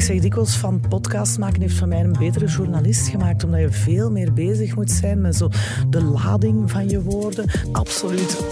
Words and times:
Ik 0.00 0.06
zeg 0.06 0.20
dikwijls 0.20 0.56
van 0.56 0.80
podcast 0.88 1.38
maken 1.38 1.60
heeft 1.60 1.74
van 1.74 1.88
mij 1.88 2.00
een 2.00 2.16
betere 2.18 2.46
journalist 2.46 3.08
gemaakt, 3.08 3.44
omdat 3.44 3.60
je 3.60 3.70
veel 3.70 4.10
meer 4.10 4.32
bezig 4.32 4.74
moet 4.74 4.90
zijn 4.90 5.20
met 5.20 5.36
zo 5.36 5.48
de 5.90 6.02
lading 6.02 6.70
van 6.70 6.88
je 6.88 7.02
woorden. 7.02 7.44
Absoluut. 7.72 8.44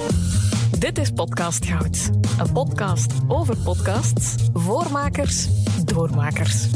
Dit 0.79 0.99
is 0.99 1.11
Podcast 1.11 1.67
Goud. 1.67 2.11
Een 2.39 2.53
podcast 2.53 3.13
over 3.29 3.57
podcasts, 3.57 4.35
voormakers, 4.53 5.49
doormakers. 5.85 6.67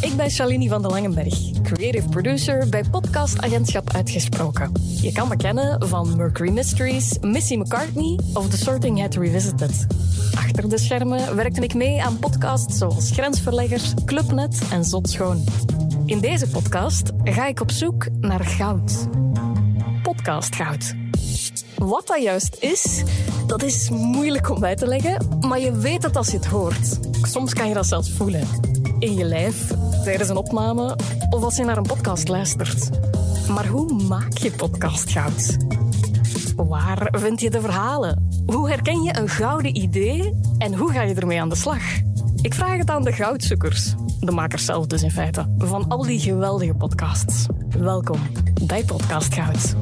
Ik 0.00 0.16
ben 0.16 0.30
Shalini 0.30 0.68
van 0.68 0.82
de 0.82 0.88
Langenberg, 0.88 1.62
creative 1.62 2.08
producer 2.08 2.68
bij 2.68 2.84
podcastagentschap 2.90 3.92
Uitgesproken. 3.94 4.72
Je 5.00 5.12
kan 5.12 5.28
me 5.28 5.36
kennen 5.36 5.88
van 5.88 6.16
Mercury 6.16 6.52
Mysteries, 6.52 7.18
Missy 7.20 7.56
McCartney 7.56 8.18
of 8.32 8.48
The 8.48 8.56
Sorting 8.56 9.00
Hat 9.00 9.14
Revisited. 9.14 9.86
Achter 10.32 10.68
de 10.68 10.78
schermen 10.78 11.36
werkte 11.36 11.60
ik 11.60 11.74
mee 11.74 12.02
aan 12.02 12.18
podcasts 12.18 12.78
zoals 12.78 13.10
Grensverleggers, 13.10 13.94
Clubnet 14.04 14.62
en 14.70 14.84
Zot 14.84 15.10
Schoon. 15.10 15.44
In 16.06 16.20
deze 16.20 16.48
podcast 16.48 17.12
ga 17.24 17.46
ik 17.46 17.60
op 17.60 17.70
zoek 17.70 18.06
naar 18.20 18.44
goud. 18.44 19.08
Podcastgoud. 20.02 20.94
Wat 21.76 22.06
dat 22.06 22.22
juist 22.22 22.56
is, 22.60 23.02
dat 23.46 23.62
is 23.62 23.90
moeilijk 23.90 24.50
om 24.50 24.64
uit 24.64 24.78
te 24.78 24.86
leggen, 24.86 25.38
maar 25.40 25.60
je 25.60 25.72
weet 25.72 26.02
het 26.02 26.16
als 26.16 26.30
je 26.30 26.36
het 26.36 26.46
hoort. 26.46 26.98
Soms 27.22 27.52
kan 27.52 27.68
je 27.68 27.74
dat 27.74 27.86
zelfs 27.86 28.10
voelen. 28.10 28.48
In 28.98 29.14
je 29.14 29.24
lijf, 29.24 29.72
tijdens 30.04 30.28
een 30.28 30.36
opname 30.36 30.98
of 31.30 31.42
als 31.42 31.56
je 31.56 31.64
naar 31.64 31.76
een 31.76 31.82
podcast 31.82 32.28
luistert. 32.28 32.90
Maar 33.48 33.66
hoe 33.66 34.02
maak 34.02 34.38
je 34.38 34.50
podcastgoud? 34.50 35.56
Waar 36.56 37.08
vind 37.12 37.40
je 37.40 37.50
de 37.50 37.60
verhalen? 37.60 38.28
Hoe 38.46 38.68
herken 38.68 39.02
je 39.02 39.18
een 39.18 39.28
gouden 39.28 39.76
idee 39.76 40.40
en 40.58 40.74
hoe 40.74 40.92
ga 40.92 41.02
je 41.02 41.14
ermee 41.14 41.40
aan 41.40 41.48
de 41.48 41.54
slag? 41.54 41.82
Ik 42.42 42.54
vraag 42.54 42.76
het 42.76 42.90
aan 42.90 43.04
de 43.04 43.12
goudzoekers, 43.12 43.94
de 44.20 44.32
makers 44.32 44.64
zelf 44.64 44.86
dus 44.86 45.02
in 45.02 45.10
feite, 45.10 45.54
van 45.58 45.88
al 45.88 46.02
die 46.02 46.18
geweldige 46.18 46.74
podcasts. 46.74 47.46
Welkom 47.78 48.18
bij 48.66 48.84
Podcast 48.84 49.34
Goud. 49.34 49.74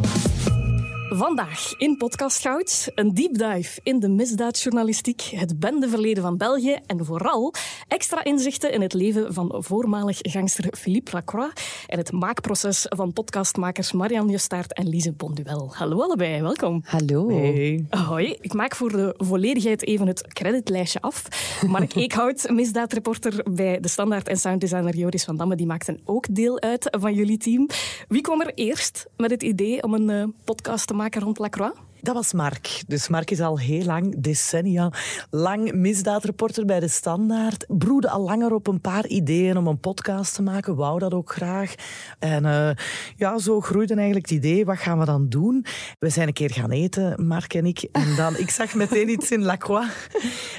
Vandaag 1.23 1.75
in 1.79 1.97
Podcast 1.97 2.41
Goud 2.41 2.91
een 2.95 3.15
deep 3.15 3.39
dive 3.39 3.81
in 3.83 4.01
de 4.01 4.09
misdaadjournalistiek, 4.09 5.23
het 5.23 5.59
bendeverleden 5.61 6.23
van 6.23 6.37
België 6.37 6.79
en 6.87 7.05
vooral 7.05 7.55
extra 7.89 8.25
inzichten 8.25 8.73
in 8.73 8.81
het 8.81 8.93
leven 8.93 9.35
van 9.35 9.55
voormalig 9.59 10.19
gangster 10.21 10.75
Philippe 10.79 11.11
Lacroix 11.13 11.53
en 11.87 11.99
het 11.99 12.13
maakproces 12.13 12.87
van 12.89 13.13
podcastmakers 13.13 13.93
Marianne 13.93 14.31
Justaert 14.31 14.73
en 14.73 14.89
Lise 14.89 15.13
Bonduel. 15.13 15.71
Hallo 15.75 16.01
allebei, 16.01 16.43
welkom. 16.43 16.83
Hallo. 16.85 17.29
Hey. 17.29 17.87
Hoi, 17.91 18.37
ik 18.41 18.53
maak 18.53 18.77
voor 18.77 18.91
de 18.91 19.15
volledigheid 19.17 19.87
even 19.87 20.07
het 20.07 20.33
creditlijstje 20.33 21.01
af. 21.01 21.25
Mark 21.67 21.95
Eekhout, 22.03 22.51
misdaadreporter 22.51 23.45
bij 23.51 23.81
De 23.81 23.89
Standaard 23.89 24.29
en 24.29 24.37
sounddesigner 24.37 24.97
Joris 24.97 25.25
van 25.25 25.37
Damme, 25.37 25.57
die 25.57 25.67
maakten 25.67 26.01
ook 26.05 26.35
deel 26.35 26.61
uit 26.61 26.89
van 27.01 27.15
jullie 27.15 27.39
team. 27.39 27.67
Wie 28.09 28.21
kwam 28.21 28.41
er 28.41 28.55
eerst 28.55 29.07
met 29.17 29.31
het 29.31 29.43
idee 29.43 29.83
om 29.83 29.95
een 29.95 30.11
uh, 30.11 30.25
podcast 30.45 30.87
te 30.87 30.95
maken 30.95 31.11
rond 31.21 31.39
Lacroix? 31.39 31.75
Dat 32.03 32.15
was 32.15 32.33
Mark. 32.33 32.83
Dus 32.87 33.09
Mark 33.09 33.31
is 33.31 33.41
al 33.41 33.59
heel 33.59 33.85
lang, 33.85 34.15
decennia 34.19 34.93
lang 35.31 35.73
misdaadreporter 35.73 36.65
bij 36.65 36.81
De 36.81 36.89
Standaard. 36.89 37.65
Broedde 37.69 38.11
al 38.11 38.21
langer 38.21 38.55
op 38.55 38.67
een 38.67 38.81
paar 38.81 39.07
ideeën 39.07 39.57
om 39.57 39.67
een 39.67 39.81
podcast 39.81 40.35
te 40.35 40.43
maken. 40.43 40.77
Wou 40.77 40.99
dat 40.99 41.15
ook 41.15 41.33
graag. 41.33 41.75
En 42.19 42.45
uh, 42.45 42.71
ja, 43.17 43.39
zo 43.39 43.61
groeide 43.61 43.95
eigenlijk 43.95 44.29
het 44.29 44.39
idee. 44.39 44.65
Wat 44.65 44.79
gaan 44.79 44.99
we 44.99 45.05
dan 45.05 45.29
doen? 45.29 45.65
We 45.99 46.09
zijn 46.09 46.27
een 46.27 46.33
keer 46.33 46.51
gaan 46.51 46.71
eten, 46.71 47.27
Mark 47.27 47.55
en 47.55 47.67
ik. 47.67 47.89
En 47.93 48.17
dan, 48.17 48.37
ik 48.37 48.51
zag 48.51 48.75
meteen 48.75 49.09
iets 49.09 49.31
in 49.31 49.43
Lacroix. 49.43 49.87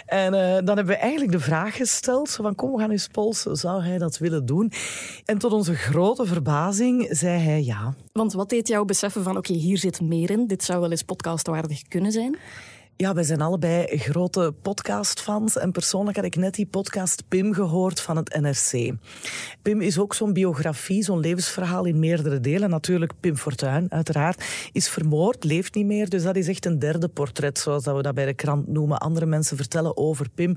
En 0.05 0.33
uh, 0.33 0.39
dan 0.39 0.75
hebben 0.75 0.85
we 0.85 0.95
eigenlijk 0.95 1.31
de 1.31 1.39
vraag 1.39 1.75
gesteld. 1.75 2.29
Van, 2.29 2.55
kom, 2.55 2.71
we 2.71 2.79
gaan 2.79 2.91
eens 2.91 3.07
polsen. 3.07 3.55
Zou 3.55 3.83
hij 3.83 3.97
dat 3.97 4.17
willen 4.17 4.45
doen? 4.45 4.71
En 5.25 5.37
tot 5.37 5.51
onze 5.51 5.75
grote 5.75 6.25
verbazing 6.25 7.07
zei 7.09 7.39
hij 7.39 7.63
ja. 7.63 7.93
Want 8.13 8.33
wat 8.33 8.49
deed 8.49 8.67
jou 8.67 8.85
beseffen 8.85 9.23
van, 9.23 9.37
oké, 9.37 9.53
hier 9.53 9.77
zit 9.77 10.01
meer 10.01 10.31
in. 10.31 10.47
Dit 10.47 10.63
zou 10.63 10.79
wel 10.79 10.91
eens 10.91 11.03
podcastwaardig 11.03 11.81
kunnen 11.81 12.11
zijn? 12.11 12.37
Ja, 12.97 13.13
wij 13.13 13.23
zijn 13.23 13.41
allebei 13.41 13.97
grote 13.97 14.53
podcastfans. 14.61 15.57
En 15.57 15.71
persoonlijk 15.71 16.15
had 16.15 16.25
ik 16.25 16.35
net 16.35 16.53
die 16.53 16.65
podcast 16.65 17.23
Pim 17.27 17.53
gehoord 17.53 18.01
van 18.01 18.17
het 18.17 18.39
NRC. 18.41 18.93
Pim 19.61 19.81
is 19.81 19.99
ook 19.99 20.13
zo'n 20.13 20.33
biografie, 20.33 21.03
zo'n 21.03 21.19
levensverhaal 21.19 21.85
in 21.85 21.99
meerdere 21.99 22.39
delen. 22.39 22.69
Natuurlijk, 22.69 23.13
Pim 23.19 23.37
Fortuyn, 23.37 23.91
uiteraard, 23.91 24.43
is 24.71 24.89
vermoord, 24.89 25.43
leeft 25.43 25.75
niet 25.75 25.85
meer. 25.85 26.09
Dus 26.09 26.23
dat 26.23 26.35
is 26.35 26.47
echt 26.47 26.65
een 26.65 26.79
derde 26.79 27.07
portret, 27.07 27.59
zoals 27.59 27.83
dat 27.83 27.95
we 27.95 28.01
dat 28.01 28.13
bij 28.13 28.25
de 28.25 28.33
krant 28.33 28.67
noemen. 28.67 28.97
Andere 28.97 29.25
mensen 29.25 29.57
vertellen 29.57 29.97
over 29.97 30.29
Pim. 30.29 30.55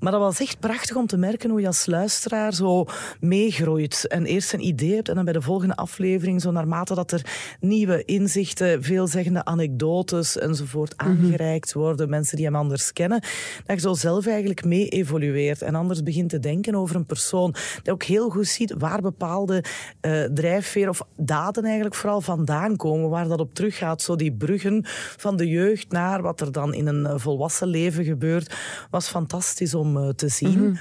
Maar 0.00 0.12
dat 0.12 0.20
was 0.20 0.40
echt 0.40 0.60
prachtig 0.60 0.96
om 0.96 1.06
te 1.06 1.16
merken 1.16 1.50
hoe 1.50 1.60
je 1.60 1.66
als 1.66 1.86
luisteraar 1.86 2.54
zo 2.54 2.86
meegroeit. 3.20 4.06
En 4.08 4.24
eerst 4.24 4.52
een 4.52 4.66
idee 4.66 4.94
hebt 4.94 5.08
en 5.08 5.14
dan 5.14 5.24
bij 5.24 5.32
de 5.32 5.42
volgende 5.42 5.76
aflevering, 5.76 6.40
zo 6.40 6.50
naarmate 6.50 6.94
dat 6.94 7.12
er 7.12 7.56
nieuwe 7.60 8.04
inzichten, 8.04 8.82
veelzeggende 8.82 9.44
anekdotes 9.44 10.38
enzovoort 10.38 10.96
aangereikt 10.96 11.72
worden, 11.78 12.08
mensen 12.08 12.36
die 12.36 12.44
hem 12.44 12.56
anders 12.56 12.92
kennen, 12.92 13.20
dat 13.66 13.76
je 13.76 13.80
zo 13.80 13.94
zelf 13.94 14.26
eigenlijk 14.26 14.64
mee 14.64 14.88
evolueert 14.88 15.62
en 15.62 15.74
anders 15.74 16.02
begint 16.02 16.30
te 16.30 16.38
denken 16.38 16.74
over 16.74 16.96
een 16.96 17.06
persoon. 17.06 17.54
Dat 17.82 17.94
ook 17.94 18.02
heel 18.02 18.30
goed 18.30 18.46
ziet 18.46 18.74
waar 18.78 19.00
bepaalde 19.00 19.64
uh, 20.00 20.24
drijfveer 20.24 20.88
of 20.88 21.02
daden 21.16 21.64
eigenlijk 21.64 21.94
vooral 21.94 22.20
vandaan 22.20 22.76
komen, 22.76 23.10
waar 23.10 23.28
dat 23.28 23.40
op 23.40 23.54
teruggaat. 23.54 24.02
Zo 24.02 24.16
die 24.16 24.32
bruggen 24.32 24.80
van 25.16 25.36
de 25.36 25.48
jeugd 25.48 25.92
naar 25.92 26.22
wat 26.22 26.40
er 26.40 26.52
dan 26.52 26.74
in 26.74 26.86
een 26.86 27.20
volwassen 27.20 27.68
leven 27.68 28.04
gebeurt, 28.04 28.54
was 28.90 29.08
fantastisch 29.08 29.74
om 29.74 29.96
uh, 29.96 30.08
te 30.08 30.28
zien. 30.28 30.58
-hmm. 30.58 30.78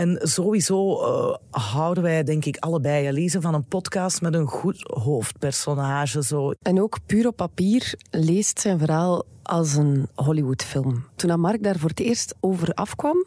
En 0.00 0.18
sowieso 0.22 1.02
uh, 1.02 1.36
houden 1.50 2.02
wij, 2.02 2.22
denk 2.22 2.44
ik, 2.44 2.56
allebei, 2.56 3.06
Elise, 3.06 3.40
van 3.40 3.54
een 3.54 3.64
podcast 3.64 4.20
met 4.20 4.34
een 4.34 4.46
goed 4.46 4.82
hoofdpersonage. 4.82 6.22
Zo. 6.22 6.52
En 6.62 6.82
ook 6.82 6.98
puur 7.06 7.26
op 7.26 7.36
papier 7.36 7.94
leest 8.10 8.60
zijn 8.60 8.78
verhaal 8.78 9.24
als 9.42 9.74
een 9.74 10.08
Hollywoodfilm. 10.14 11.04
Toen 11.16 11.40
Mark 11.40 11.62
daar 11.62 11.78
voor 11.78 11.88
het 11.88 12.00
eerst 12.00 12.34
over 12.40 12.72
afkwam, 12.74 13.26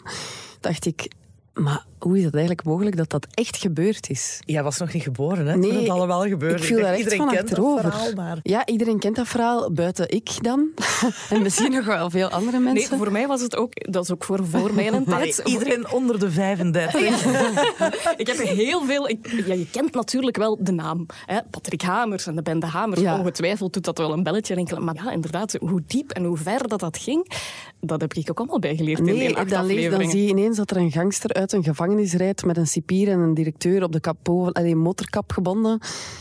dacht 0.60 0.86
ik, 0.86 1.12
maar 1.54 1.86
hoe 2.04 2.18
is 2.18 2.24
het 2.24 2.34
eigenlijk 2.34 2.66
mogelijk 2.66 2.98
dat 2.98 3.10
dat 3.10 3.28
echt 3.34 3.58
gebeurd 3.58 4.10
is? 4.10 4.40
Jij 4.46 4.64
was 4.64 4.78
nog 4.78 4.94
niet 4.94 5.04
geboren, 5.04 5.48
hè? 5.48 5.58
Nee, 5.58 5.70
toen 5.70 5.80
het 5.80 5.90
allemaal 5.90 6.22
gebeurde. 6.28 6.56
Ik 6.58 6.64
viel 6.64 6.80
daar 6.80 6.88
echt 6.90 6.98
iedereen 6.98 7.18
van 7.18 7.28
kent 7.28 7.42
achterover. 7.42 7.84
dat 7.84 7.92
verhaal, 7.94 8.14
maar... 8.14 8.40
Ja, 8.44 8.66
iedereen 8.66 9.00
kent 9.00 9.16
dat 9.16 9.28
verhaal, 9.28 9.72
buiten 9.72 10.10
ik 10.10 10.30
dan. 10.42 10.68
en 11.30 11.42
misschien 11.42 11.72
nog 11.72 11.86
wel 11.86 12.10
veel 12.10 12.30
andere 12.30 12.60
Nee, 12.60 12.74
mensen. 12.74 12.98
voor 12.98 13.12
mij 13.12 13.28
was 13.28 13.42
het 13.42 13.56
ook, 13.56 13.92
dat 13.92 14.04
is 14.04 14.12
ook 14.12 14.24
voor, 14.24 14.46
voor 14.46 14.74
mij 14.74 14.88
een 14.88 15.06
Allee, 15.14 15.34
tijd. 15.34 15.48
iedereen 15.48 15.92
onder 15.92 16.20
de 16.20 16.32
35. 16.32 17.02
ik 18.18 18.28
heb 18.28 18.38
heel 18.38 18.84
veel. 18.86 19.10
Ik, 19.10 19.44
ja, 19.46 19.54
je 19.54 19.68
kent 19.72 19.94
natuurlijk 19.94 20.38
wel 20.38 20.58
de 20.60 20.72
naam. 20.72 21.06
Hè? 21.26 21.40
Patrick 21.50 21.82
Hamers 21.82 22.28
en 22.28 22.36
de 22.36 22.42
bende 22.42 22.66
Hamers. 22.66 23.02
Ja. 23.02 23.18
Ongetwijfeld 23.18 23.74
doet 23.74 23.86
dat 23.86 23.98
wel 23.98 24.14
een 24.14 24.24
belletje 24.24 24.54
rinkelen. 24.54 24.84
Maar 24.84 24.96
ja, 24.96 25.12
inderdaad, 25.12 25.56
hoe 25.60 25.82
diep 25.88 26.12
en 26.12 26.24
hoe 26.24 26.38
ver 26.38 26.68
dat, 26.68 26.80
dat 26.80 26.98
ging, 26.98 27.32
dat 27.80 28.02
heb 28.02 28.14
ik 28.14 28.30
ook 28.30 28.38
allemaal 28.38 28.60
bijgeleerd 28.60 29.00
in 29.00 29.06
Nee, 29.06 29.28
die 29.28 29.38
acht 29.38 29.50
dan, 29.50 29.66
lees, 29.66 29.90
dan 29.90 30.10
zie 30.10 30.24
je 30.24 30.30
ineens 30.30 30.58
dat 30.58 30.72
er 30.72 30.78
een 30.78 30.92
gangster 30.92 31.34
uit 31.34 31.52
een 31.54 31.64
gevangenis 31.64 31.93
rijdt 32.02 32.46
met 32.46 32.58
een 32.58 32.68
cipier 32.68 33.10
en 33.10 33.20
een 33.20 33.34
directeur 33.34 33.84
op 33.84 33.92
de 33.92 34.00
kapot, 34.00 34.54
allee, 34.54 34.76
motorkap 34.76 35.32
gebonden. 35.32 35.80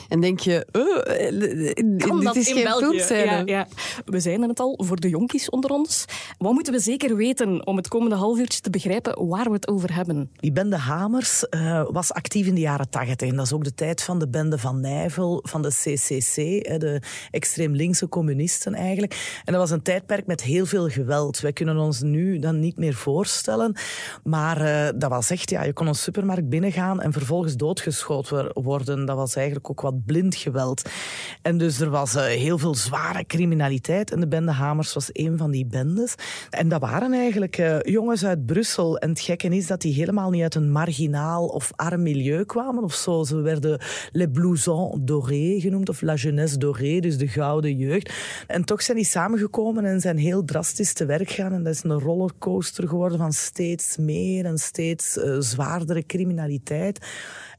En 0.09 0.21
denk 0.21 0.41
je, 0.41 0.67
uh, 0.73 1.99
Kan 2.09 2.17
dit 2.17 2.25
dat 2.25 2.37
is 2.37 2.49
in 2.49 2.55
geen 2.55 2.65
België? 2.65 2.85
filmscène. 2.85 3.25
Ja, 3.25 3.43
ja. 3.45 3.69
We 4.05 4.21
zijn 4.21 4.43
het 4.43 4.61
al 4.61 4.81
voor 4.85 5.01
de 5.01 5.09
jonkies 5.09 5.51
onder 5.51 5.71
ons. 5.71 6.05
Wat 6.39 6.53
moeten 6.53 6.73
we 6.73 6.79
zeker 6.79 7.17
weten 7.17 7.67
om 7.67 7.77
het 7.77 7.89
komende 7.89 8.17
half 8.17 8.39
uurtje 8.39 8.61
te 8.61 8.71
begrijpen 8.71 9.27
waar 9.29 9.45
we 9.45 9.53
het 9.53 9.69
over 9.69 9.95
hebben? 9.95 10.31
Die 10.35 10.53
bende 10.53 10.77
Hamers 10.77 11.47
uh, 11.51 11.85
was 11.91 12.13
actief 12.13 12.47
in 12.47 12.55
de 12.55 12.61
jaren 12.61 12.89
tachtig. 12.91 13.29
En 13.29 13.37
dat 13.37 13.47
is 13.47 13.53
ook 13.53 13.65
de 13.65 13.75
tijd 13.75 14.03
van 14.03 14.19
de 14.19 14.29
bende 14.29 14.59
van 14.59 14.81
Nijvel, 14.81 15.41
van 15.43 15.63
de 15.63 15.69
CCC, 15.69 16.35
de 16.81 17.03
extreem 17.31 17.75
linkse 17.75 18.09
communisten 18.09 18.75
eigenlijk. 18.75 19.41
En 19.45 19.53
dat 19.53 19.63
was 19.63 19.71
een 19.71 19.83
tijdperk 19.83 20.27
met 20.27 20.43
heel 20.43 20.67
veel 20.67 20.89
geweld. 20.89 21.41
Wij 21.41 21.53
kunnen 21.53 21.77
ons 21.77 22.01
nu 22.01 22.39
dan 22.39 22.61
niet 22.61 22.77
meer 22.77 22.95
voorstellen. 22.95 23.75
Maar 24.25 24.61
uh, 24.63 24.89
dat 24.99 25.11
was 25.11 25.31
echt, 25.31 25.51
ja, 25.51 25.62
je 25.65 25.73
kon 25.73 25.87
een 25.87 25.95
supermarkt 25.95 26.49
binnengaan 26.49 27.01
en 27.01 27.13
vervolgens 27.13 27.57
doodgeschoten 27.57 28.63
worden. 28.63 29.05
Dat 29.05 29.17
was 29.17 29.35
eigenlijk 29.35 29.71
ook 29.71 29.81
wat 29.81 30.05
blind 30.05 30.35
geweld. 30.35 30.91
En 31.43 31.59
dus 31.59 31.81
er 31.81 31.91
was 31.91 32.15
uh, 32.15 32.23
heel 32.23 32.59
veel 32.59 32.75
zware 32.75 33.25
criminaliteit. 33.27 34.13
En 34.13 34.21
de 34.21 34.29
bende 34.29 34.53
Hamers 34.53 34.93
was 34.93 35.09
een 35.13 35.39
van 35.39 35.51
die 35.51 35.67
bendes. 35.67 36.15
En 36.51 36.69
dat 36.69 36.81
waren 36.81 37.13
eigenlijk 37.13 37.59
uh, 37.59 37.81
jongens 37.81 38.25
uit 38.25 38.47
Brussel. 38.47 38.99
En 38.99 39.09
het 39.09 39.21
gekke 39.21 39.49
is 39.49 39.67
dat 39.67 39.81
die 39.81 39.95
helemaal 39.95 40.31
niet 40.31 40.43
uit 40.43 40.55
een 40.55 40.71
marginaal 40.71 41.47
of 41.47 41.73
arm 41.77 42.03
milieu 42.03 42.45
kwamen 42.45 42.83
of 42.83 42.95
zo. 42.95 43.25
Ze 43.25 43.41
werden 43.41 43.81
les 44.13 44.29
blousons 44.33 44.99
dorés 45.01 45.63
genoemd 45.63 45.89
of 45.89 46.01
la 46.01 46.15
jeunesse 46.15 46.59
dorée, 46.59 47.01
dus 47.01 47.19
de 47.19 47.29
gouden 47.29 47.77
jeugd. 47.77 48.13
En 48.47 48.65
toch 48.65 48.83
zijn 48.83 48.97
die 48.97 49.07
samengekomen 49.07 49.85
en 49.85 50.01
zijn 50.01 50.19
heel 50.19 50.45
drastisch 50.45 50.93
te 50.93 51.05
werk 51.05 51.31
gegaan. 51.31 51.53
En 51.53 51.63
dat 51.63 51.75
is 51.75 51.83
een 51.83 52.01
rollercoaster 52.01 52.89
geworden 52.89 53.19
van 53.19 53.33
steeds 53.33 53.97
meer 53.97 54.45
en 54.45 54.59
steeds 54.59 55.17
uh, 55.17 55.41
zwaardere 55.53 56.07
criminaliteit. 56.07 57.07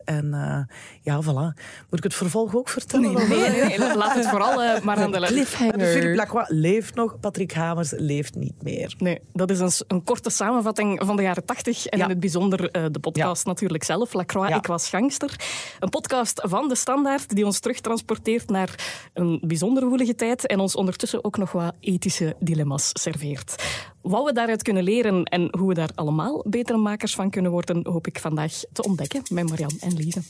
En 0.05 0.25
uh, 0.25 0.75
ja, 1.01 1.21
voilà. 1.21 1.59
Moet 1.89 1.97
ik 1.97 2.03
het 2.03 2.13
vervolg 2.13 2.55
ook 2.55 2.69
vertellen? 2.69 3.13
Nee, 3.13 3.27
nee, 3.27 3.49
nee, 3.49 3.77
nee. 3.79 3.95
laat 3.97 4.13
het 4.15 4.27
vooral 4.27 4.63
uh, 4.63 4.79
maar 4.81 4.97
aan 4.97 5.11
de 5.11 5.19
cliffhanger. 5.27 5.85
Philippe 5.87 6.15
Lacroix 6.15 6.49
leeft 6.49 6.95
nog, 6.95 7.19
Patrick 7.19 7.51
Hamers 7.51 7.91
leeft 7.91 8.35
niet 8.35 8.61
meer. 8.63 8.95
Nee, 8.97 9.19
dat 9.33 9.49
is 9.49 9.59
een, 9.59 9.71
een 9.87 10.03
korte 10.03 10.29
samenvatting 10.29 11.01
van 11.05 11.15
de 11.15 11.21
jaren 11.21 11.45
tachtig 11.45 11.85
en 11.85 11.97
Ja. 11.97 12.03
in 12.03 12.09
het 12.09 12.19
bijzonder 12.19 12.59
uh, 12.77 12.85
de 12.91 12.99
podcast 12.99 13.43
Ja. 13.43 13.49
natuurlijk 13.49 13.83
zelf, 13.83 14.13
Lacroix, 14.13 14.49
Ja. 14.49 14.55
Ik 14.57 14.65
was 14.65 14.89
gangster. 14.89 15.35
Een 15.79 15.89
podcast 15.89 16.41
van 16.43 16.67
De 16.67 16.75
Standaard 16.75 17.35
die 17.35 17.45
ons 17.45 17.59
terugtransporteert 17.59 18.49
naar 18.49 18.99
een 19.13 19.41
bijzonder 19.45 19.85
woelige 19.87 20.15
tijd 20.15 20.47
en 20.47 20.59
ons 20.59 20.75
ondertussen 20.75 21.23
ook 21.23 21.37
nog 21.37 21.51
wat 21.51 21.73
ethische 21.79 22.35
dilemma's 22.39 22.89
serveert. 22.93 23.63
Wat 24.03 24.25
we 24.25 24.33
daaruit 24.33 24.61
kunnen 24.63 24.83
leren 24.83 25.23
en 25.23 25.57
hoe 25.57 25.67
we 25.67 25.73
daar 25.73 25.89
allemaal 25.95 26.43
betere 26.47 26.77
makers 26.77 27.15
van 27.15 27.29
kunnen 27.29 27.51
worden, 27.51 27.87
hoop 27.87 28.07
ik 28.07 28.19
vandaag 28.19 28.53
te 28.73 28.83
ontdekken 28.83 29.21
met 29.29 29.49
Marianne 29.49 29.77
en 29.79 29.93
Lise. 29.93 30.21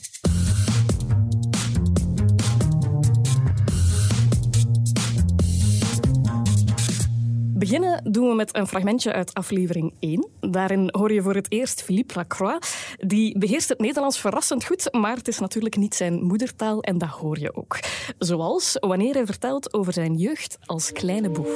Beginnen 7.64 8.00
doen 8.12 8.28
we 8.28 8.34
met 8.34 8.56
een 8.56 8.66
fragmentje 8.66 9.12
uit 9.12 9.34
aflevering 9.34 9.92
1. 9.98 10.28
Daarin 10.40 10.88
hoor 10.92 11.12
je 11.12 11.22
voor 11.22 11.34
het 11.34 11.52
eerst 11.52 11.82
Philippe 11.82 12.14
Lacroix. 12.14 12.74
Die 12.98 13.38
beheerst 13.38 13.68
het 13.68 13.78
Nederlands 13.78 14.20
verrassend 14.20 14.64
goed, 14.64 14.88
maar 14.92 15.16
het 15.16 15.28
is 15.28 15.38
natuurlijk 15.38 15.76
niet 15.76 15.94
zijn 15.94 16.22
moedertaal 16.22 16.82
en 16.82 16.98
dat 16.98 17.08
hoor 17.08 17.38
je 17.38 17.54
ook. 17.54 17.78
Zoals 18.18 18.76
wanneer 18.80 19.14
hij 19.14 19.26
vertelt 19.26 19.74
over 19.74 19.92
zijn 19.92 20.14
jeugd 20.16 20.58
als 20.64 20.92
kleine 20.92 21.30
boef. 21.30 21.48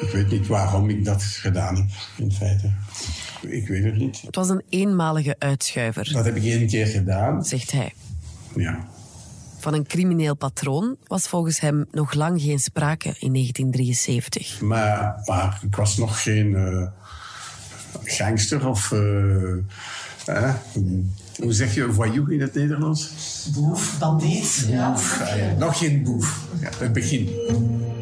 Ik 0.00 0.10
weet 0.12 0.30
niet 0.30 0.46
waarom 0.46 0.88
ik 0.88 1.04
dat 1.04 1.22
gedaan 1.22 1.76
heb, 1.76 1.86
in 2.16 2.32
feite. 2.32 2.70
Ik 3.40 3.68
weet 3.68 3.84
het 3.84 3.96
niet. 3.96 4.20
Het 4.20 4.36
was 4.36 4.48
een 4.48 4.62
eenmalige 4.68 5.36
uitschuiver, 5.38 6.12
Dat 6.12 6.24
heb 6.24 6.36
ik 6.36 6.44
één 6.44 6.66
keer 6.66 6.86
gedaan. 6.86 7.44
zegt 7.44 7.70
hij. 7.72 7.92
Ja. 8.56 8.88
Van 9.60 9.74
een 9.74 9.86
crimineel 9.86 10.36
patroon 10.36 10.96
was 11.06 11.28
volgens 11.28 11.60
hem 11.60 11.86
nog 11.90 12.14
lang 12.14 12.40
geen 12.40 12.58
sprake 12.58 13.14
in 13.18 13.32
1973. 13.32 14.60
Maar, 14.60 15.22
maar 15.24 15.60
ik 15.62 15.76
was 15.76 15.96
nog 15.96 16.22
geen 16.22 16.54
eh, 16.54 16.86
gangster 18.04 18.68
of... 18.68 18.92
eh, 18.92 20.54
hoe 21.42 21.52
zeg 21.52 21.74
je 21.74 21.92
voyou 21.92 22.34
in 22.34 22.40
het 22.40 22.54
Nederlands? 22.54 23.10
Boef, 23.54 23.98
bandiet. 23.98 24.66
Boef. 24.66 25.20
Ah, 25.20 25.36
ja. 25.36 25.54
Nog 25.58 25.78
geen 25.78 26.02
boef. 26.02 26.48
Ja, 26.60 26.70
het 26.78 26.92
begin. 26.92 27.28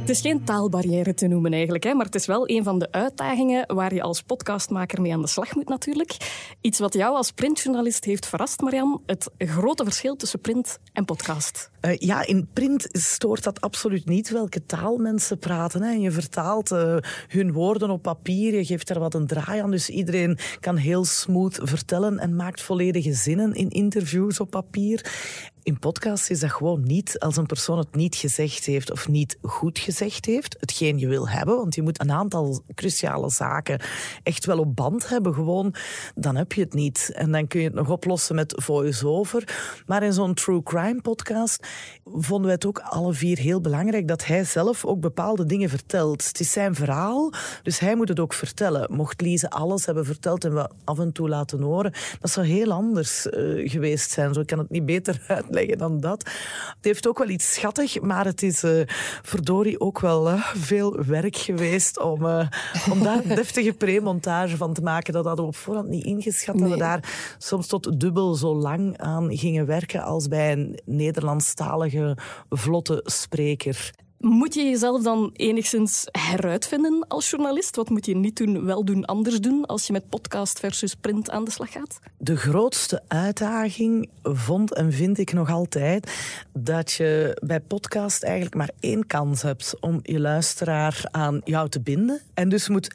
Het 0.08 0.17
is 0.17 0.23
geen 0.23 0.44
taalbarrière 0.44 1.14
te 1.14 1.26
noemen 1.26 1.52
eigenlijk, 1.52 1.85
hè, 1.85 1.94
maar 1.94 2.05
het 2.05 2.14
is 2.14 2.26
wel 2.26 2.49
een 2.49 2.64
van 2.64 2.79
de 2.79 2.93
uitdagingen 2.93 3.75
waar 3.75 3.94
je 3.94 4.02
als 4.02 4.23
podcastmaker 4.23 5.00
mee 5.00 5.12
aan 5.12 5.23
de 5.23 5.29
slag 5.29 5.55
moet 5.55 5.69
natuurlijk. 5.69 6.17
Iets 6.61 6.79
wat 6.79 6.94
jou 6.94 7.17
als 7.17 7.32
printjournalist 7.32 8.05
heeft 8.05 8.26
verrast, 8.26 8.61
Marian, 8.61 9.02
het 9.06 9.31
grote 9.38 9.84
verschil 9.84 10.17
tussen 10.17 10.41
print 10.41 10.79
en 10.93 11.05
podcast. 11.05 11.70
Eh, 11.81 11.96
ja, 11.96 12.26
in 12.26 12.49
print 12.52 12.87
stoort 12.91 13.43
dat 13.43 13.61
absoluut 13.61 14.06
niet 14.06 14.31
welke 14.31 14.67
taal 14.67 14.96
mensen 14.96 15.38
praten. 15.38 15.82
Hè. 15.82 15.91
Je 15.91 16.11
vertaalt 16.11 16.70
eh, 16.70 16.96
hun 17.29 17.52
woorden 17.52 17.91
op 17.91 18.02
papier, 18.02 18.55
je 18.55 18.64
geeft 18.64 18.91
er 18.91 18.99
wat 18.99 19.14
een 19.14 19.26
draai 19.26 19.61
aan. 19.61 19.70
Dus 19.70 19.88
iedereen 19.88 20.38
kan 20.61 20.76
heel 20.76 21.05
smooth 21.05 21.61
vertellen 21.62 22.19
en 22.19 22.37
maakt 22.37 22.62
volledige 22.62 23.12
in 23.29 23.71
interviews 23.71 24.41
op 24.41 24.51
papier. 24.51 25.11
In 25.69 25.79
podcasts 25.79 26.31
is 26.31 26.41
dat 26.41 26.50
gewoon 26.50 26.82
niet 26.82 27.19
als 27.19 27.37
een 27.37 27.47
persoon 27.47 27.79
het 27.79 27.94
niet 27.94 28.17
gezegd 28.17 28.65
heeft 28.65 28.93
of 28.93 29.09
niet 29.09 29.38
goed 29.43 29.79
gezegd 29.79 30.25
heeft. 30.25 30.56
Hetgeen 30.61 30.99
je 30.99 31.09
wil 31.09 31.29
hebben, 31.29 31.56
want 31.56 31.75
je 31.75 31.82
moet 31.82 32.00
een 32.00 32.12
aantal 32.12 32.62
cruciale 32.75 33.31
zaken 33.31 33.81
echt 34.23 34.44
wel 34.44 34.59
op 34.59 34.76
band 34.76 35.09
hebben. 35.09 35.35
Gewoon, 35.35 35.75
dan 36.15 36.37
heb 36.37 36.53
je 36.53 36.61
het 36.61 36.75
niet. 36.75 37.11
En 37.15 37.32
dan 37.32 37.47
kun 37.47 37.61
je 37.61 37.67
het 37.67 37.75
nog 37.75 37.91
oplossen 37.91 38.35
met 38.35 38.55
voice-over. 38.56 39.44
Maar 39.87 40.03
in 40.03 40.12
zo'n 40.12 40.35
true 40.35 40.62
crime 40.62 41.00
podcast 41.00 41.67
vonden 42.05 42.43
wij 42.43 42.53
het 42.53 42.67
ook 42.67 42.79
alle 42.79 43.12
vier 43.12 43.38
heel 43.38 43.61
belangrijk 43.61 44.09
dat 44.09 44.26
hij 44.26 44.44
zelf 44.44 44.85
ook 44.85 45.00
bepaalde 45.00 45.47
dingen 45.47 45.69
vertelt. 45.69 46.26
Het 46.26 46.41
is 46.41 46.53
zijn 46.53 46.75
verhaal, 46.75 47.32
dus 47.62 47.79
hij 47.79 47.97
moet 47.97 48.09
het 48.09 48.20
ook 48.20 48.32
vertellen. 48.32 48.94
Mocht 48.94 49.20
Lise 49.20 49.50
alles 49.50 49.87
hebben 49.87 50.05
verteld 50.05 50.44
en 50.44 50.55
we 50.55 50.70
af 50.85 50.99
en 50.99 51.12
toe 51.12 51.29
laten 51.29 51.62
horen, 51.62 51.93
dat 52.20 52.31
zou 52.31 52.47
heel 52.47 52.73
anders 52.73 53.29
eh, 53.29 53.70
geweest 53.70 54.11
zijn. 54.11 54.35
Zo 54.35 54.43
kan 54.44 54.59
het 54.59 54.70
niet 54.70 54.87
beter 54.87 55.23
uitleggen 55.26 55.56
dan 55.66 56.00
dat. 56.00 56.22
Het 56.76 56.84
heeft 56.84 57.08
ook 57.08 57.19
wel 57.19 57.28
iets 57.28 57.55
schattig, 57.55 58.00
maar 58.00 58.25
het 58.25 58.43
is 58.43 58.62
eh, 58.62 58.82
verdorie 59.22 59.81
ook 59.81 60.00
wel 60.00 60.28
eh, 60.28 60.43
veel 60.55 61.05
werk 61.06 61.37
geweest 61.37 62.00
om, 62.00 62.26
eh, 62.26 62.49
om 62.90 63.02
daar 63.02 63.25
een 63.25 63.34
deftige 63.43 63.72
premontage 63.72 64.56
van 64.56 64.72
te 64.72 64.82
maken. 64.82 65.12
Dat 65.12 65.25
hadden 65.25 65.44
we 65.44 65.50
op 65.50 65.56
voorhand 65.56 65.88
niet 65.88 66.05
ingeschat, 66.05 66.58
dat 66.58 66.70
we 66.70 66.76
daar 66.76 67.34
soms 67.38 67.66
tot 67.66 68.00
dubbel 68.00 68.34
zo 68.34 68.55
lang 68.55 68.99
aan 68.99 69.37
gingen 69.37 69.66
werken 69.66 70.02
als 70.02 70.28
bij 70.28 70.52
een 70.52 70.78
Nederlandstalige 70.84 72.16
vlotte 72.49 73.00
spreker. 73.05 74.06
Moet 74.19 74.55
je 74.55 74.62
jezelf 74.62 75.03
dan 75.03 75.31
enigszins 75.32 76.05
heruitvinden 76.12 77.05
als 77.09 77.31
journalist? 77.31 77.76
Wat 77.76 77.88
moet 77.88 78.06
je 78.06 78.17
niet 78.17 78.37
doen, 78.37 78.65
wel 78.65 78.85
doen, 78.85 79.05
anders 79.05 79.41
doen 79.41 79.67
als 79.67 79.87
je 79.87 79.93
met 79.93 80.09
podcast 80.09 80.59
versus 80.59 80.94
print 80.94 81.31
aan 81.31 81.44
de 81.44 81.50
slag 81.50 81.73
gaat? 81.73 81.99
De 82.19 82.37
grootste 82.37 83.03
uitdaging 83.09 84.09
vond 84.23 84.75
en 84.75 84.93
vind 84.93 85.19
ik 85.19 85.32
nog 85.32 85.50
altijd 85.50 86.12
dat 86.53 86.93
je 86.93 87.41
bij 87.44 87.61
podcast 87.61 88.23
eigenlijk 88.23 88.55
maar 88.55 88.70
één 88.81 89.06
kans 89.06 89.43
hebt 89.43 89.75
om 89.81 90.00
je 90.03 90.20
luisteraar 90.20 91.09
aan 91.11 91.41
jou 91.44 91.69
te 91.69 91.81
binden. 91.81 92.20
En 92.35 92.49
dus 92.49 92.69
moet 92.69 92.94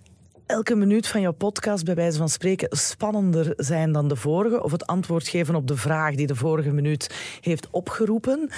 elke 0.53 0.75
minuut 0.75 1.07
van 1.07 1.21
jouw 1.21 1.31
podcast 1.31 1.85
bij 1.85 1.95
wijze 1.95 2.17
van 2.17 2.29
spreken 2.29 2.77
spannender 2.77 3.53
zijn 3.57 3.91
dan 3.91 4.07
de 4.07 4.15
vorige. 4.15 4.63
Of 4.63 4.71
het 4.71 4.85
antwoord 4.85 5.27
geven 5.27 5.55
op 5.55 5.67
de 5.67 5.75
vraag 5.75 6.15
die 6.15 6.27
de 6.27 6.35
vorige 6.35 6.71
minuut 6.71 7.37
heeft 7.41 7.67
opgeroepen. 7.71 8.49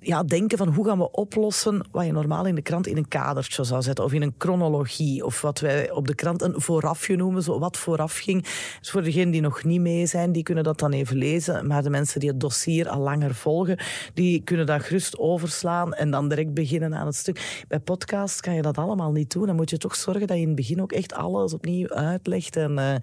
Ja, 0.00 0.22
denken 0.22 0.58
van 0.58 0.68
hoe 0.68 0.84
gaan 0.84 0.98
we 0.98 1.10
oplossen 1.10 1.86
wat 1.90 2.04
je 2.04 2.12
normaal 2.12 2.46
in 2.46 2.54
de 2.54 2.62
krant 2.62 2.86
in 2.86 2.96
een 2.96 3.08
kadertje 3.08 3.64
zou 3.64 3.82
zetten. 3.82 4.04
Of 4.04 4.12
in 4.12 4.22
een 4.22 4.34
chronologie. 4.38 5.24
Of 5.24 5.40
wat 5.40 5.60
wij 5.60 5.90
op 5.90 6.06
de 6.06 6.14
krant 6.14 6.42
een 6.42 6.60
voorafje 6.60 7.16
noemen. 7.16 7.42
Zo 7.42 7.58
wat 7.58 7.76
vooraf 7.76 8.16
ging. 8.16 8.42
Dus 8.80 8.90
voor 8.90 9.02
degenen 9.02 9.30
die 9.30 9.40
nog 9.40 9.64
niet 9.64 9.80
mee 9.80 10.06
zijn, 10.06 10.32
die 10.32 10.42
kunnen 10.42 10.64
dat 10.64 10.78
dan 10.78 10.92
even 10.92 11.16
lezen. 11.16 11.66
Maar 11.66 11.82
de 11.82 11.90
mensen 11.90 12.20
die 12.20 12.28
het 12.28 12.40
dossier 12.40 12.88
al 12.88 13.00
langer 13.00 13.34
volgen, 13.34 13.78
die 14.14 14.42
kunnen 14.42 14.66
dat 14.66 14.82
gerust 14.82 15.18
overslaan 15.18 15.94
en 15.94 16.10
dan 16.10 16.28
direct 16.28 16.54
beginnen 16.54 16.94
aan 16.94 17.06
het 17.06 17.16
stuk. 17.16 17.64
Bij 17.68 17.80
podcast 17.80 18.40
kan 18.40 18.54
je 18.54 18.62
dat 18.62 18.78
allemaal 18.78 19.12
niet 19.12 19.32
doen. 19.32 19.46
Dan 19.46 19.56
moet 19.56 19.70
je 19.70 19.78
toch 19.78 19.94
zorgen 19.94 20.26
dat 20.26 20.36
je 20.36 20.42
in 20.42 20.48
het 20.48 20.56
begin 20.56 20.82
ook 20.82 20.92
echt 20.92 21.14
alles 21.42 21.54
opnieuw 21.54 21.88
uitlegt. 21.88 22.56
En 22.56 22.78
eh, 22.78 22.94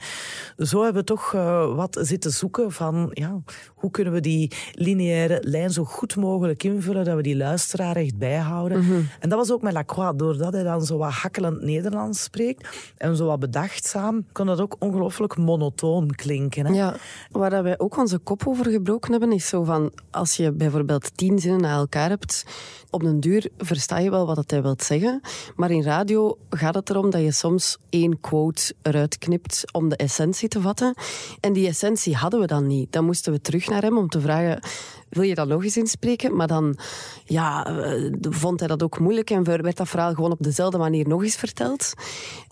zo 0.66 0.84
hebben 0.84 1.02
we 1.02 1.08
toch 1.08 1.34
eh, 1.34 1.76
wat 1.76 1.98
zitten 2.02 2.32
zoeken 2.32 2.72
van 2.72 3.10
ja, 3.14 3.42
hoe 3.76 3.92
kunnen 3.92 4.14
we 4.14 4.20
die 4.20 4.52
lineaire 4.72 5.38
lijn 5.42 5.72
zo 5.72 5.84
goed 5.84 6.16
mogelijk 6.16 6.64
invullen 6.64 7.06
dat 7.06 7.16
we 7.16 7.22
die 7.22 7.38
luisteraar 7.38 7.96
echt 7.96 8.18
bijhouden. 8.18 9.08
En 9.20 9.30
dat 9.30 9.38
was 9.38 9.52
ook 9.52 9.62
met 9.62 9.74
Lacroix. 9.74 10.18
Doordat 10.18 10.54
hij 10.54 10.64
dan 10.64 10.86
zo 10.86 10.98
wat 10.98 11.12
hakkelend 11.12 11.62
Nederlands 11.62 12.24
spreekt 12.24 12.94
en 12.98 13.16
zo 13.16 13.26
wat 13.26 13.40
bedachtzaam, 13.40 14.26
kon 14.32 14.46
dat 14.46 14.62
ook 14.62 14.76
ongelooflijk 14.80 15.38
monotoon 15.38 16.16
klinken. 16.16 16.66
Hè? 16.66 16.74
Ja, 16.74 16.96
waar 17.32 17.50
dat 17.50 17.64
wij 17.64 17.80
ook 17.80 17.98
onze 17.98 18.18
kop 18.18 18.48
over 18.48 18.72
gebroken 18.72 19.12
hebben, 19.12 19.32
is 19.32 19.48
zo 19.48 19.64
van 19.64 19.92
als 20.12 20.36
je 20.36 20.52
bijvoorbeeld 20.52 21.18
tien 21.18 21.40
zinnen 21.40 21.62
na 21.62 21.76
elkaar 21.76 22.10
hebt, 22.10 22.46
op 22.90 23.02
den 23.02 23.20
duur 23.20 23.50
versta 23.58 23.98
je 24.00 24.10
wel 24.10 24.26
wat 24.26 24.52
hij 24.52 24.62
wilt 24.62 24.84
zeggen. 24.84 25.22
Maar 25.56 25.72
in 25.72 25.84
radio 25.84 26.38
gaat 26.50 26.76
het 26.76 26.90
erom 26.90 27.10
dat 27.10 27.22
je 27.22 27.32
soms 27.32 27.78
één 27.90 28.20
quote 28.30 28.74
eruit 28.82 29.18
knipt 29.18 29.64
om 29.72 29.90
de 29.90 29.96
essentie 29.96 30.48
te 30.48 30.62
vatten. 30.62 30.94
En 31.40 31.54
die 31.54 31.68
essentie 31.68 32.16
hadden 32.16 32.40
we 32.40 32.48
dan 32.48 32.68
niet. 32.68 32.92
Dan 32.92 33.06
moesten 33.06 33.32
we 33.32 33.42
terug 33.42 33.70
naar 33.70 33.82
hem 33.82 33.98
om 33.98 34.08
te 34.08 34.22
vragen. 34.22 34.62
Wil 35.10 35.24
je 35.24 35.36
dat 35.36 35.48
nog 35.48 35.64
eens 35.64 35.78
inspreken? 35.78 36.36
Maar 36.36 36.48
dan 36.48 36.78
ja, 37.26 37.66
eh, 37.66 38.12
vond 38.22 38.60
hij 38.60 38.68
dat 38.68 38.84
ook 38.84 39.00
moeilijk 39.00 39.30
en 39.30 39.44
werd 39.44 39.78
dat 39.78 39.88
verhaal 39.88 40.14
gewoon 40.14 40.32
op 40.32 40.44
dezelfde 40.44 40.78
manier 40.78 41.08
nog 41.08 41.24
eens 41.24 41.36
verteld. 41.36 41.94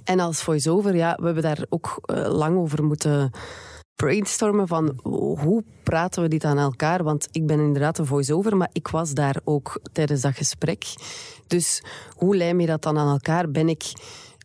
En 0.04 0.20
als 0.20 0.42
voice-over, 0.42 0.96
ja, 0.96 1.16
we 1.20 1.26
hebben 1.26 1.44
daar 1.44 1.66
ook 1.70 2.00
eh, 2.06 2.28
lang 2.32 2.58
over 2.58 2.84
moeten 2.84 3.32
brainstormen 3.96 4.68
van 4.68 5.00
hoe 5.04 5.64
praten 5.84 6.22
we 6.22 6.28
dit 6.28 6.44
aan 6.44 6.58
elkaar? 6.58 7.04
Want 7.04 7.28
ik 7.32 7.46
ben 7.46 7.60
inderdaad 7.60 7.98
een 7.98 8.06
voice-over, 8.06 8.58
maar 8.58 8.70
ik 8.72 8.88
was 8.88 9.14
daar 9.14 9.36
ook 9.44 9.80
tijdens 9.92 10.22
dat 10.22 10.36
gesprek. 10.36 10.86
Dus 11.48 11.84
hoe 12.16 12.36
lijm 12.36 12.60
je 12.60 12.68
dat 12.68 12.82
dan 12.82 12.98
aan 12.98 13.12
elkaar? 13.12 13.52
Ben 13.52 13.70
ik 13.70 13.84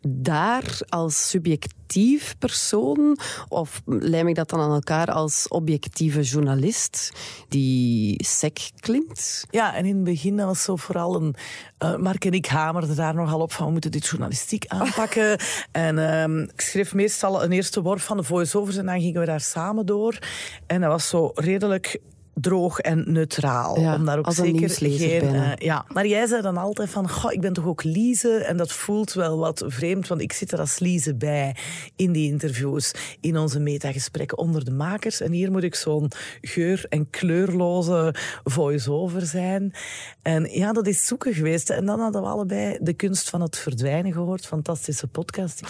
daar 0.07 0.79
als 0.89 1.29
subjectief 1.29 2.35
persoon 2.39 3.17
of 3.47 3.81
lijm 3.85 4.27
ik 4.27 4.35
dat 4.35 4.49
dan 4.49 4.59
aan 4.59 4.73
elkaar 4.73 5.11
als 5.11 5.47
objectieve 5.47 6.21
journalist 6.21 7.11
die 7.47 8.23
sec 8.25 8.59
klinkt? 8.79 9.45
Ja, 9.49 9.75
en 9.75 9.85
in 9.85 9.95
het 9.95 10.03
begin 10.03 10.37
dat 10.37 10.45
was 10.45 10.63
zo 10.63 10.75
vooral 10.75 11.15
een... 11.15 11.35
eh, 11.77 11.95
Mark 11.95 12.25
en 12.25 12.31
ik 12.31 12.45
hamerden 12.45 12.95
daar 12.95 13.15
nogal 13.15 13.39
op 13.41 13.51
van 13.51 13.65
we 13.65 13.71
moeten 13.71 13.91
dit 13.91 14.05
journalistiek 14.05 14.65
aanpakken. 14.77 15.39
en 15.71 16.11
ehm, 16.11 16.39
ik 16.39 16.61
schreef 16.61 16.93
meestal 16.93 17.43
een 17.43 17.51
eerste 17.51 17.81
worp 17.81 17.99
van 17.99 18.17
de 18.17 18.23
voice-overs 18.23 18.77
en 18.77 18.85
dan 18.85 19.01
gingen 19.01 19.19
we 19.19 19.25
daar 19.25 19.41
samen 19.41 19.85
door. 19.85 20.19
En 20.67 20.81
dat 20.81 20.89
was 20.89 21.07
zo 21.07 21.31
redelijk 21.33 21.99
droog 22.33 22.79
en 22.79 23.03
neutraal. 23.11 23.79
Ja, 23.79 23.95
om 23.95 24.05
daar 24.05 24.17
ook 24.17 24.25
zeker 24.33 24.69
geen. 24.97 25.21
eh, 25.35 25.51
ja. 25.55 25.85
Maar 25.87 26.07
jij 26.07 26.27
zei 26.27 26.41
dan 26.41 26.57
altijd 26.57 26.89
van, 26.89 27.09
goh, 27.09 27.31
ik 27.31 27.41
ben 27.41 27.53
toch 27.53 27.65
ook 27.65 27.83
Lize. 27.83 28.29
En 28.37 28.57
dat 28.57 28.71
voelt 28.71 29.13
wel 29.13 29.37
wat 29.37 29.63
vreemd, 29.67 30.07
want 30.07 30.21
ik 30.21 30.33
zit 30.33 30.51
er 30.51 30.59
als 30.59 30.79
Lize 30.79 31.15
bij 31.15 31.55
in 31.95 32.11
die 32.11 32.31
interviews, 32.31 32.91
in 33.19 33.37
onze 33.37 33.59
metagesprekken 33.59 34.37
onder 34.37 34.65
de 34.65 34.71
makers. 34.71 35.21
En 35.21 35.31
hier 35.31 35.51
moet 35.51 35.63
ik 35.63 35.75
zo'n 35.75 36.11
geur- 36.41 36.85
en 36.89 37.09
kleurloze 37.09 38.15
voice-over 38.43 39.21
zijn. 39.21 39.73
En 40.21 40.45
ja, 40.51 40.71
dat 40.73 40.87
is 40.87 41.05
zoeken 41.05 41.33
geweest. 41.33 41.69
En 41.69 41.85
dan 41.85 41.99
hadden 41.99 42.21
we 42.21 42.27
allebei 42.27 42.77
de 42.81 42.93
kunst 42.93 43.29
van 43.29 43.41
het 43.41 43.57
verdwijnen 43.57 44.13
gehoord. 44.13 44.45
Fantastische 44.45 45.07
podcast. 45.07 45.61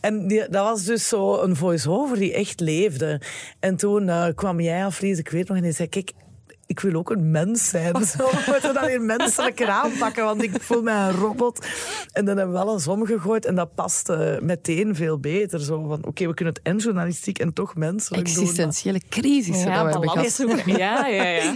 En 0.00 0.28
die, 0.28 0.48
dat 0.48 0.64
was 0.64 0.84
dus 0.84 1.08
zo 1.08 1.40
een 1.42 1.56
voice-over 1.56 2.18
die 2.18 2.34
echt 2.34 2.60
leefde. 2.60 3.20
En 3.60 3.76
toen 3.76 4.08
eh, 4.08 4.26
kwam 4.34 4.60
jij 4.60 4.84
af, 4.84 5.00
Lies, 5.00 5.18
ik 5.18 5.28
weet 5.28 5.48
nog, 5.48 5.56
en 5.56 5.62
hij 5.62 5.72
zei, 5.72 5.88
kijk, 5.88 6.05
ik 6.66 6.80
wil 6.80 6.94
ook 6.94 7.10
een 7.10 7.30
mens 7.30 7.68
zijn. 7.68 8.04
Zo, 8.04 8.30
we 8.30 8.42
moeten 8.46 8.74
dat 8.74 8.86
weer 8.86 9.00
menselijker 9.00 9.68
aanpakken, 9.68 10.24
want 10.24 10.42
ik 10.42 10.62
voel 10.62 10.82
mij 10.82 11.08
een 11.08 11.14
robot. 11.14 11.66
En 12.12 12.24
dan 12.24 12.36
hebben 12.36 12.54
we 12.54 12.60
alles 12.60 12.88
omgegooid 12.88 13.44
en 13.44 13.54
dat 13.54 13.74
paste 13.74 14.38
meteen 14.42 14.94
veel 14.94 15.18
beter. 15.18 15.60
Zo 15.60 15.86
van, 15.86 16.04
oké, 16.04 16.26
we 16.26 16.34
kunnen 16.34 16.54
het 16.54 16.62
en 16.62 16.76
journalistiek 16.76 17.38
en 17.38 17.52
toch 17.52 17.74
menselijk 17.74 18.24
doen. 18.24 18.42
Existentiële 18.42 19.00
crisis 19.08 19.56
dat 19.56 19.64
we 19.64 19.70
hebben 19.70 20.00
balans. 20.00 20.34
Ja, 20.66 21.06
ja, 21.06 21.22
ja. 21.22 21.54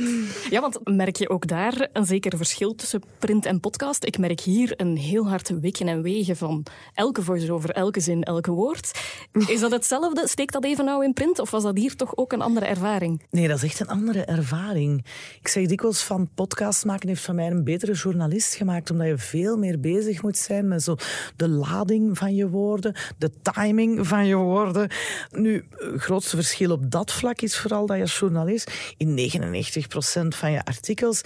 ja, 0.51 0.61
want 0.61 0.81
merk 0.85 1.17
je 1.17 1.29
ook 1.29 1.47
daar 1.47 1.89
een 1.93 2.07
zeker 2.07 2.37
verschil 2.37 2.75
tussen 2.75 3.03
print 3.19 3.47
en 3.47 3.61
podcast? 3.61 4.05
Ik 4.05 4.19
merk 4.19 4.41
hier 4.41 4.73
een 4.77 4.97
heel 4.97 5.29
hard 5.29 5.61
wikken 5.61 5.89
en 5.89 6.03
wegen 6.03 6.37
van 6.37 6.67
elke 6.95 7.23
voice-over, 7.23 7.71
elke 7.71 8.01
zin, 8.01 8.23
elke 8.23 8.51
woord. 8.51 8.99
Is 9.47 9.61
dat 9.61 9.71
hetzelfde? 9.71 10.29
Steekt 10.29 10.53
dat 10.53 10.65
even 10.65 10.85
nauw 10.85 11.03
in 11.03 11.13
print? 11.13 11.39
Of 11.39 11.51
was 11.51 11.63
dat 11.63 11.77
hier 11.77 11.97
toch 11.97 12.17
ook 12.17 12.33
een 12.33 12.41
andere 12.41 12.67
ervaring? 12.67 13.23
Nee, 13.31 13.49
dat 13.49 13.57
is 13.57 13.63
echt 13.63 13.81
een 13.81 13.89
andere 13.89 14.25
ervaring. 14.25 15.00
Ik 15.41 15.49
zeg 15.49 15.67
dikwijls 15.67 16.03
van 16.03 16.31
podcast 16.35 16.85
maken 16.85 17.09
heeft 17.09 17.25
van 17.25 17.35
mij 17.35 17.51
een 17.51 17.65
betere 17.65 17.93
journalist 17.93 18.55
gemaakt, 18.55 18.91
omdat 18.91 19.07
je 19.07 19.19
veel 19.19 19.57
meer 19.57 19.81
bezig 19.81 20.23
moet 20.23 20.39
zijn 20.39 20.69
met 20.69 20.83
zo 20.83 20.97
de 21.37 21.49
lading 21.49 22.19
van 22.19 22.35
je 22.35 22.49
woorden, 22.49 22.95
de 23.19 23.31
timing 23.43 24.07
van 24.07 24.27
je 24.27 24.37
woorden. 24.37 24.91
Nu, 25.31 25.65
het 25.71 26.01
grootste 26.01 26.37
verschil 26.37 26.71
op 26.71 26.91
dat 26.91 27.13
vlak 27.13 27.41
is 27.41 27.59
vooral 27.59 27.87
dat 27.87 27.97
je 27.97 28.03
als 28.03 28.19
journalist 28.19 28.95
in 28.97 29.31
99% 30.25 30.29
van 30.29 30.53
je 30.53 30.65
artikels 30.65 31.23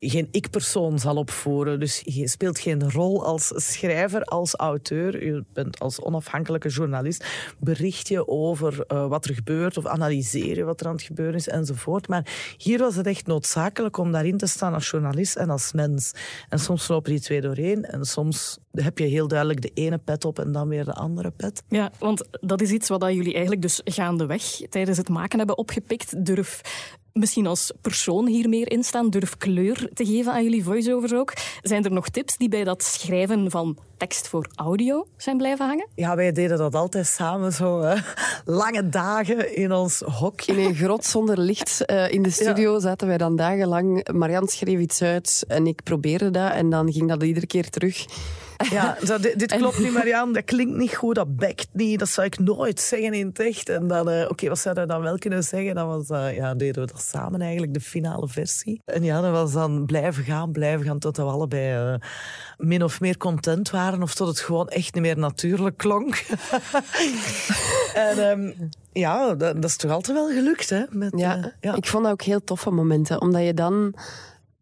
geen 0.00 0.28
ik-persoon 0.30 0.98
zal 0.98 1.16
opvoeren. 1.16 1.80
Dus 1.80 2.02
je 2.04 2.28
speelt 2.28 2.58
geen 2.58 2.90
rol 2.90 3.24
als 3.24 3.52
schrijver, 3.54 4.22
als 4.24 4.54
auteur. 4.54 5.24
Je 5.24 5.44
bent 5.52 5.78
als 5.78 6.00
onafhankelijke 6.00 6.68
journalist. 6.68 7.24
Bericht 7.58 8.08
je 8.08 8.28
over 8.28 8.84
eh, 8.86 9.08
wat 9.08 9.24
er 9.24 9.34
gebeurt 9.34 9.76
of 9.76 9.86
analyseer 9.86 10.56
je 10.56 10.64
wat 10.64 10.80
er 10.80 10.86
aan 10.86 10.92
het 10.92 11.02
gebeuren 11.02 11.34
is 11.34 11.48
enzovoort. 11.48 12.08
Maar 12.08 12.54
hier 12.56 12.78
was 12.78 12.96
het 12.96 13.06
echt 13.06 13.15
noodzakelijk 13.24 13.96
om 13.96 14.12
daarin 14.12 14.36
te 14.36 14.46
staan 14.46 14.74
als 14.74 14.90
journalist 14.90 15.36
en 15.36 15.50
als 15.50 15.72
mens. 15.72 16.12
En 16.48 16.58
soms 16.58 16.88
lopen 16.88 17.10
die 17.10 17.20
twee 17.20 17.40
doorheen 17.40 17.84
en 17.84 18.04
soms 18.04 18.58
heb 18.72 18.98
je 18.98 19.04
heel 19.04 19.28
duidelijk 19.28 19.62
de 19.62 19.70
ene 19.74 19.98
pet 19.98 20.24
op 20.24 20.38
en 20.38 20.52
dan 20.52 20.68
weer 20.68 20.84
de 20.84 20.94
andere 20.94 21.30
pet. 21.30 21.62
Ja, 21.68 21.90
want 21.98 22.24
dat 22.30 22.60
is 22.60 22.70
iets 22.70 22.88
wat 22.88 23.02
jullie 23.02 23.32
eigenlijk 23.32 23.62
dus 23.62 23.80
gaandeweg 23.84 24.42
tijdens 24.68 24.98
het 24.98 25.08
maken 25.08 25.38
hebben 25.38 25.58
opgepikt. 25.58 26.24
Durf 26.26 26.60
misschien 27.16 27.46
als 27.46 27.72
persoon 27.80 28.26
hier 28.26 28.48
meer 28.48 28.70
in 28.70 28.84
staan. 28.84 29.10
Durf 29.10 29.36
kleur 29.36 29.88
te 29.94 30.04
geven 30.04 30.32
aan 30.32 30.42
jullie 30.42 30.64
voice-overs 30.64 31.12
ook. 31.12 31.32
Zijn 31.62 31.84
er 31.84 31.92
nog 31.92 32.08
tips 32.08 32.36
die 32.36 32.48
bij 32.48 32.64
dat 32.64 32.82
schrijven 32.82 33.50
van 33.50 33.78
tekst 33.96 34.28
voor 34.28 34.48
audio 34.54 35.06
zijn 35.16 35.36
blijven 35.36 35.66
hangen? 35.66 35.88
Ja, 35.94 36.16
wij 36.16 36.32
deden 36.32 36.58
dat 36.58 36.74
altijd 36.74 37.06
samen, 37.06 37.52
zo 37.52 37.80
hè. 37.80 37.96
lange 38.44 38.88
dagen 38.88 39.56
in 39.56 39.72
ons 39.72 40.00
hokje. 40.00 40.52
In 40.52 40.58
een 40.58 40.74
grot 40.74 41.04
zonder 41.04 41.38
licht 41.38 41.84
eh, 41.84 42.12
in 42.12 42.22
de 42.22 42.30
studio 42.30 42.78
zaten 42.78 43.06
wij 43.06 43.18
dan 43.18 43.36
dagenlang. 43.36 44.08
Marianne 44.12 44.50
schreef 44.50 44.78
iets 44.78 45.02
uit 45.02 45.44
en 45.48 45.66
ik 45.66 45.82
probeerde 45.82 46.30
dat. 46.30 46.52
En 46.52 46.70
dan 46.70 46.92
ging 46.92 47.08
dat 47.08 47.22
iedere 47.22 47.46
keer 47.46 47.70
terug. 47.70 48.06
Ja, 48.70 48.96
zo, 49.04 49.18
dit, 49.18 49.38
dit 49.38 49.56
klopt 49.56 49.78
niet, 49.78 49.92
Marianne. 49.92 50.32
Dat 50.32 50.44
klinkt 50.44 50.76
niet 50.76 50.94
goed, 50.94 51.14
dat 51.14 51.36
bekt 51.36 51.68
niet. 51.72 51.98
Dat 51.98 52.08
zou 52.08 52.26
ik 52.26 52.38
nooit 52.38 52.80
zeggen 52.80 53.14
in 53.14 53.26
het 53.26 53.38
echt. 53.38 53.68
En 53.68 53.86
dan, 53.86 54.10
eh, 54.10 54.28
oké, 54.28 54.48
wat 54.48 54.58
zouden 54.58 54.86
we 54.86 54.92
dan 54.92 55.02
wel 55.02 55.18
kunnen 55.18 55.44
zeggen? 55.44 55.74
Dan 55.74 55.86
was, 55.86 56.08
eh, 56.08 56.36
ja, 56.36 56.54
deden 56.54 56.86
we 56.86 56.92
dat 56.92 57.02
samen 57.02 57.40
eigenlijk, 57.40 57.74
de 57.74 57.80
finale 57.80 58.28
versie. 58.28 58.80
En 58.84 59.02
ja, 59.02 59.20
dat 59.20 59.30
was 59.30 59.52
dan 59.52 59.86
blijven 59.86 60.24
gaan, 60.24 60.52
blijven 60.52 60.86
gaan, 60.86 60.98
tot 60.98 61.16
we 61.16 61.22
allebei 61.22 61.94
eh, 61.94 62.08
min 62.56 62.82
of 62.82 63.00
meer 63.00 63.16
content 63.16 63.70
waren. 63.70 64.02
Of 64.02 64.14
tot 64.14 64.28
het 64.28 64.40
gewoon 64.40 64.68
echt 64.68 64.94
niet 64.94 65.02
meer 65.02 65.18
natuurlijk 65.18 65.76
klonk. 65.76 66.14
en 67.94 68.30
ehm, 68.30 68.52
ja, 68.92 69.34
dat, 69.34 69.54
dat 69.54 69.64
is 69.64 69.76
toch 69.76 69.90
altijd 69.90 70.16
wel 70.16 70.28
gelukt, 70.28 70.70
hè? 70.70 70.84
Met, 70.90 71.12
Ja, 71.16 71.52
ja. 71.60 71.74
ik 71.74 71.86
vond 71.86 72.02
dat 72.02 72.12
ook 72.12 72.22
heel 72.22 72.44
toffe 72.44 72.70
momenten. 72.70 73.20
Omdat 73.20 73.44
je 73.44 73.54
dan 73.54 73.94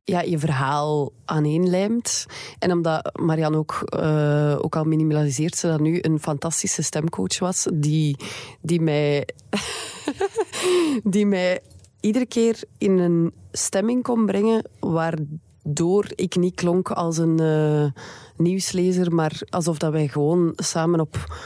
ja, 0.05 0.21
je 0.21 0.39
verhaal 0.39 1.13
aaneenlijmt. 1.25 2.27
En 2.59 2.73
omdat 2.73 3.11
Marianne 3.21 3.57
ook, 3.57 3.83
eh, 3.85 4.59
ook 4.61 4.77
al 4.77 4.85
minimaliseert 4.85 5.57
ze 5.57 5.67
dat 5.67 5.81
nu 5.81 5.99
een 6.01 6.21
fantastische 6.21 6.83
stemcoach 6.83 7.39
was, 7.39 7.67
die, 7.75 8.17
die, 8.61 8.81
mij, 8.81 9.29
die 11.05 11.27
mij 11.27 11.61
iedere 12.01 12.27
keer 12.27 12.63
in 12.79 12.99
een 12.99 13.33
stemming 13.53 14.03
kon 14.03 14.27
brengen 14.27 14.69
waardoor 14.81 16.07
ik 16.15 16.37
niet 16.37 16.55
klonk 16.55 16.91
als 16.91 17.19
een 17.19 17.41
eh, 17.41 18.03
nieuwslezer, 18.37 19.15
maar 19.15 19.41
alsof 19.51 19.79
dat 19.79 19.93
wij 19.93 20.09
gewoon 20.09 20.53
samen 20.57 21.01
op 21.01 21.37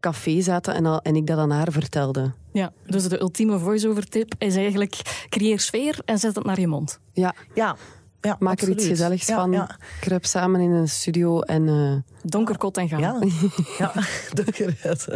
café 0.00 0.40
zaten 0.40 0.74
en, 0.74 0.86
al, 0.86 1.00
en 1.00 1.16
ik 1.16 1.26
dat 1.26 1.38
aan 1.38 1.50
haar 1.50 1.72
vertelde. 1.72 2.32
Ja, 2.52 2.72
dus 2.86 3.08
de 3.08 3.20
ultieme 3.20 3.58
voice-over 3.58 4.08
tip 4.08 4.34
is 4.38 4.56
eigenlijk 4.56 5.24
creëer 5.28 5.60
sfeer 5.60 5.98
en 6.04 6.18
zet 6.18 6.34
het 6.34 6.44
naar 6.44 6.60
je 6.60 6.66
mond. 6.66 7.00
Ja, 7.12 7.34
ja, 7.54 7.76
ja, 8.20 8.36
maak 8.38 8.60
er 8.60 8.68
iets 8.68 8.86
gezelligs 8.86 9.26
Ja, 9.26 9.36
van. 9.36 9.52
Ja, 9.52 9.76
Kruip 10.00 10.24
samen 10.24 10.60
in 10.60 10.70
een 10.70 10.88
studio 10.88 11.40
en 11.40 11.68
eh, 11.68 12.30
Donker, 12.30 12.58
kot 12.58 12.76
en 12.76 12.88
gaan. 12.88 13.00
ja. 13.00 13.18
ja. 13.78 13.92
donkerheid. 14.34 15.06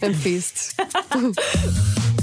een 0.00 0.14
feest. 0.14 0.74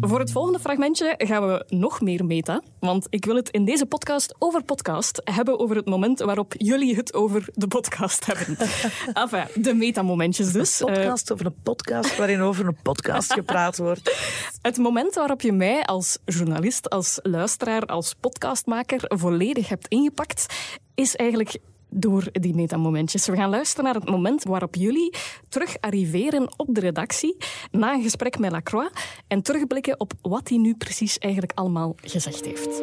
Voor 0.00 0.18
het 0.18 0.32
volgende 0.32 0.58
fragmentje 0.58 1.14
gaan 1.18 1.46
we 1.46 1.64
nog 1.68 2.00
meer 2.00 2.24
meta. 2.24 2.62
Want 2.80 3.06
ik 3.10 3.24
wil 3.24 3.36
het 3.36 3.48
in 3.48 3.64
deze 3.64 3.86
podcast 3.86 4.34
over 4.38 4.62
podcast 4.62 5.20
hebben 5.24 5.58
over 5.58 5.76
het 5.76 5.86
moment 5.86 6.18
waarop 6.18 6.54
jullie 6.58 6.96
het 6.96 7.14
over 7.14 7.48
de 7.54 7.66
podcast 7.66 8.26
hebben. 8.26 8.56
enfin, 9.22 9.62
de 9.62 9.74
metamomentjes 9.74 10.52
dus. 10.52 10.80
Een 10.80 10.88
Eh, 10.88 10.94
podcast 10.94 11.32
over 11.32 11.46
een 11.46 11.56
podcast 11.62 12.16
waarin 12.16 12.40
over 12.40 12.66
een 12.66 12.78
podcast 12.82 13.32
gepraat 13.32 13.78
wordt. 13.78 14.16
het 14.62 14.76
moment 14.76 15.14
waarop 15.14 15.40
je 15.40 15.52
mij 15.52 15.84
als 15.84 16.18
journalist, 16.24 16.90
als 16.90 17.18
luisteraar, 17.22 17.82
als 17.86 18.14
podcastmaker 18.20 19.00
volledig 19.18 19.68
hebt 19.68 19.88
ingepakt, 19.88 20.46
is 20.94 21.16
eigenlijk 21.16 21.58
door 21.88 22.28
die 22.32 22.54
metamomentjes. 22.54 23.26
We 23.26 23.36
gaan 23.36 23.50
luisteren 23.50 23.84
naar 23.84 23.94
het 23.94 24.10
moment 24.10 24.44
waarop 24.44 24.74
jullie 24.74 25.14
terug 25.48 25.76
arriveren 25.80 26.48
op 26.56 26.66
de 26.70 26.80
redactie 26.80 27.36
na 27.70 27.92
een 27.92 28.02
gesprek 28.02 28.38
met 28.38 28.50
Lacroix 28.50 28.90
en 29.28 29.42
terugblikken 29.42 30.00
op 30.00 30.12
wat 30.22 30.48
hij 30.48 30.58
nu 30.58 30.74
precies 30.74 31.18
eigenlijk 31.18 31.52
allemaal 31.54 31.94
gezegd 32.02 32.44
heeft. 32.44 32.82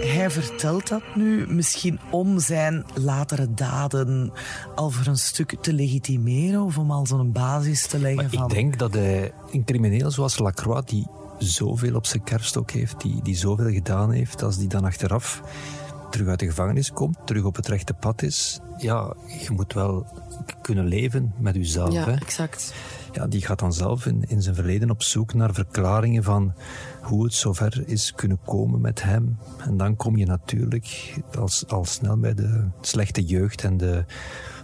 Hij 0.00 0.30
vertelt 0.30 0.88
dat 0.88 1.02
nu 1.14 1.46
misschien 1.48 2.00
om 2.10 2.38
zijn 2.38 2.84
latere 2.94 3.54
daden 3.54 4.32
al 4.74 4.90
voor 4.90 5.06
een 5.06 5.16
stuk 5.16 5.56
te 5.60 5.72
legitimeren 5.72 6.62
of 6.62 6.78
om 6.78 6.90
al 6.90 7.06
zo'n 7.06 7.32
basis 7.32 7.86
te 7.86 7.98
leggen 7.98 8.22
Maar 8.22 8.30
van... 8.30 8.48
ik 8.48 8.54
denk 8.54 8.78
dat 8.78 8.94
hij, 8.94 9.32
een 9.52 9.64
crimineel 9.64 10.10
zoals 10.10 10.38
Lacroix, 10.38 10.90
die 10.90 11.06
zoveel 11.38 11.94
op 11.94 12.06
zijn 12.06 12.24
kerststok 12.24 12.70
heeft, 12.70 13.00
die, 13.00 13.22
die 13.22 13.36
zoveel 13.36 13.70
gedaan 13.70 14.10
heeft, 14.10 14.42
als 14.42 14.56
die 14.56 14.68
dan 14.68 14.84
achteraf 14.84 15.42
terug 16.14 16.28
uit 16.28 16.38
de 16.38 16.46
gevangenis 16.46 16.92
komt, 16.92 17.18
terug 17.24 17.44
op 17.44 17.56
het 17.56 17.68
rechte 17.68 17.94
pad 17.94 18.22
is, 18.22 18.60
ja, 18.78 19.14
je 19.40 19.50
moet 19.50 19.72
wel 19.72 20.06
kunnen 20.62 20.86
leven 20.86 21.34
met 21.38 21.54
jezelf. 21.54 21.92
Ja, 21.92 22.04
hè. 22.04 22.12
exact. 22.12 22.74
Ja, 23.12 23.26
die 23.26 23.42
gaat 23.42 23.58
dan 23.58 23.72
zelf 23.72 24.06
in, 24.06 24.24
in 24.28 24.42
zijn 24.42 24.54
verleden 24.54 24.90
op 24.90 25.02
zoek 25.02 25.34
naar 25.34 25.54
verklaringen 25.54 26.22
van 26.22 26.52
hoe 27.02 27.24
het 27.24 27.34
zover 27.34 27.82
is 27.86 28.12
kunnen 28.12 28.38
komen 28.44 28.80
met 28.80 29.02
hem. 29.02 29.38
En 29.58 29.76
dan 29.76 29.96
kom 29.96 30.16
je 30.16 30.26
natuurlijk 30.26 31.14
al, 31.38 31.48
al 31.68 31.84
snel 31.84 32.18
bij 32.18 32.34
de 32.34 32.64
slechte 32.80 33.24
jeugd 33.24 33.64
en 33.64 33.76
de 33.76 34.04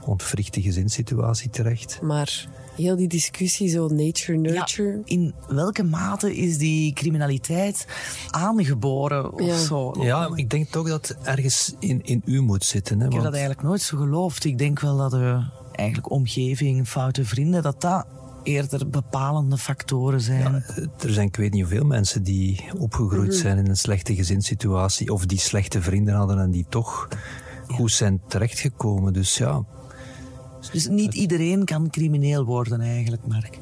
ontwrichte 0.04 0.62
gezinssituatie 0.62 1.50
terecht. 1.50 2.00
Maar 2.02 2.49
heel 2.80 2.96
die 2.96 3.08
discussie, 3.08 3.68
zo 3.68 3.88
nature-nurture. 3.88 4.90
Ja, 4.96 5.02
in 5.04 5.34
welke 5.49 5.82
mate 5.82 6.37
is 6.37 6.58
die 6.58 6.92
criminaliteit 6.92 7.87
aangeboren 8.30 9.32
of 9.32 9.40
Ja. 9.46 9.56
zo? 9.56 9.94
Ja, 10.00 10.30
ik 10.34 10.50
denk 10.50 10.68
toch 10.68 10.88
dat 10.88 11.08
het 11.08 11.16
ergens 11.22 11.75
in, 11.78 12.02
in 12.04 12.22
u 12.25 12.40
moet 12.40 12.64
zitten. 12.64 13.00
Hè, 13.00 13.06
Ik 13.06 13.12
heb 13.12 13.22
dat 13.22 13.32
eigenlijk 13.32 13.62
nooit 13.62 13.82
zo 13.82 13.96
geloofd. 13.99 14.44
Ik 14.44 14.58
denk 14.58 14.80
wel 14.80 14.96
dat 14.96 15.10
de 15.10 15.44
eigenlijk 15.72 16.10
omgeving, 16.10 16.88
foute 16.88 17.25
vrienden, 17.25 17.62
dat 17.62 17.80
dat 17.80 18.06
eerder 18.42 18.88
bepalende 18.90 19.58
factoren 19.58 20.20
zijn. 20.20 20.54
Er 21.00 21.12
zijn 21.12 21.26
ik 21.26 21.37
weet 21.37 21.52
niet 21.52 21.62
hoeveel 21.62 21.84
mensen 21.84 22.22
die 22.22 22.64
opgegroeid 22.78 23.34
zijn 23.34 23.58
in 23.58 23.66
een 23.68 23.76
slechte 23.76 24.14
gezinssituatie 24.14 25.12
of 25.12 25.26
die 25.26 25.38
slechte 25.38 25.82
vrienden 25.82 26.14
hadden 26.14 26.38
en 26.38 26.50
die 26.50 26.66
toch 26.68 27.08
goed 27.68 27.92
zijn 27.92 28.20
terechtgekomen. 28.28 29.12
Dus 29.12 29.37
ja, 29.38 29.64
Dus 30.72 30.88
niet 30.88 31.14
iedereen 31.14 31.64
kan 31.64 31.90
crimineel 31.90 32.44
worden 32.44 32.80
eigenlijk, 32.80 33.26
Mark. 33.26 33.58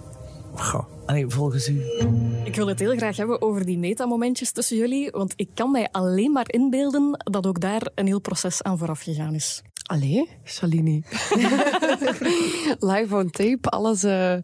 Goh. 0.54 0.84
Allee, 1.06 1.28
volgens 1.28 1.68
u. 1.68 1.82
Ik 2.44 2.54
wil 2.56 2.66
het 2.68 2.78
heel 2.78 2.96
graag 2.96 3.16
hebben 3.16 3.42
over 3.42 3.64
die 3.64 3.78
metamomentjes 3.78 4.50
tussen 4.52 4.76
jullie, 4.76 5.10
want 5.10 5.32
ik 5.36 5.48
kan 5.54 5.70
mij 5.70 5.88
alleen 5.92 6.32
maar 6.32 6.52
inbeelden 6.52 7.22
dat 7.24 7.46
ook 7.46 7.60
daar 7.60 7.88
een 7.94 8.06
heel 8.06 8.20
proces 8.20 8.62
aan 8.62 8.78
vooraf 8.78 9.00
gegaan 9.00 9.34
is. 9.34 9.62
Allee, 9.86 10.28
Shalini. 10.44 11.02
Live 12.92 13.16
on 13.16 13.30
tape, 13.30 13.68
alles. 13.68 14.02
eh, 14.04 14.34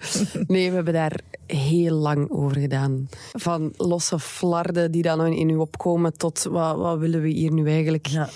Nee, 0.46 0.68
we 0.68 0.74
hebben 0.74 0.92
daar 0.94 1.20
heel 1.46 1.94
lang 1.96 2.30
over 2.30 2.56
gedaan. 2.60 3.08
Van 3.32 3.72
losse 3.76 4.18
flarden 4.18 4.90
die 4.92 5.02
dan 5.02 5.26
in 5.26 5.48
u 5.48 5.56
opkomen 5.56 6.16
tot 6.16 6.42
wat, 6.42 6.76
wat 6.76 6.98
willen 6.98 7.20
we 7.22 7.28
hier 7.28 7.52
nu 7.52 7.66
eigenlijk 7.68 8.06
Ja. 8.06 8.28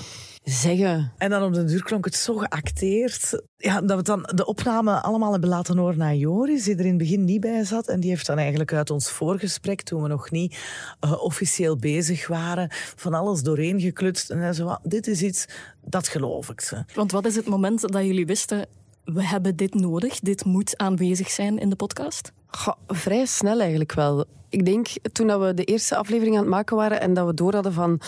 Zeggen. 0.49 1.13
En 1.19 1.31
dan 1.31 1.43
op 1.43 1.55
de 1.55 1.65
duur 1.65 1.83
klonk 1.83 2.05
het 2.05 2.15
zo 2.15 2.37
geacteerd. 2.37 3.43
Ja, 3.57 3.81
dat 3.81 3.97
we 3.97 4.03
dan 4.03 4.31
de 4.35 4.47
opname 4.47 5.01
allemaal 5.01 5.31
hebben 5.33 5.49
laten 5.49 5.79
horen 5.79 5.99
naar 5.99 6.15
Joris, 6.15 6.65
die 6.65 6.75
er 6.75 6.81
in 6.81 6.89
het 6.89 6.99
begin 6.99 7.25
niet 7.25 7.41
bij 7.41 7.65
zat. 7.65 7.89
En 7.89 8.01
die 8.01 8.11
heeft 8.11 8.27
dan 8.27 8.39
eigenlijk 8.39 8.73
uit 8.73 8.91
ons 8.91 9.11
voorgesprek, 9.11 9.83
toen 9.83 10.03
we 10.03 10.09
nog 10.09 10.31
niet 10.31 10.59
eh, 11.01 11.23
officieel 11.23 11.77
bezig 11.77 12.27
waren, 12.27 12.69
van 12.97 13.15
alles 13.15 13.43
doorheen 13.43 13.81
geklutst. 13.81 14.31
En 14.31 14.39
hij 14.39 14.53
zei, 14.53 14.69
"Wa, 14.69 14.81
dit 14.83 15.07
is 15.07 15.23
iets, 15.23 15.47
dat 15.85 16.09
geloof 16.09 16.49
ik 16.49 16.61
ze. 16.61 16.85
Want 16.95 17.13
wat 17.13 17.27
is 17.27 17.37
het 17.37 17.47
moment 17.47 17.81
dat 17.93 18.05
jullie 18.05 18.27
wisten, 18.27 18.67
we 19.05 19.25
hebben 19.25 19.57
dit 19.57 19.75
nodig, 19.75 20.19
dit 20.19 20.45
moet 20.45 20.77
aanwezig 20.77 21.31
zijn 21.31 21.59
in 21.59 21.71
de 21.71 21.77
podcast? 21.77 22.33
Goh, 22.47 22.75
vrij 22.87 23.27
snel 23.27 23.61
eigenlijk 23.61 23.93
wel. 23.93 24.25
Ik 24.49 24.65
denk 24.65 24.89
toen 25.13 25.27
dat 25.27 25.41
we 25.41 25.55
de 25.55 25.65
eerste 25.65 25.97
aflevering 25.97 26.37
aan 26.37 26.43
het 26.43 26.51
maken 26.51 26.77
waren 26.77 27.01
en 27.01 27.15
dat 27.15 27.27
we 27.27 27.35
door 27.35 27.55
hadden 27.55 27.73
van. 27.73 28.01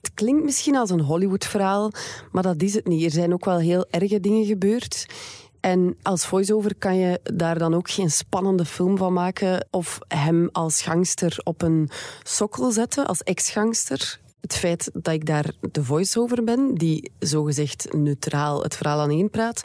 Het 0.00 0.14
klinkt 0.14 0.44
misschien 0.44 0.76
als 0.76 0.90
een 0.90 1.00
Hollywood-verhaal, 1.00 1.92
maar 2.32 2.42
dat 2.42 2.62
is 2.62 2.74
het 2.74 2.86
niet. 2.86 3.04
Er 3.04 3.10
zijn 3.10 3.32
ook 3.32 3.44
wel 3.44 3.58
heel 3.58 3.86
erge 3.90 4.20
dingen 4.20 4.44
gebeurd. 4.44 5.06
En 5.60 5.96
als 6.02 6.26
voice-over 6.26 6.74
kan 6.74 6.96
je 6.96 7.20
daar 7.22 7.58
dan 7.58 7.74
ook 7.74 7.90
geen 7.90 8.10
spannende 8.10 8.64
film 8.64 8.96
van 8.96 9.12
maken 9.12 9.66
of 9.70 9.98
hem 10.08 10.48
als 10.52 10.82
gangster 10.82 11.40
op 11.44 11.62
een 11.62 11.90
sokkel 12.22 12.70
zetten, 12.70 13.06
als 13.06 13.22
ex-gangster. 13.22 14.20
Het 14.40 14.56
feit 14.56 14.90
dat 14.92 15.14
ik 15.14 15.26
daar 15.26 15.52
de 15.72 15.84
voice-over 15.84 16.44
ben, 16.44 16.74
die 16.74 17.10
zogezegd 17.18 17.92
neutraal 17.92 18.62
het 18.62 18.76
verhaal 18.76 19.00
aan 19.00 19.30
praat, 19.30 19.62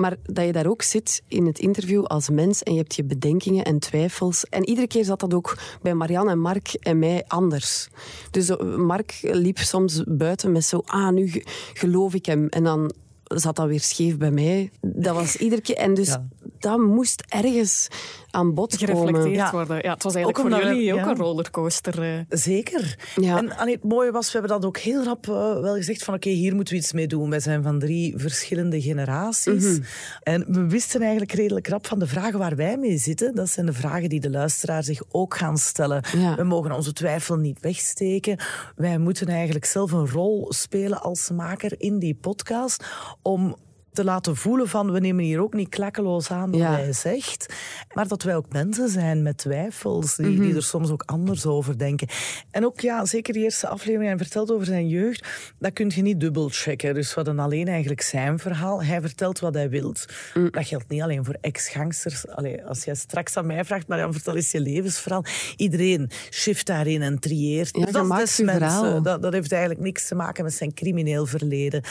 maar 0.00 0.16
dat 0.22 0.44
je 0.44 0.52
daar 0.52 0.66
ook 0.66 0.82
zit 0.82 1.22
in 1.28 1.46
het 1.46 1.58
interview 1.58 2.04
als 2.04 2.28
mens 2.30 2.62
en 2.62 2.72
je 2.72 2.78
hebt 2.78 2.94
je 2.94 3.04
bedenkingen 3.04 3.64
en 3.64 3.78
twijfels. 3.78 4.44
En 4.44 4.68
iedere 4.68 4.86
keer 4.86 5.04
zat 5.04 5.20
dat 5.20 5.34
ook 5.34 5.58
bij 5.82 5.94
Marianne 5.94 6.30
en 6.30 6.38
Mark 6.38 6.68
en 6.80 6.98
mij 6.98 7.24
anders. 7.26 7.88
Dus 8.30 8.48
eh, 8.48 8.76
Mark 8.76 9.18
liep 9.22 9.58
soms 9.58 10.02
buiten 10.06 10.52
met 10.52 10.64
zo, 10.64 10.82
ah, 10.86 11.10
nu 11.12 11.28
ge- 11.30 11.44
geloof 11.74 12.14
ik 12.14 12.26
hem. 12.26 12.46
En 12.48 12.64
dan 12.64 12.92
zat 13.24 13.56
dat 13.56 13.66
weer 13.66 13.80
scheef 13.80 14.16
bij 14.18 14.30
mij. 14.30 14.70
Dat 14.80 15.14
was 15.14 15.36
iedere 15.36 15.60
keer... 15.62 15.76
En 15.76 15.94
dus. 15.94 16.16
Dat 16.60 16.78
moest 16.78 17.22
ergens 17.28 17.88
aan 18.30 18.54
bod 18.54 18.76
komen. 18.76 18.96
Gereflecteerd 18.96 19.34
Ja. 19.36 19.50
worden. 19.50 19.76
Ja, 19.82 19.92
het 19.94 20.02
was 20.02 20.14
eigenlijk 20.14 20.46
Ook 20.46 20.52
voor 20.60 20.64
jullie 20.64 20.94
ook 20.94 21.06
een 21.06 21.16
rollercoaster. 21.16 22.02
eh. 22.02 22.18
Zeker. 22.28 22.96
Ja. 23.16 23.36
En 23.38 23.56
allee, 23.56 23.74
het 23.74 23.84
mooie 23.84 24.10
was, 24.12 24.26
we 24.32 24.38
hebben 24.38 24.50
dat 24.60 24.64
ook 24.64 24.78
heel 24.78 25.04
rap 25.04 25.28
eh, 25.28 25.60
wel 25.60 25.74
gezegd 25.74 26.04
van 26.04 26.14
oké, 26.14 26.28
hier 26.28 26.54
moeten 26.54 26.74
we 26.74 26.80
iets 26.80 26.92
mee 26.92 27.06
doen. 27.06 27.30
Wij 27.30 27.40
zijn 27.40 27.62
van 27.62 27.78
drie 27.78 28.14
verschillende 28.16 28.80
generaties. 28.80 29.64
Mhm. 29.64 29.80
En 30.22 30.44
we 30.48 30.66
wisten 30.66 31.00
eigenlijk 31.00 31.32
redelijk 31.32 31.68
rap 31.68 31.86
van 31.86 31.98
de 31.98 32.06
vragen 32.06 32.38
waar 32.38 32.56
wij 32.56 32.76
mee 32.76 32.98
zitten. 32.98 33.34
Dat 33.34 33.48
zijn 33.50 33.66
de 33.66 33.72
vragen 33.72 34.08
die 34.08 34.20
de 34.20 34.30
luisteraar 34.30 34.82
zich 34.84 35.02
ook 35.08 35.36
gaan 35.36 35.58
stellen. 35.58 36.02
Ja. 36.16 36.34
We 36.36 36.44
mogen 36.44 36.72
onze 36.72 36.92
twijfel 36.92 37.36
niet 37.36 37.60
wegsteken. 37.60 38.38
Wij 38.76 38.98
moeten 38.98 39.28
eigenlijk 39.28 39.64
zelf 39.64 39.92
een 39.92 40.08
rol 40.10 40.46
spelen 40.52 41.00
als 41.02 41.30
maker 41.30 41.72
in 41.80 41.98
die 41.98 42.14
podcast 42.14 42.84
om 43.22 43.56
te 43.92 44.04
laten 44.04 44.36
voelen 44.36 44.68
van 44.68 44.92
we 44.92 45.00
nemen 45.00 45.24
hier 45.24 45.40
ook 45.42 45.54
niet 45.54 45.68
klakkeloos 45.68 46.30
aan 46.30 46.50
wat 46.50 46.60
Ja. 46.60 46.72
hij 46.72 46.92
zegt, 46.92 47.54
maar 47.94 48.08
dat 48.08 48.22
wij 48.22 48.36
ook 48.36 48.52
mensen 48.52 48.88
zijn 48.88 49.22
met 49.22 49.36
twijfels 49.38 50.16
die, 50.16 50.26
Mhm. 50.26 50.40
die 50.42 50.54
er 50.54 50.62
soms 50.62 50.90
ook 50.90 51.02
anders 51.06 51.46
over 51.46 51.78
denken. 51.78 52.08
En 52.50 52.64
ook 52.64 52.80
ja, 52.80 53.04
zeker 53.04 53.32
die 53.32 53.42
eerste 53.42 53.68
aflevering, 53.68 54.08
hij 54.08 54.18
vertelt 54.18 54.52
over 54.52 54.66
zijn 54.66 54.88
jeugd, 54.88 55.28
dat 55.58 55.72
kun 55.72 55.90
je 55.94 56.02
niet 56.02 56.20
dubbel 56.20 56.48
checken. 56.52 56.94
Dus 56.94 57.08
we 57.08 57.14
hadden 57.14 57.38
alleen 57.38 57.68
eigenlijk 57.68 58.00
zijn 58.00 58.38
verhaal. 58.38 58.82
Hij 58.82 59.00
vertelt 59.00 59.38
wat 59.38 59.54
hij 59.54 59.68
wilt. 59.70 60.04
Mm. 60.34 60.50
Dat 60.50 60.66
geldt 60.66 60.88
niet 60.88 61.02
alleen 61.02 61.24
voor 61.24 61.36
ex-gangsters. 61.40 62.24
Als 62.66 62.84
jij 62.84 62.94
straks 62.94 63.36
aan 63.36 63.46
mij 63.46 63.64
vraagt, 63.64 63.88
maar 63.88 63.98
dan 63.98 64.12
vertel 64.12 64.36
eens 64.36 64.50
je 64.50 64.60
levensverhaal. 64.60 65.24
Iedereen 65.56 66.10
shift 66.30 66.66
daarin 66.66 67.02
en 67.02 67.18
trieert. 67.18 67.76
Ja, 67.76 67.84
Dus 67.84 67.92
dat, 67.92 68.20
is 68.20 68.38
mensen. 68.40 69.02
Dat, 69.02 69.22
dat 69.22 69.32
heeft 69.32 69.52
eigenlijk 69.52 69.82
niks 69.82 70.06
te 70.08 70.14
maken 70.14 70.44
met 70.44 70.52
zijn 70.54 70.74
crimineel 70.74 71.26
verleden. 71.26 71.82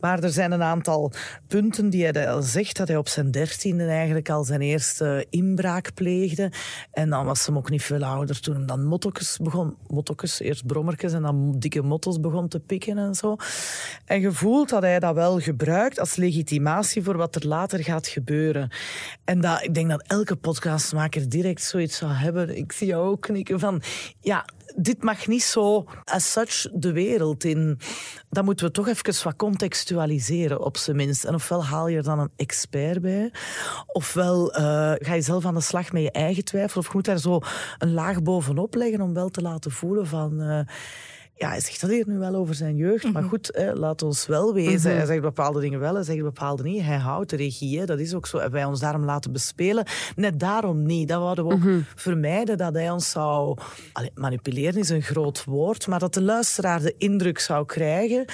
Maar 0.00 0.22
er 0.22 0.30
zijn 0.30 0.52
een 0.52 0.62
aantal 0.62 1.12
punten 1.46 1.90
die 1.90 2.06
hij 2.06 2.30
al 2.30 2.42
zegt, 2.42 2.76
dat 2.76 2.88
hij 2.88 2.96
op 2.96 3.08
zijn 3.08 3.30
dertiende 3.30 3.84
eigenlijk 3.86 4.30
al 4.30 4.44
zijn 4.44 4.60
eerste 4.60 5.26
inbraak 5.30 5.94
pleegde. 5.94 6.52
En 6.92 7.10
dan 7.10 7.24
was 7.24 7.46
hij 7.46 7.56
ook 7.56 7.70
niet 7.70 7.82
veel 7.82 8.04
ouder 8.04 8.40
toen 8.40 8.56
hij 8.56 8.64
dan 8.64 8.84
mottokes 8.84 9.38
begon, 9.42 9.76
mottokes, 9.86 10.40
eerst 10.40 10.66
brommertjes 10.66 11.12
en 11.12 11.22
dan 11.22 11.58
dikke 11.58 11.82
mottos 11.82 12.20
begon 12.20 12.48
te 12.48 12.60
pikken 12.60 12.98
en 12.98 13.14
zo. 13.14 13.36
En 14.04 14.20
gevoeld 14.20 14.68
dat 14.68 14.82
hij 14.82 14.98
dat 14.98 15.14
wel 15.14 15.40
gebruikt 15.40 16.00
als 16.00 16.16
legitimatie 16.16 17.02
voor 17.02 17.16
wat 17.16 17.34
er 17.34 17.46
later 17.46 17.82
gaat 17.82 18.06
gebeuren. 18.06 18.70
En 19.24 19.40
dat, 19.40 19.62
ik 19.62 19.74
denk 19.74 19.90
dat 19.90 20.02
elke 20.06 20.36
podcastmaker 20.36 21.28
direct 21.28 21.62
zoiets 21.62 21.96
zou 21.96 22.12
hebben. 22.12 22.56
Ik 22.56 22.72
zie 22.72 22.86
jou 22.86 23.08
ook 23.08 23.20
knikken 23.20 23.60
van, 23.60 23.82
ja, 24.20 24.44
dit 24.76 25.02
mag 25.02 25.26
niet 25.26 25.42
zo 25.42 25.84
as 26.04 26.32
such 26.32 26.66
de 26.72 26.92
wereld 26.92 27.44
in. 27.44 27.78
Dan 28.30 28.44
moeten 28.44 28.66
we 28.66 28.72
toch 28.72 28.88
even 28.88 29.24
wat 29.24 29.36
contextualiseren, 29.36 30.64
op 30.64 30.76
zijn 30.76 30.96
minst. 30.96 31.24
En 31.24 31.34
ofwel 31.34 31.64
haal 31.64 31.88
je 31.88 31.96
er 31.96 32.02
dan 32.02 32.18
een 32.18 32.32
expert 32.36 33.00
bij, 33.00 33.32
ofwel 33.86 34.52
eh, 34.52 34.62
ga 34.98 35.14
je 35.14 35.20
zelf 35.20 35.44
aan 35.44 35.54
de 35.54 35.60
slag 35.60 35.92
met 35.92 36.02
je 36.02 36.10
eigen 36.10 36.44
twijfel, 36.44 36.80
of 36.80 36.86
je 36.86 36.92
moet 36.94 37.04
daar 37.04 37.18
zo 37.18 37.40
een 37.78 37.92
laag 37.92 38.22
bovenop 38.22 38.74
leggen 38.74 39.00
om 39.00 39.14
wel 39.14 39.28
te 39.28 39.42
laten 39.42 39.70
voelen 39.70 40.06
van... 40.06 40.40
eh, 40.40 40.60
ja, 41.38 41.48
hij 41.48 41.60
zegt 41.60 41.80
dat 41.80 41.90
hier 41.90 42.04
nu 42.06 42.18
wel 42.18 42.34
over 42.34 42.54
zijn 42.54 42.76
jeugd, 42.76 43.12
maar 43.12 43.22
goed, 43.22 43.50
hè, 43.52 43.74
laat 43.74 44.02
ons 44.02 44.26
wel 44.26 44.54
wezen. 44.54 44.96
Hij 44.96 45.06
zegt 45.06 45.20
bepaalde 45.20 45.60
dingen 45.60 45.80
wel, 45.80 45.94
hij 45.94 46.02
zegt 46.02 46.22
bepaalde 46.22 46.62
niet. 46.62 46.82
Hij 46.82 46.96
houdt 46.96 47.30
de 47.30 47.36
regie, 47.36 47.78
hè, 47.78 47.84
dat 47.84 47.98
is 47.98 48.14
ook 48.14 48.26
zo. 48.26 48.38
En 48.38 48.50
wij 48.50 48.64
ons 48.64 48.80
daarom 48.80 49.04
laten 49.04 49.32
bespelen. 49.32 49.86
Net 50.16 50.40
daarom 50.40 50.86
niet. 50.86 51.08
Dat 51.08 51.20
wouden 51.20 51.46
we 51.46 51.52
ook 51.52 51.82
vermijden, 51.94 52.58
dat 52.58 52.74
hij 52.74 52.90
ons 52.90 53.10
zou... 53.10 53.56
Allee, 53.92 54.10
manipuleren 54.14 54.80
is 54.80 54.88
een 54.88 55.02
groot 55.02 55.44
woord, 55.44 55.86
maar 55.86 55.98
dat 55.98 56.14
de 56.14 56.22
luisteraar 56.22 56.80
de 56.80 56.94
indruk 56.98 57.38
zou 57.38 57.66
krijgen 57.66 58.24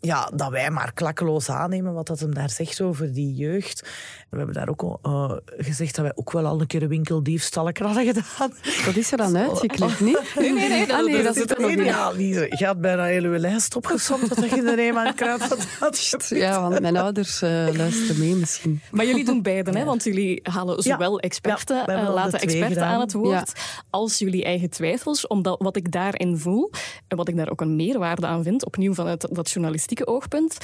ja, 0.00 0.30
dat 0.34 0.50
wij 0.50 0.70
maar 0.70 0.92
klakkeloos 0.92 1.50
aannemen 1.50 1.92
wat 1.92 2.06
dat 2.06 2.20
hem 2.20 2.34
daar 2.34 2.50
zegt 2.50 2.80
over 2.80 3.12
die 3.12 3.34
jeugd. 3.34 3.88
We 4.30 4.36
hebben 4.36 4.54
daar 4.54 4.68
ook 4.68 4.98
eh, 5.02 5.30
gezegd 5.56 5.94
dat 5.94 6.04
wij 6.04 6.12
ook 6.14 6.32
wel 6.32 6.46
al 6.46 6.60
een 6.60 6.66
keer 6.66 6.82
een 6.82 6.88
winkeldiefstallen 6.88 7.74
hadden 7.82 8.04
gedaan. 8.06 8.52
Dat 8.84 8.96
is 8.96 9.12
er 9.12 9.16
dan 9.16 9.36
uitgeklikt, 9.36 10.00
niet? 10.00 10.20
Nee, 10.38 10.52
nee, 10.52 10.68
nee. 10.68 10.92
Ah, 10.92 11.04
nee, 11.04 11.22
dat 11.22 11.34
zit 11.34 11.50
er 11.50 11.60
nog 11.60 11.70
in. 11.70 11.84
Ja, 11.84 12.10
Lise, 12.10 12.46
je 12.58 12.66
had 12.66 12.80
bijna 12.80 13.02
een 13.02 13.08
hele 13.08 13.38
lijst 13.38 13.76
opgesomd 13.76 14.28
dat 14.28 14.50
je 14.50 14.62
er 14.62 14.78
een 14.88 14.98
aan 14.98 15.14
kruid 15.14 15.40
had. 15.40 15.66
had 15.80 16.26
Ja, 16.28 16.60
want 16.60 16.80
mijn 16.80 16.96
ouders 16.96 17.42
eh, 17.42 17.50
luisteren 17.76 18.18
mee 18.18 18.34
misschien. 18.34 18.80
Maar 18.90 19.06
jullie 19.06 19.24
doen 19.24 19.42
beide, 19.42 19.78
hè? 19.78 19.84
want 19.84 20.04
jullie 20.04 20.40
halen 20.42 20.82
zowel 20.82 21.20
experten, 21.20 21.76
Ja, 21.76 21.84
hebben 21.84 22.06
eh, 22.06 22.14
laten 22.14 22.40
experten 22.40 22.72
gedaan. 22.72 22.92
aan 22.94 23.00
het 23.00 23.12
woord, 23.12 23.52
als 23.90 24.18
jullie 24.18 24.44
eigen 24.44 24.70
twijfels. 24.70 25.26
Omdat 25.26 25.58
wat 25.62 25.76
ik 25.76 25.92
daarin 25.92 26.38
voel, 26.38 26.70
en 27.08 27.16
wat 27.16 27.28
ik 27.28 27.36
daar 27.36 27.50
ook 27.50 27.60
een 27.60 27.76
meerwaarde 27.76 28.26
aan 28.26 28.42
vind, 28.42 28.64
opnieuw 28.64 28.94
vanuit 28.94 29.28
dat 29.34 29.50
journalistieke 29.50 30.06
oogpunt, 30.06 30.56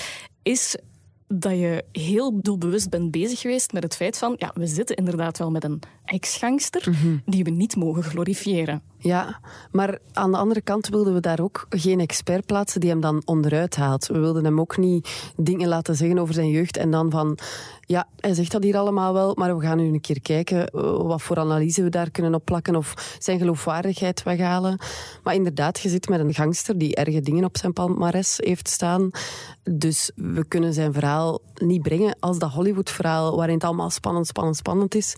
is 0.42 0.76
dat 1.28 1.52
je 1.52 1.84
heel 1.92 2.40
doelbewust 2.42 2.90
bent 2.90 3.10
bezig 3.10 3.40
geweest 3.40 3.72
met 3.72 3.82
het 3.82 3.96
feit 3.96 4.18
van, 4.18 4.34
ja, 4.38 4.50
we 4.54 4.66
zitten 4.66 4.96
inderdaad 4.96 5.38
wel 5.38 5.50
met 5.50 5.64
een 5.64 5.82
ex-gangster 6.04 6.88
die 7.24 7.44
we 7.44 7.50
niet 7.50 7.76
mogen 7.76 8.02
glorifiëren. 8.02 8.82
Ja, 9.06 9.40
maar 9.70 9.98
aan 10.12 10.30
de 10.30 10.36
andere 10.36 10.60
kant 10.60 10.88
wilden 10.88 11.14
we 11.14 11.20
daar 11.20 11.40
ook 11.40 11.66
geen 11.70 12.00
expert 12.00 12.46
plaatsen 12.46 12.80
die 12.80 12.90
hem 12.90 13.00
dan 13.00 13.22
onderuit 13.24 13.76
haalt. 13.76 14.06
We 14.06 14.18
wilden 14.18 14.44
hem 14.44 14.60
ook 14.60 14.76
niet 14.76 15.32
dingen 15.36 15.68
laten 15.68 15.96
zeggen 15.96 16.18
over 16.18 16.34
zijn 16.34 16.48
jeugd 16.48 16.76
en 16.76 16.90
dan 16.90 17.10
van, 17.10 17.38
ja, 17.80 18.06
hij 18.20 18.34
zegt 18.34 18.52
dat 18.52 18.62
hier 18.62 18.76
allemaal 18.76 19.12
wel, 19.12 19.34
maar 19.34 19.56
we 19.56 19.66
gaan 19.66 19.76
nu 19.76 19.86
een 19.92 20.00
keer 20.00 20.20
kijken 20.20 20.66
eh, 20.66 20.82
wat 20.82 21.22
voor 21.22 21.38
analyse 21.38 21.82
we 21.82 21.88
daar 21.88 22.10
kunnen 22.10 22.34
opplakken 22.34 22.76
of 22.76 23.16
zijn 23.18 23.38
geloofwaardigheid 23.38 24.22
weghalen. 24.22 24.78
Maar 25.22 25.34
inderdaad, 25.34 25.80
je 25.80 25.88
zit 25.88 26.08
met 26.08 26.20
een 26.20 26.34
gangster 26.34 26.78
die 26.78 26.94
erge 26.94 27.20
dingen 27.20 27.44
op 27.44 27.56
zijn 27.56 27.72
palmares 27.72 28.36
heeft 28.36 28.68
staan. 28.68 29.10
Dus 29.70 30.10
we 30.14 30.44
kunnen 30.44 30.72
zijn 30.72 30.92
verhaal 30.92 31.40
niet 31.54 31.82
brengen 31.82 32.16
als 32.20 32.38
dat 32.38 32.50
Hollywood-verhaal 32.50 33.36
waarin 33.36 33.54
het 33.54 33.64
allemaal 33.64 33.90
spannend, 33.90 34.26
spannend, 34.26 34.56
spannend 34.56 34.94
is 34.94 35.16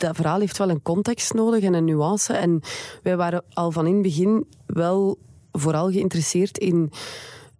dat 0.00 0.16
verhaal 0.16 0.40
heeft 0.40 0.58
wel 0.58 0.70
een 0.70 0.82
context 0.82 1.32
nodig 1.32 1.64
en 1.64 1.74
een 1.74 1.84
nuance. 1.84 2.32
En 2.32 2.60
wij 3.02 3.16
waren 3.16 3.44
al 3.52 3.70
van 3.70 3.86
in 3.86 3.92
het 3.92 4.02
begin 4.02 4.46
wel 4.66 5.18
vooral 5.52 5.90
geïnteresseerd 5.90 6.58
in 6.58 6.92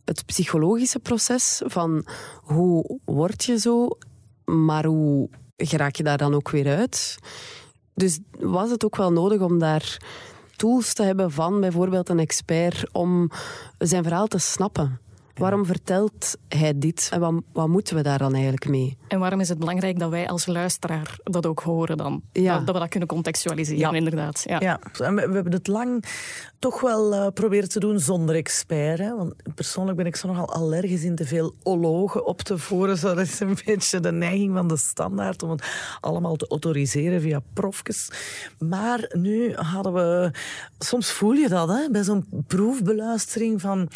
het 0.05 0.26
psychologische 0.26 0.98
proces 0.98 1.62
van 1.64 2.07
hoe 2.42 2.98
word 3.05 3.44
je 3.44 3.59
zo, 3.59 3.88
maar 4.44 4.85
hoe 4.85 5.29
geraak 5.57 5.96
je 5.96 6.03
daar 6.03 6.18
dan 6.18 6.35
ook 6.35 6.50
weer 6.50 6.76
uit. 6.76 7.18
Dus 7.94 8.18
was 8.38 8.70
het 8.70 8.85
ook 8.85 8.96
wel 8.96 9.12
nodig 9.12 9.40
om 9.40 9.59
daar 9.59 9.98
tools 10.57 10.92
te 10.92 11.03
hebben 11.03 11.31
van 11.31 11.61
bijvoorbeeld 11.61 12.09
een 12.09 12.18
expert 12.18 12.92
om 12.92 13.31
zijn 13.79 14.03
verhaal 14.03 14.26
te 14.26 14.38
snappen. 14.38 15.00
Waarom 15.40 15.66
vertelt 15.66 16.37
hij 16.48 16.79
dit 16.79 17.09
en 17.12 17.20
wat, 17.20 17.35
wat 17.53 17.68
moeten 17.68 17.96
we 17.96 18.03
daar 18.03 18.18
dan 18.18 18.33
eigenlijk 18.33 18.68
mee? 18.68 18.96
En 19.09 19.18
waarom 19.18 19.40
is 19.40 19.48
het 19.48 19.59
belangrijk 19.59 19.98
dat 19.98 20.11
wij 20.11 20.29
als 20.29 20.46
luisteraar 20.46 21.18
dat 21.22 21.46
ook 21.46 21.61
horen 21.61 21.96
dan? 21.96 22.22
Ja. 22.33 22.57
Dat, 22.57 22.66
dat 22.66 22.74
we 22.74 22.81
dat 22.81 22.90
kunnen 22.90 23.09
contextualiseren, 23.09 23.79
Ja. 23.81 23.92
inderdaad. 23.92 24.42
Ja. 24.46 24.61
Ja, 24.61 24.81
en 24.98 25.14
we, 25.14 25.29
we 25.29 25.35
hebben 25.35 25.53
het 25.53 25.66
lang 25.66 26.05
toch 26.59 26.81
wel 26.81 27.14
eh, 27.14 27.26
proberen 27.35 27.68
te 27.68 27.81
doen 27.81 28.00
zonder 28.00 28.35
expert. 28.35 28.98
Hè? 28.98 29.16
Want 29.16 29.35
persoonlijk 29.55 29.96
ben 29.96 30.07
ik 30.07 30.16
zo 30.16 30.29
nogal 30.29 30.53
allergisch 30.53 31.03
in 31.03 31.14
te 31.14 31.26
veel 31.26 31.55
ologen 31.62 32.26
op 32.26 32.40
te 32.42 32.59
voeren. 32.59 32.98
Zo, 32.98 33.14
dat 33.14 33.26
is 33.26 33.40
een 33.40 33.57
beetje 33.64 34.00
de 34.00 34.12
neiging 34.12 34.55
van 34.55 34.68
de 34.68 34.76
standaard 34.76 35.42
om 35.42 35.50
het 35.50 35.64
allemaal 36.00 36.37
te 36.37 36.46
autoriseren 36.48 37.20
via 37.20 37.40
profjes. 37.53 38.09
Maar 38.59 39.11
nu 39.12 39.55
hadden 39.55 39.92
we... 39.92 40.31
Soms 40.79 41.11
voel 41.11 41.33
je 41.33 41.48
dat 41.48 41.68
hè? 41.68 41.90
bij 41.90 42.03
zo'n 42.03 42.44
proefbeluistering 42.46 43.61
van... 43.61 43.88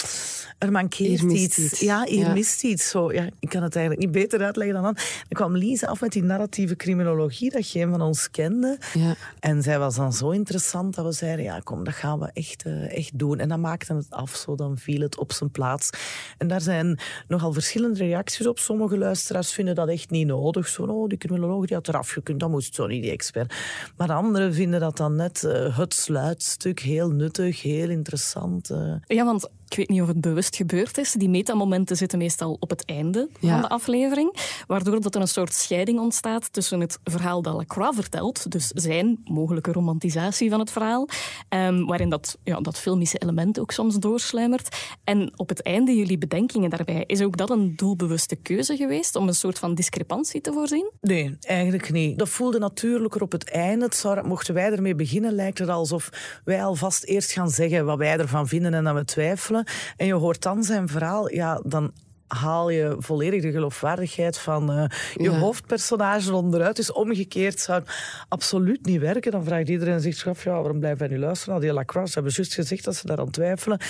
Er 0.59 0.72
mankeert 0.72 1.22
iets. 1.35 1.59
iets. 1.59 1.81
Ja, 1.81 2.05
hier 2.05 2.20
Ja. 2.27 2.33
mist 2.33 2.64
iets. 2.64 2.88
Zo, 2.90 3.12
ja, 3.12 3.29
ik 3.40 3.49
kan 3.49 3.62
het 3.62 3.77
eigenlijk 3.77 4.07
niet 4.07 4.14
beter 4.23 4.42
uitleggen 4.44 4.75
dan 4.75 4.83
dan. 4.85 4.94
Dan 4.94 5.03
kwam 5.29 5.57
Lise 5.57 5.87
af 5.87 6.01
met 6.01 6.12
die 6.12 6.23
narratieve 6.23 6.77
criminologie 6.77 7.51
dat 7.51 7.66
geen 7.66 7.90
van 7.90 8.01
ons 8.01 8.31
kende. 8.31 8.79
Ja. 8.94 9.14
En 9.40 9.62
zij 9.62 9.79
was 9.79 9.94
dan 9.97 10.12
zo 10.12 10.31
interessant 10.31 10.94
dat 10.94 11.05
we 11.05 11.12
zeiden, 11.12 11.44
ja 11.44 11.61
kom, 11.64 11.85
dat 11.85 11.94
gaan 11.94 12.18
we 12.20 12.31
echt, 12.33 12.62
eh, 12.64 12.97
echt 12.97 13.18
doen. 13.18 13.38
En 13.38 13.49
dan 13.49 13.61
maakte 13.61 13.94
het 13.94 14.07
af, 14.11 14.35
zo 14.37 14.55
dan 14.55 14.79
viel 14.79 15.01
het 15.01 15.18
op 15.18 15.33
zijn 15.33 15.51
plaats. 15.51 15.90
En 16.38 16.49
daar 16.49 16.61
zijn 16.61 16.99
nogal 17.29 17.53
verschillende 17.53 17.99
reacties 17.99 18.47
op. 18.47 18.59
Sommige 18.59 18.99
luisteraars 18.99 19.53
vinden 19.53 19.75
dat 19.75 19.88
echt 19.88 20.11
niet 20.11 20.27
nodig. 20.27 20.68
Zo, 20.68 20.83
oh, 20.83 21.09
die 21.09 21.18
criminoloog 21.18 21.66
die 21.66 21.77
had 21.77 21.88
eraf 21.88 22.11
gekund, 22.11 22.40
dat 22.40 22.51
moest 22.51 22.75
zo 22.75 22.87
niet, 22.87 23.03
die 23.03 23.11
expert. 23.12 23.55
Maar 23.97 24.12
anderen 24.12 24.55
vinden 24.55 24.81
dat 24.81 24.97
dan 24.97 25.14
net 25.16 25.44
eh, 25.44 25.79
het 25.79 25.94
sluitstuk 25.94 26.81
heel 26.81 27.11
nuttig, 27.11 27.62
heel 27.62 27.88
interessant. 27.88 28.70
eh. 28.70 28.94
Ja, 29.07 29.25
want 29.25 29.49
ik 29.75 29.81
weet 29.81 29.89
niet 29.89 30.01
of 30.03 30.09
het 30.09 30.21
bewust 30.21 30.57
gebeurd 30.57 30.99
is. 30.99 31.13
Die 31.13 31.29
metamomenten 31.29 31.97
zitten 31.97 32.19
meestal 32.19 32.57
op 32.61 32.71
het 32.71 32.85
einde 32.85 33.29
Ja. 33.41 33.51
van 33.53 33.61
de 33.61 33.69
aflevering. 33.69 34.37
Waardoor 34.67 35.01
dat 35.01 35.15
er 35.15 35.21
een 35.21 35.29
soort 35.29 35.53
scheiding 35.53 35.99
ontstaat 35.99 36.53
tussen 36.53 36.81
het 36.81 36.99
verhaal 37.05 37.43
dat 37.43 37.55
Lacroix 37.55 37.95
vertelt, 37.95 38.51
dus 38.51 38.67
zijn 38.69 39.21
mogelijke 39.25 39.73
romantisatie 39.73 40.51
van 40.51 40.59
het 40.59 40.71
verhaal, 40.71 41.09
ehm, 41.49 41.85
waarin 41.85 42.09
dat, 42.09 42.39
ja, 42.45 42.61
dat 42.61 42.79
filmische 42.79 43.19
element 43.19 43.61
ook 43.61 43.71
soms 43.71 43.99
doorsluimert. 43.99 44.77
En 45.05 45.33
op 45.37 45.49
het 45.49 45.63
einde 45.63 45.97
jullie 45.97 46.19
bedenkingen 46.19 46.71
daarbij. 46.71 47.05
Is 47.07 47.23
ook 47.23 47.37
dat 47.37 47.51
een 47.51 47.73
doelbewuste 47.77 48.37
keuze 48.37 48.77
geweest 48.77 49.17
om 49.17 49.29
een 49.29 49.35
soort 49.35 49.59
van 49.59 49.75
discrepantie 49.75 50.41
te 50.41 50.53
voorzien? 50.53 50.91
Nee, 51.01 51.37
eigenlijk 51.41 51.93
niet. 51.93 52.19
Dat 52.19 52.29
voelde 52.29 52.59
natuurlijker 52.59 53.23
op 53.23 53.33
het 53.33 53.51
einde. 53.51 53.85
Het 53.85 53.97
zou, 53.97 54.27
mochten 54.27 54.55
wij 54.55 54.73
ermee 54.73 54.95
beginnen, 54.95 55.33
lijkt 55.33 55.59
het 55.59 55.69
alsof 55.69 56.11
wij 56.45 56.65
alvast 56.65 57.05
eerst 57.05 57.33
gaan 57.33 57.51
zeggen 57.51 57.85
wat 57.85 57.99
wij 57.99 58.19
ervan 58.19 58.49
vinden 58.49 58.75
en 58.75 58.85
dat 58.85 58.95
we 58.95 59.05
twijfelen. 59.05 59.63
En 59.96 60.07
je 60.07 60.14
hoort 60.14 60.42
dan 60.42 60.62
zijn 60.64 60.88
verhaal, 60.88 61.31
ja, 61.31 61.61
dan 61.64 61.92
haal 62.27 62.70
je 62.70 62.94
volledig 62.98 63.42
de 63.42 63.50
geloofwaardigheid 63.50 64.38
van 64.38 64.72
eh, 64.72 64.85
je 65.14 65.22
Ja. 65.31 65.38
hoofdpersonage 65.38 66.35
onderuit. 66.35 66.77
Dus 66.77 66.92
omgekeerd 66.92 67.61
zou 67.61 67.81
het 67.81 67.90
absoluut 68.29 68.87
niet 68.87 69.00
werken. 69.00 69.33
Dan 69.33 69.44
vraagt 69.44 69.68
iedereen 69.68 70.00
zich 70.00 70.27
af, 70.27 70.44
ja, 70.44 70.50
waarom 70.50 70.79
blijven 70.79 70.98
wij 70.98 71.16
nu 71.16 71.18
luisteren 71.18 71.53
naar 71.55 71.62
die 71.62 71.72
Lacroix? 71.72 72.09
Ze 72.09 72.14
hebben 72.14 72.33
juist 72.37 72.55
gezegd 72.55 72.85
dat 72.85 72.96
ze 72.96 73.07
daaraan 73.07 73.31
twijfelen. 73.31 73.81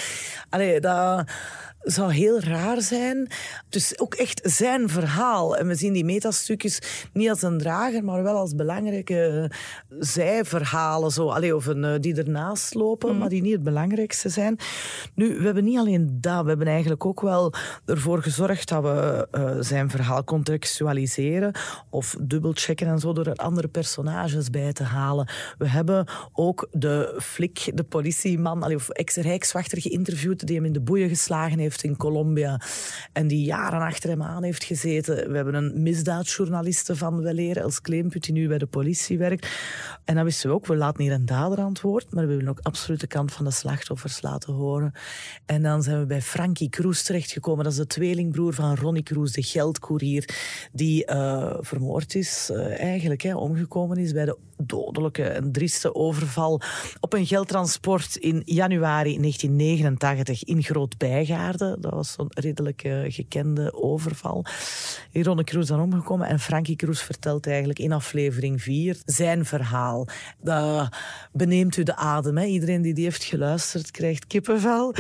Allee, 0.48 0.80
dat 0.80 1.24
zou 1.85 2.12
heel 2.12 2.40
raar 2.40 2.83
zijn. 2.83 3.31
Dus 3.68 3.99
ook 3.99 4.14
echt 4.14 4.40
zijn 4.42 4.88
verhaal. 4.88 5.57
En 5.57 5.66
we 5.66 5.75
zien 5.75 5.92
die 5.92 6.05
metastukjes 6.05 6.79
niet 7.12 7.29
als 7.29 7.42
een 7.42 7.59
drager, 7.59 8.05
maar 8.05 8.23
wel 8.23 8.37
als 8.37 8.55
belangrijke 8.55 9.51
eh, 9.51 9.59
zijverhalen. 9.99 11.11
Zo. 11.11 11.29
Allee, 11.29 11.57
of 11.57 11.66
een, 11.66 11.85
eh, 11.85 12.01
die 12.01 12.14
ernaast 12.14 12.75
lopen, 12.75 13.18
maar 13.18 13.29
die 13.29 13.42
niet 13.42 13.53
het 13.53 13.62
belangrijkste 13.62 14.29
zijn. 14.29 14.59
Nu, 15.14 15.38
we 15.38 15.44
hebben 15.44 15.64
niet 15.64 15.79
alleen 15.79 16.18
dat. 16.20 16.42
We 16.42 16.49
hebben 16.49 16.66
eigenlijk 16.66 17.05
ook 17.05 17.20
wel 17.20 17.53
ervoor 17.85 18.23
gezorgd 18.23 18.68
dat 18.68 18.83
we 18.83 19.29
eh, 19.31 19.57
zijn 19.61 19.90
verhaal 19.90 20.25
contextualiseren 20.25 21.53
of 21.90 22.16
dubbelchecken 22.20 22.87
en 22.87 22.99
zo 22.99 23.12
door 23.12 23.27
er 23.27 23.37
andere 23.37 23.68
personages 23.68 24.51
bij 24.51 24.73
te 24.73 24.83
halen. 24.83 25.29
We 25.59 25.68
hebben 25.68 26.07
ook 26.33 26.68
de 26.73 27.18
flik, 27.23 27.70
de 27.75 27.85
politieman, 27.85 28.62
allee, 28.62 28.77
of 28.77 28.88
ex-rijkswachter 28.88 29.81
geïnterviewd 29.81 30.47
die 30.47 30.57
hem 30.57 30.64
in 30.64 30.73
de 30.73 30.81
boeien 30.81 31.09
geslagen 31.09 31.59
heeft 31.59 31.73
in 31.82 31.96
Colombia 31.96 32.60
en 33.12 33.26
die 33.26 33.44
jaren 33.44 33.80
achter 33.80 34.10
hem 34.10 34.22
aan 34.22 34.42
heeft 34.42 34.64
gezeten. 34.64 35.30
We 35.30 35.37
hebben 35.37 35.54
een 35.54 35.82
misdaadjournaliste 35.82 36.96
van 36.96 37.22
Weleer, 37.22 37.56
Els 37.56 37.80
Kleemput, 37.80 38.24
die 38.24 38.32
nu 38.32 38.48
bij 38.48 38.58
de 38.58 38.66
politie 38.66 39.18
werkt. 39.18 39.48
En 40.04 40.14
dan 40.14 40.24
wisten 40.24 40.48
we 40.48 40.54
ook, 40.54 40.66
we 40.66 40.76
laten 40.76 41.02
hier 41.02 41.12
een 41.12 41.26
dader 41.26 41.58
aan 41.58 41.68
het 41.68 41.80
woord, 41.80 42.12
maar 42.12 42.26
we 42.26 42.34
willen 42.34 42.50
ook 42.50 42.60
absoluut 42.62 43.00
de 43.00 43.06
kant 43.06 43.32
van 43.32 43.44
de 43.44 43.50
slachtoffers 43.50 44.22
laten 44.22 44.52
horen. 44.52 44.92
En 45.46 45.62
dan 45.62 45.82
zijn 45.82 45.98
we 45.98 46.06
bij 46.06 46.22
Frankie 46.22 46.68
Kroes 46.68 47.02
terechtgekomen. 47.02 47.64
Dat 47.64 47.72
is 47.72 47.78
de 47.78 47.87
tweelingbroer 47.87 48.54
van 48.54 48.76
Ronnie 48.76 49.02
Kroes, 49.02 49.32
de 49.32 49.42
geldkoerier, 49.42 50.28
die 50.72 51.04
eh, 51.04 51.56
vermoord 51.60 52.14
is, 52.14 52.50
eh, 52.52 52.80
eigenlijk, 52.80 53.22
hè, 53.22 53.37
omgekomen 53.37 53.98
is 53.98 54.12
bij 54.12 54.24
de 54.24 54.37
dodelijke 54.56 55.22
en 55.24 55.52
drieste 55.52 55.94
overval 55.94 56.60
op 57.00 57.12
een 57.12 57.26
geldtransport 57.26 58.16
in 58.16 58.42
januari 58.44 59.18
1989 59.18 60.44
in 60.44 60.62
Groot-Bijgaarde. 60.62 61.76
Dat 61.80 61.92
was 61.92 62.12
zo'n 62.12 62.26
redelijk 62.30 62.82
eh, 62.84 63.00
gekende 63.06 63.74
overval. 63.74 64.44
Hier 65.10 65.24
Ronnie 65.24 65.44
Kroes 65.44 65.66
dan 65.66 65.80
omgekomen 65.80 66.28
en 66.28 66.38
Frankie 66.40 66.76
Kroes 66.76 67.02
vertelt 67.02 67.46
eigenlijk 67.46 67.78
in 67.78 67.92
aflevering 67.92 68.62
4 68.62 68.96
zijn 69.04 69.44
verhaal. 69.44 70.06
Beneemt 71.32 71.76
u 71.76 71.82
de 71.82 71.96
adem. 71.96 72.36
Hè. 72.36 72.44
Iedereen 72.44 72.82
die 72.82 72.94
die 72.94 73.04
heeft 73.04 73.24
geluisterd 73.24 73.90
krijgt 73.90 74.26
kippenvel. 74.26 74.92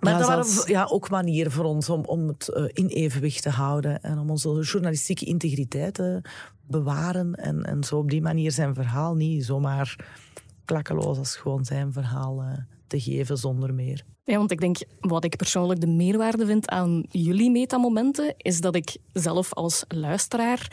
Maar 0.00 0.12
Ja, 0.12 0.18
dat 0.18 0.26
waren 0.28 0.44
zelfs- 0.44 0.68
ja, 0.68 0.84
ook 0.90 1.10
manieren 1.10 1.52
voor 1.52 1.64
ons 1.64 1.88
om, 1.88 2.04
om 2.04 2.28
het 2.28 2.48
eh, 2.48 2.64
in 2.72 2.86
evenwicht 2.86 3.42
te 3.42 3.50
houden 3.50 4.02
en 4.02 4.18
om 4.18 4.30
onze 4.30 4.60
journalistieke 4.60 5.24
integriteit 5.24 5.94
te 5.94 6.22
bewaren. 6.66 7.34
En, 7.34 7.64
en 7.64 7.84
zo 7.84 7.98
op 7.98 8.10
die 8.10 8.22
manier 8.22 8.52
zijn 8.52 8.74
verhaal 8.74 9.14
niet 9.14 9.44
zomaar 9.44 9.96
klakkeloos 10.64 11.18
als 11.18 11.36
gewoon 11.36 11.64
zijn 11.64 11.92
verhaal 11.92 12.42
eh, 12.42 12.52
te 12.86 13.00
geven 13.00 13.38
zonder 13.38 13.74
meer. 13.74 14.04
Ja, 14.24 14.36
want 14.36 14.50
ik 14.50 14.60
denk, 14.60 14.78
wat 15.00 15.24
ik 15.24 15.36
persoonlijk 15.36 15.80
de 15.80 15.86
meerwaarde 15.86 16.46
vind 16.46 16.68
aan 16.68 17.04
jullie 17.08 17.50
metamomenten, 17.50 18.34
is 18.36 18.60
dat 18.60 18.74
ik 18.74 18.96
zelf 19.12 19.52
als 19.52 19.84
luisteraar 19.88 20.68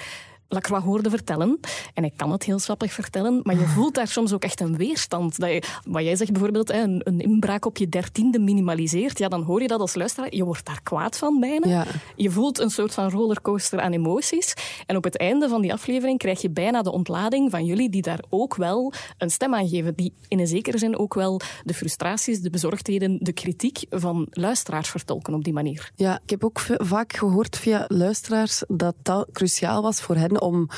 Lacroix 0.54 0.84
hoorde 0.84 1.10
vertellen. 1.10 1.60
En 1.94 2.04
ik 2.04 2.14
kan 2.16 2.32
het 2.32 2.44
heel 2.44 2.60
swappig 2.60 2.94
vertellen, 2.94 3.40
maar 3.44 3.60
je 3.60 3.66
voelt 3.66 3.96
daar 3.96 4.08
soms 4.08 4.34
ook 4.34 4.44
echt 4.44 4.62
een 4.62 4.78
weerstand. 4.78 5.40
Dat 5.40 5.50
je, 5.50 5.64
wat 5.84 6.04
jij 6.04 6.16
zegt 6.16 6.32
bijvoorbeeld, 6.32 6.70
een, 6.70 7.02
een 7.04 7.20
inbraak 7.20 7.66
op 7.66 7.78
je 7.78 7.90
dertiende 7.90 8.40
minimaliseert, 8.40 9.18
ja, 9.20 9.28
dan 9.28 9.44
hoor 9.44 9.62
je 9.62 9.68
dat 9.68 9.80
als 9.80 9.96
luisteraar. 9.96 10.36
Je 10.36 10.46
wordt 10.46 10.66
daar 10.66 10.82
kwaad 10.84 11.18
van 11.18 11.40
bijna. 11.40 11.68
Ja. 11.68 11.86
Je 12.16 12.32
voelt 12.32 12.60
een 12.60 12.70
soort 12.70 12.94
van 12.94 13.10
rollercoaster 13.10 13.82
aan 13.82 13.92
emoties. 13.92 14.54
En 14.86 14.96
op 14.96 15.04
het 15.04 15.18
einde 15.18 15.50
van 15.50 15.62
die 15.62 15.74
aflevering 15.74 16.18
krijg 16.18 16.42
je 16.42 16.50
bijna 16.50 16.82
de 16.82 16.92
ontlading 16.92 17.52
van 17.52 17.66
jullie 17.66 17.90
die 17.90 18.02
daar 18.02 18.24
ook 18.30 18.56
wel 18.56 18.94
een 19.18 19.30
stem 19.30 19.56
aan 19.56 19.68
geven. 19.68 19.96
Die 19.96 20.14
in 20.28 20.40
een 20.40 20.48
zekere 20.48 20.78
zin 20.78 20.98
ook 20.98 21.14
wel 21.14 21.42
de 21.64 21.74
frustraties, 21.74 22.42
de 22.42 22.50
bezorgdheden, 22.50 23.18
de 23.20 23.34
kritiek 23.34 23.80
van 23.90 24.28
luisteraars 24.30 24.90
vertolken 24.90 25.34
op 25.34 25.44
die 25.44 25.54
manier. 25.54 25.92
Ja, 25.96 26.20
ik 26.24 26.30
heb 26.30 26.44
ook 26.44 26.60
vaak 26.78 27.14
gehoord 27.14 27.58
via 27.58 27.86
luisteraars 27.88 28.64
dat 28.68 28.96
dat 29.02 29.28
cruciaal 29.32 29.82
was 29.82 30.02
voor 30.02 30.16
hen 30.16 30.41
om 30.42 30.70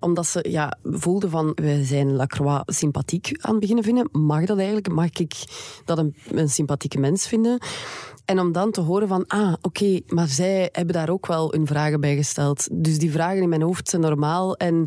omdat 0.00 0.26
ze 0.26 0.44
ja, 0.48 0.76
voelden 0.82 1.30
van, 1.30 1.52
wij 1.54 1.84
zijn 1.84 2.16
Lacroix 2.16 2.76
sympathiek 2.78 3.38
aan 3.40 3.50
het 3.50 3.60
beginnen 3.60 3.84
vinden. 3.84 4.08
Mag 4.12 4.44
dat 4.44 4.56
eigenlijk? 4.56 4.88
Mag 4.92 5.10
ik 5.10 5.34
dat 5.84 5.98
een, 5.98 6.14
een 6.30 6.48
sympathieke 6.48 6.98
mens 6.98 7.26
vinden? 7.26 7.58
En 8.28 8.38
om 8.38 8.52
dan 8.52 8.70
te 8.70 8.80
horen 8.80 9.08
van, 9.08 9.26
ah, 9.26 9.52
oké, 9.62 10.00
maar 10.06 10.26
zij 10.26 10.68
hebben 10.72 10.94
daar 10.94 11.08
ook 11.08 11.26
wel 11.26 11.52
hun 11.52 11.66
vragen 11.66 12.00
bij 12.00 12.16
gesteld. 12.16 12.68
Dus 12.72 12.98
die 12.98 13.10
vragen 13.10 13.42
in 13.42 13.48
mijn 13.48 13.62
hoofd 13.62 13.88
zijn 13.88 14.02
normaal. 14.02 14.56
En 14.56 14.86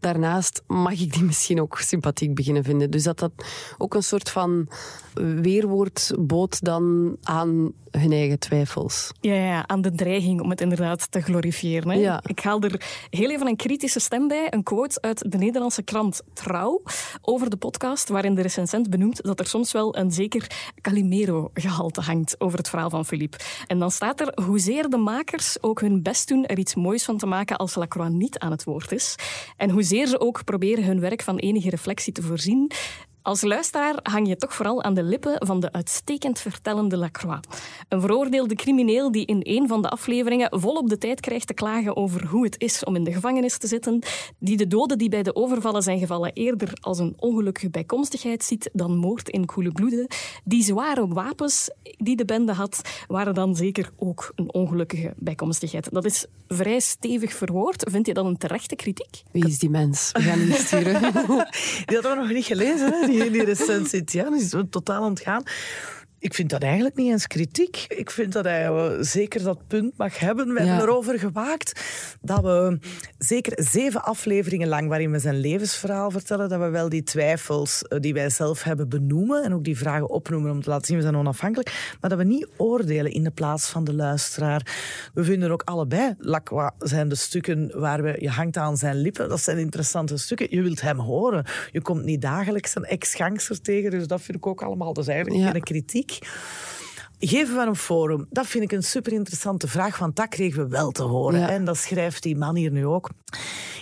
daarnaast 0.00 0.62
mag 0.66 1.00
ik 1.00 1.12
die 1.12 1.24
misschien 1.32 1.60
ook 1.60 1.78
sympathiek 1.78 2.34
beginnen 2.34 2.64
vinden. 2.64 2.90
Dus 2.90 3.02
dat 3.02 3.18
dat 3.18 3.32
ook 3.78 3.94
een 3.94 4.02
soort 4.02 4.30
van 4.30 4.68
weerwoord 5.14 6.12
bood 6.18 6.64
dan 6.64 7.16
aan 7.22 7.72
hun 7.90 8.12
eigen 8.12 8.38
twijfels. 8.38 9.12
Ja, 9.20 9.34
ja, 9.34 9.68
aan 9.68 9.80
de 9.80 9.92
dreiging 9.92 10.40
om 10.40 10.50
het 10.50 10.60
inderdaad 10.60 11.10
te 11.10 11.20
glorifiëren. 11.20 11.90
Hè. 11.90 11.98
Ja. 11.98 12.20
Ik 12.26 12.40
haal 12.40 12.60
er 12.60 13.06
heel 13.10 13.30
even 13.30 13.46
een 13.46 13.56
kritische 13.56 14.00
stem 14.00 14.28
bij. 14.28 14.47
Een 14.50 14.62
quote 14.62 15.00
uit 15.00 15.32
de 15.32 15.38
Nederlandse 15.38 15.82
krant 15.82 16.22
Trouw 16.32 16.82
over 17.22 17.50
de 17.50 17.56
podcast, 17.56 18.08
waarin 18.08 18.34
de 18.34 18.42
recensent 18.42 18.90
benoemt 18.90 19.22
dat 19.22 19.40
er 19.40 19.46
soms 19.46 19.72
wel 19.72 19.96
een 19.96 20.12
zeker 20.12 20.72
Calimero-gehalte 20.80 22.00
hangt 22.00 22.40
over 22.40 22.58
het 22.58 22.68
verhaal 22.68 22.90
van 22.90 23.04
Philippe. 23.04 23.38
En 23.66 23.78
dan 23.78 23.90
staat 23.90 24.20
er, 24.20 24.42
hoezeer 24.44 24.88
de 24.88 24.96
makers 24.96 25.62
ook 25.62 25.80
hun 25.80 26.02
best 26.02 26.28
doen 26.28 26.46
er 26.46 26.58
iets 26.58 26.74
moois 26.74 27.04
van 27.04 27.18
te 27.18 27.26
maken 27.26 27.56
als 27.56 27.74
Lacroix 27.74 28.10
niet 28.10 28.38
aan 28.38 28.50
het 28.50 28.64
woord 28.64 28.92
is. 28.92 29.14
En 29.56 29.70
hoezeer 29.70 30.06
ze 30.06 30.20
ook 30.20 30.44
proberen 30.44 30.84
hun 30.84 31.00
werk 31.00 31.22
van 31.22 31.36
enige 31.36 31.70
reflectie 31.70 32.12
te 32.12 32.22
voorzien, 32.22 32.70
Als 33.28 33.42
luisteraar 33.42 33.98
hang 34.02 34.28
je 34.28 34.36
toch 34.36 34.54
vooral 34.54 34.82
aan 34.82 34.94
de 34.94 35.02
lippen 35.02 35.46
van 35.46 35.60
de 35.60 35.72
uitstekend 35.72 36.40
vertellende 36.40 36.96
Lacroix. 36.96 37.48
Een 37.88 38.00
veroordeelde 38.00 38.54
crimineel 38.54 39.12
die 39.12 39.26
in 39.26 39.40
een 39.42 39.68
van 39.68 39.82
de 39.82 39.88
afleveringen 39.88 40.60
volop 40.60 40.88
de 40.88 40.98
tijd 40.98 41.20
krijgt 41.20 41.46
te 41.46 41.54
klagen 41.54 41.96
over 41.96 42.26
hoe 42.26 42.44
het 42.44 42.54
is 42.58 42.84
om 42.84 42.96
in 42.96 43.04
de 43.04 43.12
gevangenis 43.12 43.58
te 43.58 43.66
zitten, 43.66 44.02
die 44.38 44.56
de 44.56 44.66
doden 44.66 44.98
die 44.98 45.08
bij 45.08 45.22
de 45.22 45.34
overvallen 45.34 45.82
zijn 45.82 45.98
gevallen 45.98 46.32
eerder 46.32 46.72
als 46.80 46.98
een 46.98 47.14
ongelukkige 47.16 47.70
bijkomstigheid 47.70 48.44
ziet 48.44 48.70
dan 48.72 48.96
moord 48.96 49.28
in 49.28 49.46
koele 49.46 49.72
bloeden. 49.72 50.06
Die 50.44 50.62
zware 50.62 51.08
wapens 51.08 51.70
die 51.82 52.16
de 52.16 52.24
bende 52.24 52.52
had, 52.52 52.80
waren 53.08 53.34
dan 53.34 53.56
zeker 53.56 53.90
ook 53.96 54.32
een 54.34 54.52
ongelukkige 54.52 55.14
bijkomstigheid. 55.16 55.88
Dat 55.92 56.04
is 56.04 56.26
vrij 56.48 56.80
stevig 56.80 57.32
verwoord. 57.32 57.84
Vind 57.90 58.06
je 58.06 58.14
dat 58.14 58.24
een 58.24 58.38
terechte 58.38 58.76
kritiek? 58.76 59.22
Wie 59.30 59.46
is 59.46 59.58
die 59.58 59.70
mens? 59.70 60.10
We 60.12 60.20
gaan 60.20 60.38
die 60.46 60.54
sturen. 60.54 61.00
Die 61.00 61.96
hadden 61.96 62.12
we 62.12 62.16
nog 62.16 62.30
niet 62.30 62.44
gelezen, 62.44 62.92
hè? 62.92 63.17
Die, 63.18 63.30
die 63.30 63.44
recensie. 63.44 64.02
Ja, 64.06 64.30
die 64.30 64.40
is 64.40 64.54
totaal 64.70 65.02
ontgaan. 65.02 65.42
Ik 66.20 66.34
vind 66.34 66.50
dat 66.50 66.62
eigenlijk 66.62 66.96
niet 66.96 67.10
eens 67.10 67.26
kritiek. 67.26 67.84
Ik 67.88 68.10
vind 68.10 68.32
dat 68.32 68.44
hij 68.44 68.96
zeker 69.00 69.42
dat 69.42 69.66
punt 69.66 69.96
mag 69.96 70.18
hebben. 70.18 70.54
We 70.54 70.60
Ja. 70.60 70.66
hebben 70.66 70.84
erover 70.88 71.18
gewaakt 71.18 71.80
dat 72.20 72.40
we 72.42 72.78
zeker 73.18 73.52
zeven 73.64 74.02
afleveringen 74.04 74.68
lang, 74.68 74.88
waarin 74.88 75.10
we 75.10 75.18
zijn 75.18 75.40
levensverhaal 75.40 76.10
vertellen, 76.10 76.48
dat 76.48 76.60
we 76.60 76.68
wel 76.68 76.88
die 76.88 77.02
twijfels 77.02 77.82
eh, 77.82 78.00
die 78.00 78.14
wij 78.14 78.30
zelf 78.30 78.62
hebben 78.62 78.88
benoemen 78.88 79.44
en 79.44 79.54
ook 79.54 79.64
die 79.64 79.78
vragen 79.78 80.08
opnoemen 80.10 80.50
om 80.50 80.62
te 80.62 80.68
laten 80.70 80.86
zien 80.86 80.96
we 80.96 81.02
zijn 81.02 81.16
onafhankelijk, 81.16 81.96
maar 82.00 82.10
dat 82.10 82.18
we 82.18 82.24
niet 82.24 82.48
oordelen 82.56 83.12
in 83.12 83.24
de 83.24 83.30
plaats 83.30 83.68
van 83.68 83.84
de 83.84 83.94
luisteraar. 83.94 84.76
We 85.14 85.24
vinden 85.24 85.50
ook 85.50 85.62
allebei, 85.62 86.14
Lacroix 86.18 86.72
zijn 86.78 87.08
de 87.08 87.14
stukken 87.14 87.70
waar 87.80 88.02
we, 88.02 88.16
je 88.20 88.30
hangt 88.30 88.56
aan 88.56 88.76
zijn 88.76 88.96
lippen, 88.96 89.28
dat 89.28 89.40
zijn 89.40 89.58
interessante 89.58 90.16
stukken. 90.16 90.46
Je 90.50 90.62
wilt 90.62 90.80
hem 90.80 90.98
horen. 90.98 91.44
Je 91.72 91.82
komt 91.82 92.04
niet 92.04 92.22
dagelijks 92.22 92.76
een 92.76 92.84
ex-gangster 92.84 93.60
tegen, 93.60 93.90
dus 93.90 94.06
dat 94.06 94.20
vind 94.22 94.36
ik 94.38 94.46
ook 94.46 94.62
allemaal. 94.62 94.92
Dat 94.92 95.04
is 95.04 95.10
eigenlijk 95.10 95.42
Ja. 95.44 95.50
geen 95.50 95.62
kritiek. 95.62 96.07
Geven 97.20 97.56
we 97.56 97.66
een 97.66 97.76
forum? 97.76 98.26
Dat 98.30 98.46
vind 98.46 98.64
ik 98.64 98.72
een 98.72 98.82
super 98.82 99.12
interessante 99.12 99.68
vraag, 99.68 99.98
want 99.98 100.16
dat 100.16 100.28
kregen 100.28 100.62
we 100.62 100.68
wel 100.68 100.90
te 100.90 101.02
horen. 101.02 101.40
Ja. 101.40 101.48
En 101.48 101.64
dat 101.64 101.76
schrijft 101.76 102.22
die 102.22 102.36
man 102.36 102.56
hier 102.56 102.70
nu 102.70 102.86
ook. 102.86 103.10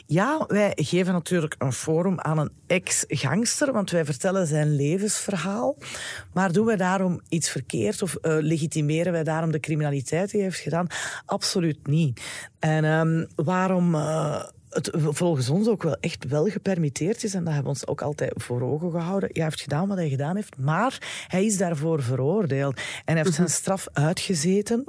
Ja, 0.06 0.44
wij 0.46 0.72
geven 0.74 1.12
natuurlijk 1.12 1.54
een 1.58 1.72
forum 1.72 2.20
aan 2.20 2.38
een 2.38 2.52
ex-gangster, 2.66 3.72
want 3.72 3.90
wij 3.90 4.04
vertellen 4.04 4.46
zijn 4.46 4.76
levensverhaal. 4.76 5.76
Maar 6.32 6.52
doen 6.52 6.66
wij 6.66 6.76
daarom 6.76 7.20
iets 7.28 7.48
verkeerd 7.50 8.02
of 8.02 8.14
eh, 8.14 8.36
legitimeren 8.40 9.12
wij 9.12 9.24
daarom 9.24 9.50
de 9.50 9.60
criminaliteit 9.60 10.30
die 10.30 10.40
hij 10.40 10.48
heeft 10.48 10.62
gedaan? 10.62 10.86
Absoluut 11.26 11.86
niet. 11.86 12.20
En 12.58 12.84
ehm, 12.84 13.24
waarom. 13.34 13.94
eh, 13.94 14.42
het 14.76 14.90
volgens 14.92 15.48
ons 15.48 15.68
ook 15.68 15.82
wel 15.82 15.96
echt 16.00 16.24
wel 16.28 16.46
gepermitteerd 16.46 17.24
is. 17.24 17.34
En 17.34 17.44
dat 17.44 17.52
hebben 17.52 17.72
we 17.72 17.78
ons 17.78 17.86
ook 17.86 18.02
altijd 18.02 18.32
voor 18.36 18.62
ogen 18.62 18.90
gehouden. 18.90 19.30
Hij 19.32 19.42
heeft 19.42 19.60
gedaan 19.60 19.88
wat 19.88 19.96
hij 19.96 20.08
gedaan 20.08 20.36
heeft, 20.36 20.56
maar 20.56 21.24
hij 21.28 21.44
is 21.44 21.56
daarvoor 21.56 22.02
veroordeeld. 22.02 22.80
En 23.04 23.16
heeft 23.16 23.34
zijn 23.34 23.48
straf 23.48 23.88
uitgezeten. 23.92 24.84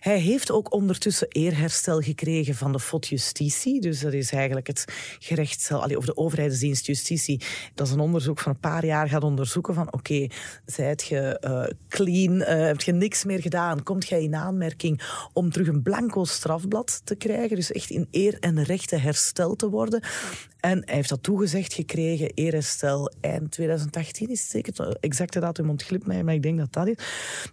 Hij 0.00 0.18
heeft 0.18 0.50
ook 0.50 0.72
ondertussen 0.72 1.28
eerherstel 1.28 2.00
gekregen 2.00 2.54
van 2.54 2.72
de 2.72 2.80
FOD 2.80 3.08
Justitie. 3.08 3.80
Dus 3.80 4.00
dat 4.00 4.12
is 4.12 4.32
eigenlijk 4.32 4.66
het 4.66 4.84
gerechtscel, 5.18 5.78
of 5.96 6.04
de 6.04 6.16
overheidsdienst 6.16 6.86
Justitie. 6.86 7.42
Dat 7.74 7.86
is 7.86 7.92
een 7.92 8.00
onderzoek 8.00 8.38
van 8.38 8.52
een 8.52 8.60
paar 8.60 8.84
jaar 8.84 9.08
gaat 9.08 9.24
onderzoeken 9.24 9.74
van 9.74 9.92
oké, 9.92 10.26
zijt 10.66 11.06
je 11.06 11.38
eh, 11.38 11.64
clean, 11.88 12.42
eh, 12.42 12.66
heb 12.66 12.80
je 12.80 12.92
niks 12.92 13.24
meer 13.24 13.40
gedaan, 13.40 13.82
komt 13.82 14.08
jij 14.08 14.22
in 14.22 14.34
aanmerking 14.34 15.02
om 15.32 15.50
terug 15.50 15.68
een 15.68 15.82
blanco 15.82 16.24
strafblad 16.24 17.00
te 17.04 17.14
krijgen, 17.14 17.56
dus 17.56 17.72
echt 17.72 17.90
in 17.90 18.08
eer 18.10 18.38
en 18.38 18.62
rechten 18.62 19.00
hersteld 19.10 19.58
te 19.58 19.68
worden. 19.68 20.02
En 20.60 20.82
hij 20.84 20.94
heeft 20.94 21.08
dat 21.08 21.22
toegezegd 21.22 21.72
gekregen, 21.72 22.32
eerherstel 22.34 23.12
eind 23.20 23.50
2018 23.50 24.28
is 24.28 24.40
het 24.40 24.50
zeker, 24.50 24.74
de 24.74 24.96
exacte 25.00 25.40
datum 25.40 25.70
ontglipt 25.70 26.06
mij, 26.06 26.22
maar 26.22 26.34
ik 26.34 26.42
denk 26.42 26.58
dat 26.58 26.72
dat 26.72 26.86
is. 26.86 26.94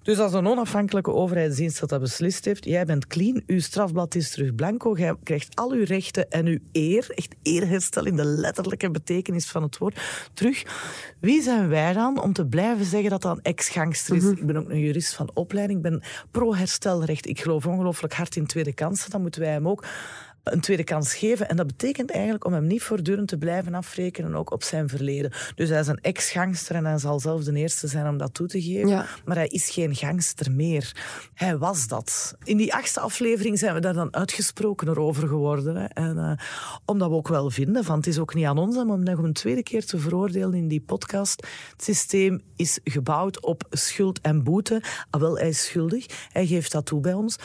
Dus 0.04 0.20
als 0.20 0.34
een 0.34 0.48
onafhankelijke 0.48 1.14
overheidsdienst 1.14 1.80
dat 1.80 1.90
dat 1.90 2.00
beslist 2.00 2.46
heeft, 2.46 2.66
jij 2.66 2.86
bent 2.86 3.08
clean, 3.08 3.44
uw 3.46 3.60
strafblad 3.60 4.16
is 4.16 4.32
terug 4.32 4.56
blanco, 4.56 4.94
jij 4.98 5.16
krijgt 5.24 5.56
al 5.56 5.72
uw 5.72 5.84
rechten 5.84 6.30
en 6.30 6.46
uw 6.46 6.60
eer, 6.72 7.08
echt 7.10 7.36
eerherstel 7.42 8.06
in 8.06 8.16
de 8.16 8.26
letterlijke 8.26 8.92
betekenis 8.92 9.46
van 9.46 9.64
het 9.64 9.78
woord, 9.78 10.00
terug. 10.34 10.64
Wie 11.20 11.42
zijn 11.42 11.68
wij 11.68 11.94
dan 11.94 12.22
om 12.22 12.34
te 12.34 12.46
blijven 12.46 12.86
zeggen 12.86 13.10
dat 13.10 13.22
dat 13.22 13.38
een 13.38 13.44
ex-gangster 13.44 14.16
is? 14.16 14.24
Ik 14.24 14.46
ben 14.46 14.58
ook 14.58 14.70
een 14.70 14.80
jurist 14.80 15.14
van 15.14 15.32
opleiding, 15.34 15.78
ik 15.78 15.92
ben 15.92 16.04
pro-herstelrecht. 16.32 17.28
Ik 17.28 17.42
geloof 17.42 17.66
ongelooflijk 17.66 18.14
hard 18.14 18.36
in 18.36 18.46
tweede 18.46 18.74
kansen, 18.74 19.12
dan 19.12 19.22
moeten 19.22 19.42
wij 19.42 19.52
hem 19.52 19.68
ook 19.68 19.86
een 20.54 20.62
tweede 20.62 20.84
kans 20.84 21.16
geven. 21.16 21.50
En 21.50 21.56
dat 21.56 21.68
betekent 21.68 22.12
eigenlijk 22.12 22.46
om 22.46 22.54
hem 22.54 22.68
niet 22.68 22.84
voortdurend 22.84 23.28
te 23.28 23.38
blijven 23.38 23.74
afrekenen, 23.74 24.36
ook 24.36 24.52
op 24.52 24.64
zijn 24.64 24.90
verleden. 24.90 25.32
Dus 25.56 25.70
hij 25.70 25.80
is 25.80 25.88
een 25.88 26.02
ex-gangster 26.02 26.76
en 26.76 26.86
hij 26.86 26.98
zal 26.98 27.20
zelf 27.20 27.44
de 27.44 27.54
eerste 27.54 27.88
zijn 27.88 28.08
om 28.08 28.18
dat 28.18 28.34
toe 28.34 28.48
te 28.48 28.62
geven. 28.62 28.88
Ja. 28.88 29.06
Maar 29.26 29.36
hij 29.36 29.48
is 29.48 29.70
geen 29.70 29.96
gangster 29.96 30.52
meer. 30.52 30.96
Hij 31.34 31.58
was 31.58 31.88
dat. 31.88 32.36
In 32.44 32.58
die 32.58 32.74
achtste 32.74 33.00
aflevering 33.00 33.60
zijn 33.60 33.74
we 33.74 33.80
daar 33.80 33.94
dan 33.94 34.14
uitgesprokener 34.14 35.00
over 35.00 35.28
geworden. 35.28 35.76
Hè. 35.76 35.86
En, 35.86 36.18
eh, 36.18 36.46
omdat 36.86 37.10
we 37.10 37.16
ook 37.16 37.28
wel 37.28 37.50
vinden, 37.50 37.84
van 37.84 37.98
het 37.98 38.08
is 38.08 38.20
ook 38.20 38.34
niet 38.34 38.46
aan 38.46 38.58
ons 38.58 38.78
om 38.78 38.90
hem 38.90 39.04
nog 39.04 39.20
een 39.20 39.34
tweede 39.34 39.64
keer 39.64 39.86
te 39.86 40.00
veroordelen 40.00 40.54
in 40.54 40.68
die 40.68 40.82
podcast. 40.82 41.48
Het 41.72 41.84
systeem 41.84 42.42
is 42.56 42.80
gebouwd 42.84 43.42
op 43.42 43.64
schuld 43.70 44.22
en 44.22 44.44
boete. 44.44 44.82
Ah, 45.10 45.22
wel, 45.22 45.38
hij 45.38 45.50
is 45.50 45.66
schuldig. 45.66 46.06
Hij 46.32 46.46
geeft 46.46 46.72
dat 46.72 46.86
toe 46.86 47.00
bij 47.00 47.14
ons 47.14 47.38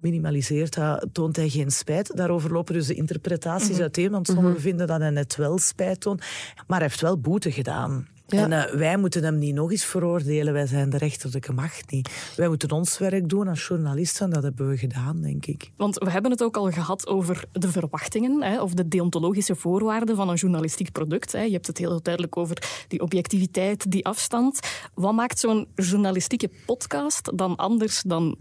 minimaliseert 0.00 0.74
dat, 0.74 1.06
toont 1.12 1.36
hij 1.36 1.48
geen 1.48 1.70
spijt. 1.70 2.16
Daarover 2.16 2.52
lopen 2.52 2.74
dus 2.74 2.86
de 2.86 2.94
interpretaties 2.94 3.80
uiteen, 3.80 4.10
want 4.10 4.26
sommigen 4.26 4.60
vinden 4.60 4.86
dat 4.86 5.00
hij 5.00 5.10
net 5.10 5.36
wel 5.36 5.58
spijt 5.58 6.00
toont. 6.00 6.20
Maar 6.66 6.78
hij 6.78 6.88
heeft 6.88 7.00
wel 7.00 7.18
boete 7.18 7.52
gedaan. 7.52 8.06
Ja. 8.28 8.42
En 8.42 8.52
eh, 8.52 8.74
wij 8.74 8.96
moeten 8.96 9.24
hem 9.24 9.38
niet 9.38 9.54
nog 9.54 9.70
eens 9.70 9.84
veroordelen. 9.84 10.52
Wij 10.52 10.66
zijn 10.66 10.90
de 10.90 10.96
rechterlijke 10.96 11.52
macht 11.52 11.90
niet. 11.90 12.32
Wij 12.36 12.48
moeten 12.48 12.70
ons 12.70 12.98
werk 12.98 13.28
doen 13.28 13.48
als 13.48 13.66
journalisten. 13.66 14.24
En 14.24 14.32
dat 14.32 14.42
hebben 14.42 14.68
we 14.68 14.76
gedaan, 14.76 15.20
denk 15.20 15.46
ik. 15.46 15.70
Want 15.76 15.98
we 15.98 16.10
hebben 16.10 16.30
het 16.30 16.42
ook 16.42 16.56
al 16.56 16.70
gehad 16.70 17.06
over 17.06 17.44
de 17.52 17.68
verwachtingen 17.68 18.42
hè, 18.42 18.60
of 18.60 18.72
de 18.72 18.88
deontologische 18.88 19.54
voorwaarden 19.54 20.16
van 20.16 20.28
een 20.28 20.36
journalistiek 20.36 20.92
product. 20.92 21.32
Hè. 21.32 21.42
Je 21.42 21.52
hebt 21.52 21.66
het 21.66 21.78
heel 21.78 22.02
duidelijk 22.02 22.36
over 22.36 22.84
die 22.88 23.00
objectiviteit, 23.00 23.90
die 23.90 24.06
afstand. 24.06 24.60
Wat 24.94 25.14
maakt 25.14 25.38
zo'n 25.38 25.66
journalistieke 25.74 26.50
podcast 26.66 27.38
dan 27.38 27.56
anders 27.56 28.02
dan 28.02 28.36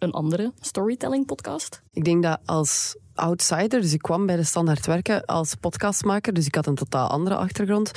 een 0.00 0.12
andere 0.12 0.52
storytelling 0.60 1.26
podcast? 1.26 1.82
Ik 1.92 2.04
denk 2.04 2.22
dat 2.22 2.40
als 2.44 2.96
outsider, 3.14 3.80
dus 3.80 3.92
ik 3.92 4.02
kwam 4.02 4.26
bij 4.26 4.36
de 4.36 4.44
standaard 4.44 4.86
werken 4.86 5.24
als 5.24 5.54
podcastmaker, 5.54 6.32
dus 6.32 6.46
ik 6.46 6.54
had 6.54 6.66
een 6.66 6.74
totaal 6.74 7.08
andere 7.08 7.36
achtergrond. 7.36 7.90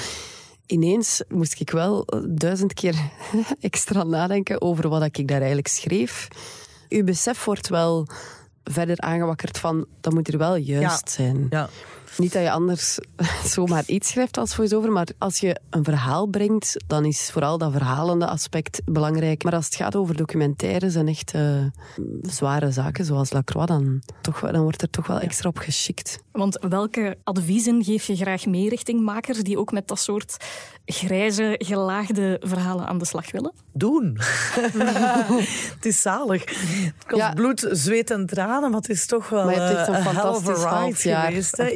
Ineens 0.65 1.23
moest 1.27 1.59
ik 1.59 1.69
wel 1.69 2.07
duizend 2.27 2.73
keer 2.73 2.95
extra 3.59 4.03
nadenken 4.03 4.61
over 4.61 4.89
wat 4.89 5.03
ik 5.03 5.27
daar 5.27 5.37
eigenlijk 5.37 5.67
schreef. 5.67 6.27
Uw 6.89 7.03
besef 7.03 7.45
wordt 7.45 7.67
wel 7.67 8.07
verder 8.63 8.99
aangewakkerd 8.99 9.57
van, 9.57 9.85
dat 10.01 10.13
moet 10.13 10.27
er 10.27 10.37
wel 10.37 10.55
juist 10.55 11.09
zijn. 11.09 11.47
Ja. 11.49 11.69
Niet 12.17 12.34
dat 12.34 12.41
je 12.41 12.52
anders 12.52 12.99
zomaar 13.56 13.84
iets 13.86 14.10
schrijft 14.10 14.38
als 14.38 14.56
voice-over, 14.56 14.91
maar 14.91 15.08
als 15.17 15.39
je 15.39 15.60
een 15.69 15.84
verhaal 15.84 16.26
brengt, 16.26 16.84
dan 16.88 17.06
is 17.06 17.30
vooral 17.32 17.58
dat 17.58 17.71
verhalende 17.71 18.28
aspect 18.28 18.82
belangrijk. 18.86 19.43
Maar 19.43 19.54
als 19.56 19.65
het 19.65 19.76
gaat 19.76 19.95
over 19.95 20.15
documentaires 20.17 20.95
en 20.95 21.08
echt 21.08 21.32
eh, 21.34 21.65
zware 22.21 22.71
zaken, 22.71 23.06
zoals 23.06 23.32
Lacroix, 23.32 23.67
dan, 23.67 24.02
toch, 24.21 24.39
dan 24.39 24.62
wordt 24.62 24.82
er 24.82 24.89
toch 24.89 25.08
wel 25.08 25.19
extra 25.19 25.49
op 25.49 25.58
geschikt. 25.58 26.19
Want 26.32 26.58
welke 26.69 27.17
adviezen 27.23 27.84
geef 27.84 28.04
je 28.06 28.15
graag 28.15 28.45
mee 28.45 28.69
richting 28.69 29.02
makers 29.02 29.39
die 29.43 29.58
ook 29.60 29.71
met 29.71 29.88
dat 29.88 29.99
soort 29.99 30.38
grijze, 30.86 31.56
gelaagde 31.58 32.38
verhalen 32.43 32.88
aan 32.88 32.97
de 32.97 33.06
slag 33.06 33.32
willen? 33.32 33.54
Doen. 33.73 34.17
het 35.76 35.86
is 35.86 36.02
zalig. 36.02 36.43
Het 36.45 37.06
kost 37.08 37.21
Ja. 37.21 37.34
bloed, 37.34 37.67
zweet 37.71 38.12
en 38.12 38.26
tranen, 38.26 38.71
maar 38.71 38.80
het 38.80 38.89
is 38.89 39.06
toch 39.06 39.30
wel 39.30 39.45
Maar 39.45 39.54
je 39.54 39.60
hebt 39.60 39.78
echt 39.78 39.88
een 39.88 39.93
eh, 39.93 40.08
a 40.08 40.12
fantastisch 40.12 40.47
ride 40.56 40.67
half 40.67 41.04
jaar 41.04 41.28
geweest. 41.28 41.56
de 41.58 41.73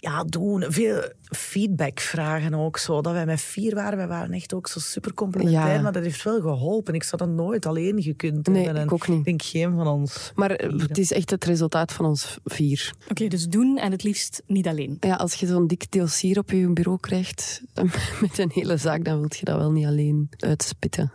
Ja, 0.00 0.24
doen. 0.24 0.64
Veel 0.68 1.02
feedback 1.22 2.00
vragen 2.00 2.54
ook 2.54 2.78
zo. 2.78 3.00
Dat 3.00 3.12
wij 3.12 3.26
met 3.26 3.40
vier 3.40 3.74
waren, 3.74 3.98
wij 3.98 4.08
waren 4.08 4.32
echt 4.32 4.54
ook 4.54 4.68
zo 4.68 4.78
super 4.80 5.14
complementair, 5.14 5.74
Ja. 5.74 5.80
maar 5.82 5.92
dat 5.92 6.02
heeft 6.02 6.22
wel 6.22 6.40
geholpen. 6.40 6.94
Ik 6.94 7.02
zou 7.02 7.22
dat 7.26 7.34
nooit 7.36 7.66
alleen 7.66 8.02
gekund 8.02 8.46
Nee, 8.46 8.56
hebben. 8.64 8.80
En 8.80 8.86
ik 8.86 8.92
ook 8.92 9.08
niet. 9.08 9.18
Ik 9.18 9.24
denk 9.24 9.42
geen 9.42 9.74
van 9.76 9.86
ons. 9.86 10.32
Maar 10.34 10.50
het 10.50 10.98
is 10.98 11.12
echt 11.12 11.30
het 11.30 11.44
resultaat 11.44 11.92
van 11.92 12.04
ons 12.04 12.38
vier. 12.44 12.92
Oké, 13.10 13.26
dus 13.28 13.46
doen 13.48 13.78
en 13.78 13.92
het 13.92 14.02
liefst 14.02 14.42
niet 14.46 14.66
alleen. 14.66 14.96
Ja, 15.00 15.14
als 15.14 15.34
je 15.34 15.46
zo'n 15.46 15.66
dik 15.66 15.90
dossier 15.92 16.38
op 16.38 16.50
je 16.50 16.72
bureau 16.72 16.98
krijgt 17.00 17.62
met 18.20 18.38
een 18.38 18.50
hele 18.54 18.76
zaak, 18.76 19.04
dan 19.04 19.18
wil 19.18 19.28
je 19.30 19.44
dat 19.44 19.56
wel 19.56 19.72
niet 19.72 19.86
alleen 19.86 20.28
uitspitten. 20.38 21.12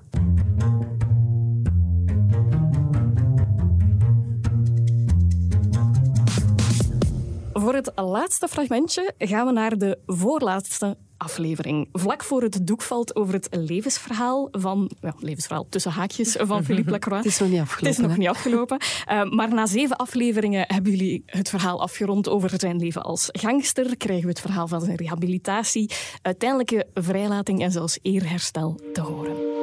Voor 7.54 7.74
het 7.74 7.92
laatste 7.96 8.48
fragmentje 8.48 9.14
gaan 9.18 9.46
we 9.46 9.52
naar 9.52 9.78
de 9.78 9.98
voorlaatste 10.06 10.98
aflevering. 11.18 11.90
Vlak 11.92 12.24
voor 12.24 12.42
het 12.42 12.68
doek 12.68 12.82
valt 12.82 13.16
over 13.16 13.34
het 13.34 13.48
levensverhaal 13.52 14.48
van... 14.52 14.92
Ja, 15.02 15.14
levensverhaal 15.20 15.66
tussen 15.70 15.92
haakjes 15.92 16.36
van 16.40 16.64
Philippe 16.64 16.92
Lacroix. 16.96 17.24
Het 17.24 17.34
is 17.34 17.40
nog 17.40 17.50
niet 17.50 17.60
afgelopen. 17.60 17.88
Het 17.88 17.98
is 17.98 18.04
nog 18.04 18.12
hè? 18.12 18.18
niet 18.18 18.28
afgelopen. 18.28 18.78
Uh, 19.12 19.24
maar 19.30 19.54
na 19.54 19.66
zeven 19.66 19.96
afleveringen 19.96 20.66
hebben 20.68 20.92
jullie 20.92 21.24
het 21.26 21.50
verhaal 21.50 21.82
afgerond 21.82 22.30
over 22.30 22.52
zijn 22.58 22.80
leven 22.80 23.04
als 23.04 23.30
gangster. 23.32 23.98
Krijgen 23.98 24.24
we 24.24 24.30
het 24.30 24.42
verhaal 24.42 24.68
van 24.68 24.82
zijn 24.82 24.96
rehabilitatie, 24.96 25.92
uiteindelijke 26.22 26.88
vrijlating 26.94 27.62
en 27.62 27.72
zelfs 27.72 28.00
eerherstel 28.02 28.80
te 28.94 29.02
horen. 29.02 29.63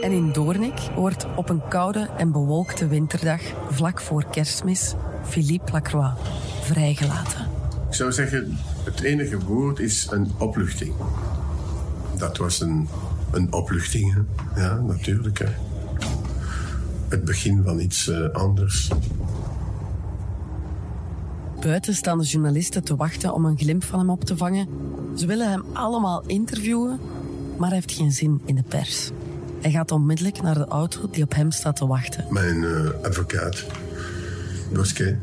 En 0.00 0.12
in 0.12 0.32
Doornik 0.32 0.78
wordt 0.94 1.26
op 1.36 1.48
een 1.48 1.68
koude 1.68 2.08
en 2.16 2.32
bewolkte 2.32 2.88
winterdag, 2.88 3.40
vlak 3.70 4.00
voor 4.00 4.24
kerstmis, 4.30 4.94
Philippe 5.22 5.72
Lacroix 5.72 6.20
vrijgelaten. 6.62 7.48
Ik 7.88 7.94
zou 7.94 8.12
zeggen, 8.12 8.58
het 8.84 9.00
enige 9.00 9.38
woord 9.38 9.78
is 9.78 10.06
een 10.10 10.30
opluchting. 10.38 10.94
Dat 12.16 12.36
was 12.36 12.60
een, 12.60 12.88
een 13.30 13.52
opluchting, 13.52 14.14
hè? 14.14 14.62
ja, 14.62 14.80
natuurlijk. 14.80 15.38
Hè. 15.38 15.48
Het 17.08 17.24
begin 17.24 17.62
van 17.64 17.80
iets 17.80 18.08
uh, 18.08 18.28
anders. 18.32 18.90
Buiten 21.60 21.94
staan 21.94 22.18
de 22.18 22.24
journalisten 22.24 22.84
te 22.84 22.96
wachten 22.96 23.34
om 23.34 23.44
een 23.44 23.58
glimp 23.58 23.84
van 23.84 23.98
hem 23.98 24.10
op 24.10 24.24
te 24.24 24.36
vangen. 24.36 24.68
Ze 25.16 25.26
willen 25.26 25.50
hem 25.50 25.64
allemaal 25.72 26.22
interviewen, 26.26 27.00
maar 27.56 27.68
hij 27.68 27.76
heeft 27.76 27.92
geen 27.92 28.12
zin 28.12 28.40
in 28.44 28.54
de 28.54 28.62
pers. 28.62 29.10
Hij 29.60 29.70
gaat 29.70 29.90
onmiddellijk 29.90 30.42
naar 30.42 30.54
de 30.54 30.66
auto 30.66 31.10
die 31.10 31.22
op 31.22 31.34
hem 31.34 31.50
staat 31.50 31.76
te 31.76 31.86
wachten. 31.86 32.26
Mijn 32.30 32.62
uh, 32.62 32.90
advocaat, 33.02 33.64
Bosquet, 34.72 35.16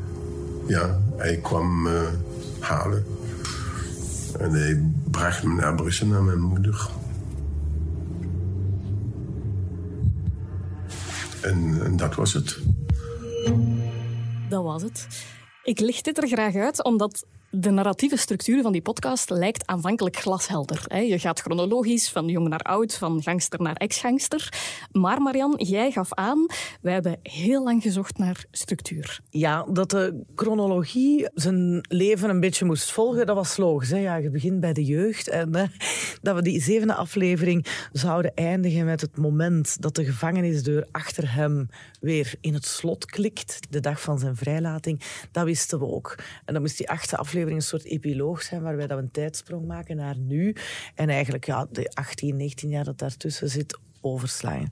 ja, 0.68 1.02
hij 1.16 1.38
kwam 1.38 1.88
uh, 1.88 2.02
halen. 2.60 3.06
En 4.40 4.52
hij 4.52 4.82
bracht 5.12 5.44
me 5.44 5.54
naar 5.54 5.76
Brussel, 5.76 6.08
naar 6.08 6.24
mijn 6.24 6.42
moeder. 6.42 6.90
En, 11.42 11.82
en 11.84 11.98
dat 11.98 12.16
was 12.16 12.34
het. 12.34 12.60
Dat 14.50 14.64
was 14.64 14.82
het. 14.82 15.08
Ik 15.64 15.80
licht 15.80 16.06
dit 16.06 16.18
er 16.18 16.28
graag 16.28 16.56
uit, 16.56 16.84
omdat 16.84 17.26
de 17.50 17.70
narratieve 17.70 18.18
structuur 18.18 18.62
van 18.62 18.72
die 18.72 18.82
podcast 18.82 19.30
lijkt 19.30 19.68
aanvankelijk 19.68 20.16
glashelder. 20.18 21.04
Je 21.04 21.20
gaat 21.20 21.40
chronologisch 21.40 22.10
van 22.10 22.28
jong 22.28 22.48
naar 22.48 22.60
oud, 22.60 22.96
van 22.96 23.24
gangster 23.24 23.62
naar 23.62 23.76
ex-gangster. 23.76 24.54
Maar 24.92 25.22
Marian, 25.22 25.54
jij 25.58 25.92
gaf 25.92 26.14
aan, 26.14 26.46
wij 26.82 26.94
hebben 26.94 27.20
heel 27.24 27.64
lang 27.64 27.82
gezocht 27.82 28.18
naar 28.18 28.46
structuur. 28.52 29.20
Ja, 29.30 29.66
dat 29.72 29.90
de 29.90 30.24
chronologie 30.36 31.30
zijn 31.34 31.86
leven 31.90 32.30
een 32.30 32.40
beetje 32.40 32.66
moest 32.66 32.92
volgen, 32.92 33.26
dat 33.26 33.36
was 33.36 33.58
logisch. 33.58 33.90
Ja, 33.90 34.16
je 34.16 34.30
begint 34.30 34.60
bij 34.60 34.74
de 34.74 34.84
jeugd. 34.84 35.30
En 35.30 35.72
dat 36.22 36.36
we 36.36 36.42
die 36.42 36.62
zevende 36.62 36.94
aflevering 36.94 37.66
zouden 37.92 38.34
eindigen 38.36 38.86
met 38.86 39.02
het 39.02 39.18
moment 39.18 39.82
dat 39.82 39.96
de 39.96 40.06
gevangenisdeur 40.06 40.88
achter 40.92 41.34
hem 41.34 41.70
weer 42.00 42.34
in 42.42 42.54
het 42.54 42.66
slot 42.66 43.06
klikt, 43.06 43.60
de 43.70 43.80
dag 43.80 44.02
van 44.02 44.20
zijn 44.20 44.36
vrijlating, 44.36 45.02
dat 45.32 45.46
wisten 45.46 45.80
we 45.80 45.86
ook. 45.86 46.16
En 46.46 46.54
dan 46.54 46.62
moest 46.62 46.78
die 46.78 46.90
achtste 46.90 47.18
aflevering 47.18 47.58
een 47.58 47.68
soort 47.68 47.86
epiloog 47.86 48.42
zijn 48.42 48.62
waarbij 48.62 48.88
dat 48.88 48.98
we 48.98 49.04
een 49.04 49.12
tijdsprong 49.12 49.68
maken 49.68 49.96
naar 49.96 50.18
nu. 50.18 50.56
En 50.96 51.10
eigenlijk 51.10 51.46
ja, 51.46 51.68
de 51.72 51.90
18, 51.94 52.38
19 52.38 52.70
jaar 52.70 52.84
dat 52.84 53.00
daartussen 53.00 53.50
zit, 53.50 53.78
overslaan. 54.02 54.70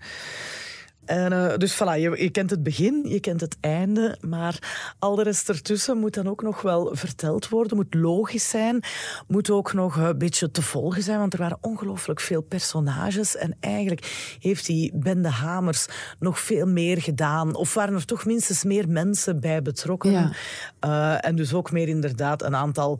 En, 1.06 1.32
uh, 1.32 1.58
dus 1.58 1.74
voilà, 1.74 2.00
je, 2.00 2.22
je, 2.22 2.30
kent 2.30 2.50
het 2.50 2.64
begin, 2.64 3.04
je 3.08 3.20
kent 3.20 3.42
het 3.42 3.58
einde, 3.60 4.18
maar 4.22 4.60
al 5.00 5.16
de 5.16 5.24
rest 5.24 5.50
ertussen 5.50 5.98
moet 5.98 6.14
dan 6.14 6.28
ook 6.28 6.42
nog 6.42 6.62
wel 6.62 6.96
verteld 6.96 7.50
worden, 7.50 7.78
moet 7.78 7.94
logisch 7.94 8.50
zijn, 8.50 8.84
moet 9.28 9.50
ook 9.50 9.74
nog 9.74 9.96
een 9.96 10.18
beetje 10.18 10.52
te 10.52 10.62
volgen 10.62 11.04
zijn, 11.04 11.20
want 11.20 11.34
er 11.34 11.40
waren 11.40 11.58
ongelooflijk 11.62 12.20
veel 12.20 12.42
personages 12.42 13.36
en 13.36 13.58
eigenlijk 13.60 14.38
heeft 14.40 14.66
die 14.66 14.92
Bende 14.96 15.30
Hamers 15.30 15.86
nog 16.20 16.40
veel 16.40 16.68
meer 16.68 17.02
gedaan, 17.02 17.56
of 17.56 17.74
waren 17.74 17.94
er 17.94 18.06
toch 18.06 18.26
minstens 18.26 18.64
meer 18.64 18.90
mensen 18.90 19.40
bij 19.40 19.62
betrokken. 19.62 20.12
Ja. 20.12 20.32
Uh, 20.86 21.26
en 21.28 21.36
dus 21.36 21.54
ook 21.54 21.72
meer 21.72 21.88
inderdaad 21.88 22.44
een 22.44 22.56
aantal 22.56 23.00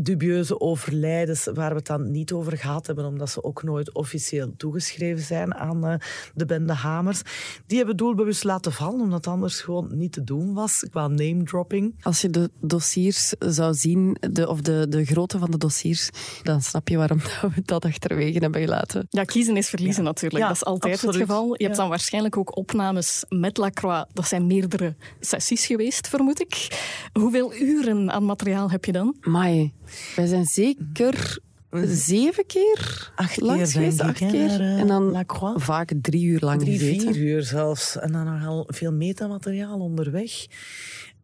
dubieuze 0.00 0.60
overlijdens 0.60 1.44
waar 1.54 1.70
we 1.70 1.76
het 1.76 1.86
dan 1.86 2.10
niet 2.10 2.32
over 2.32 2.56
gehad 2.56 2.86
hebben, 2.86 3.04
omdat 3.04 3.30
ze 3.30 3.44
ook 3.44 3.62
nooit 3.62 3.92
officieel 3.92 4.52
toegeschreven 4.56 5.24
zijn 5.24 5.54
aan 5.54 5.90
uh, 5.90 5.94
de 6.34 6.44
Bende 6.44 6.72
Hamers. 6.72 7.22
Die 7.66 7.78
hebben 7.78 7.96
doelbewust 7.96 8.44
laten 8.44 8.72
vallen, 8.72 9.00
omdat 9.00 9.24
het 9.24 9.26
anders 9.26 9.60
gewoon 9.60 9.88
niet 9.94 10.12
te 10.12 10.24
doen 10.24 10.54
was 10.54 10.86
qua 10.90 11.08
name 11.08 11.42
dropping. 11.42 11.94
Als 12.02 12.20
je 12.20 12.30
de 12.30 12.50
dossiers 12.60 13.34
zou 13.38 13.74
zien, 13.74 14.16
de, 14.30 14.48
of 14.48 14.60
de, 14.60 14.86
de 14.88 15.04
grootte 15.04 15.38
van 15.38 15.50
de 15.50 15.58
dossiers, 15.58 16.10
dan 16.42 16.62
snap 16.62 16.88
je 16.88 16.96
waarom 16.96 17.18
we 17.54 17.62
dat 17.64 17.84
achterwege 17.84 18.38
hebben 18.38 18.60
gelaten. 18.60 19.06
Ja, 19.10 19.24
kiezen 19.24 19.56
is 19.56 19.68
verliezen 19.68 20.02
ja. 20.02 20.08
natuurlijk. 20.08 20.42
Ja, 20.42 20.48
dat 20.48 20.56
is 20.56 20.64
altijd 20.64 20.92
absoluut. 20.92 21.14
het 21.14 21.22
geval. 21.22 21.54
Je 21.56 21.64
hebt 21.64 21.76
dan 21.76 21.88
waarschijnlijk 21.88 22.36
ook 22.36 22.56
opnames 22.56 23.24
met 23.28 23.56
Lacroix. 23.56 24.04
Dat 24.12 24.28
zijn 24.28 24.46
meerdere 24.46 24.96
sessies 25.20 25.66
geweest, 25.66 26.08
vermoed 26.08 26.40
ik. 26.40 26.68
Hoeveel 27.12 27.54
uren 27.54 28.10
aan 28.10 28.24
materiaal 28.24 28.70
heb 28.70 28.84
je 28.84 28.92
dan? 28.92 29.16
Mai, 29.20 29.72
wij 30.16 30.26
zijn 30.26 30.44
zeker 30.44 31.38
zeven 31.84 32.46
keer 32.46 33.10
Acht 33.14 33.40
langs 33.40 33.72
keer, 33.72 33.80
geweest, 33.80 34.00
acht 34.00 34.18
keer. 34.18 34.60
en 34.60 34.86
dan 34.86 35.24
vaak 35.56 35.92
drie 36.02 36.24
uur 36.24 36.40
lang 36.40 36.60
Drie, 36.60 36.78
gezeten. 36.78 37.14
vier 37.14 37.22
uur 37.22 37.42
zelfs. 37.42 37.98
En 37.98 38.12
dan 38.12 38.24
nogal 38.24 38.64
veel 38.68 38.92
metamateriaal 38.92 39.78
onderweg. 39.78 40.46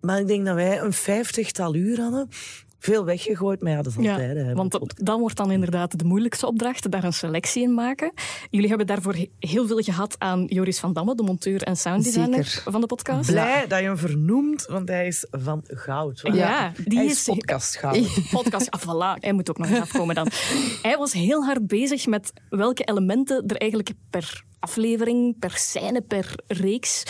Maar 0.00 0.20
ik 0.20 0.26
denk 0.26 0.46
dat 0.46 0.54
wij 0.54 0.80
een 0.80 0.92
vijftigtal 0.92 1.74
uur 1.74 2.00
hadden. 2.00 2.28
Veel 2.84 3.04
weggegooid, 3.04 3.62
maar 3.62 3.72
ja, 3.72 3.82
dat 3.82 3.86
is 3.86 3.96
altijd. 3.96 4.36
hè, 4.36 4.54
want 4.54 4.72
dat, 4.72 4.94
dat 4.96 5.18
wordt 5.18 5.36
dan 5.36 5.50
inderdaad 5.50 5.98
de 5.98 6.04
moeilijkste 6.04 6.46
opdracht, 6.46 6.90
daar 6.90 7.04
een 7.04 7.12
selectie 7.12 7.62
in 7.62 7.74
maken. 7.74 8.12
Jullie 8.50 8.68
hebben 8.68 8.86
daarvoor 8.86 9.14
he- 9.14 9.30
heel 9.38 9.66
veel 9.66 9.78
gehad 9.82 10.14
aan 10.18 10.44
Joris 10.46 10.78
van 10.78 10.92
Damme, 10.92 11.14
de 11.14 11.22
monteur 11.22 11.62
en 11.62 11.76
sounddesigner 11.76 12.44
Zeker. 12.44 12.72
van 12.72 12.80
de 12.80 12.86
podcast. 12.86 13.30
Blij 13.30 13.66
dat 13.66 13.78
je 13.78 13.84
hem 13.84 13.96
vernoemt, 13.96 14.66
want 14.66 14.88
hij 14.88 15.06
is 15.06 15.26
van 15.30 15.60
goud. 15.66 16.20
Ja, 16.32 16.72
die 16.84 16.98
hij 16.98 17.06
is- 17.06 17.12
is 17.12 17.24
podcast 17.24 17.76
goud. 17.76 18.08
podcast. 18.30 18.70
Ah, 18.70 18.80
voilà, 18.80 19.20
hij 19.20 19.32
moet 19.32 19.50
ook 19.50 19.58
nog 19.58 19.68
eens 19.68 19.80
afkomen 19.80 20.14
dan. 20.14 20.28
Hij 20.82 20.96
was 20.98 21.12
heel 21.12 21.44
hard 21.44 21.66
bezig 21.66 22.06
met 22.06 22.32
welke 22.48 22.84
elementen 22.84 23.46
er 23.46 23.56
eigenlijk 23.56 23.92
per 24.10 24.44
aflevering, 24.58 25.38
per 25.38 25.50
scène, 25.56 26.00
per 26.02 26.34
reeks 26.46 27.02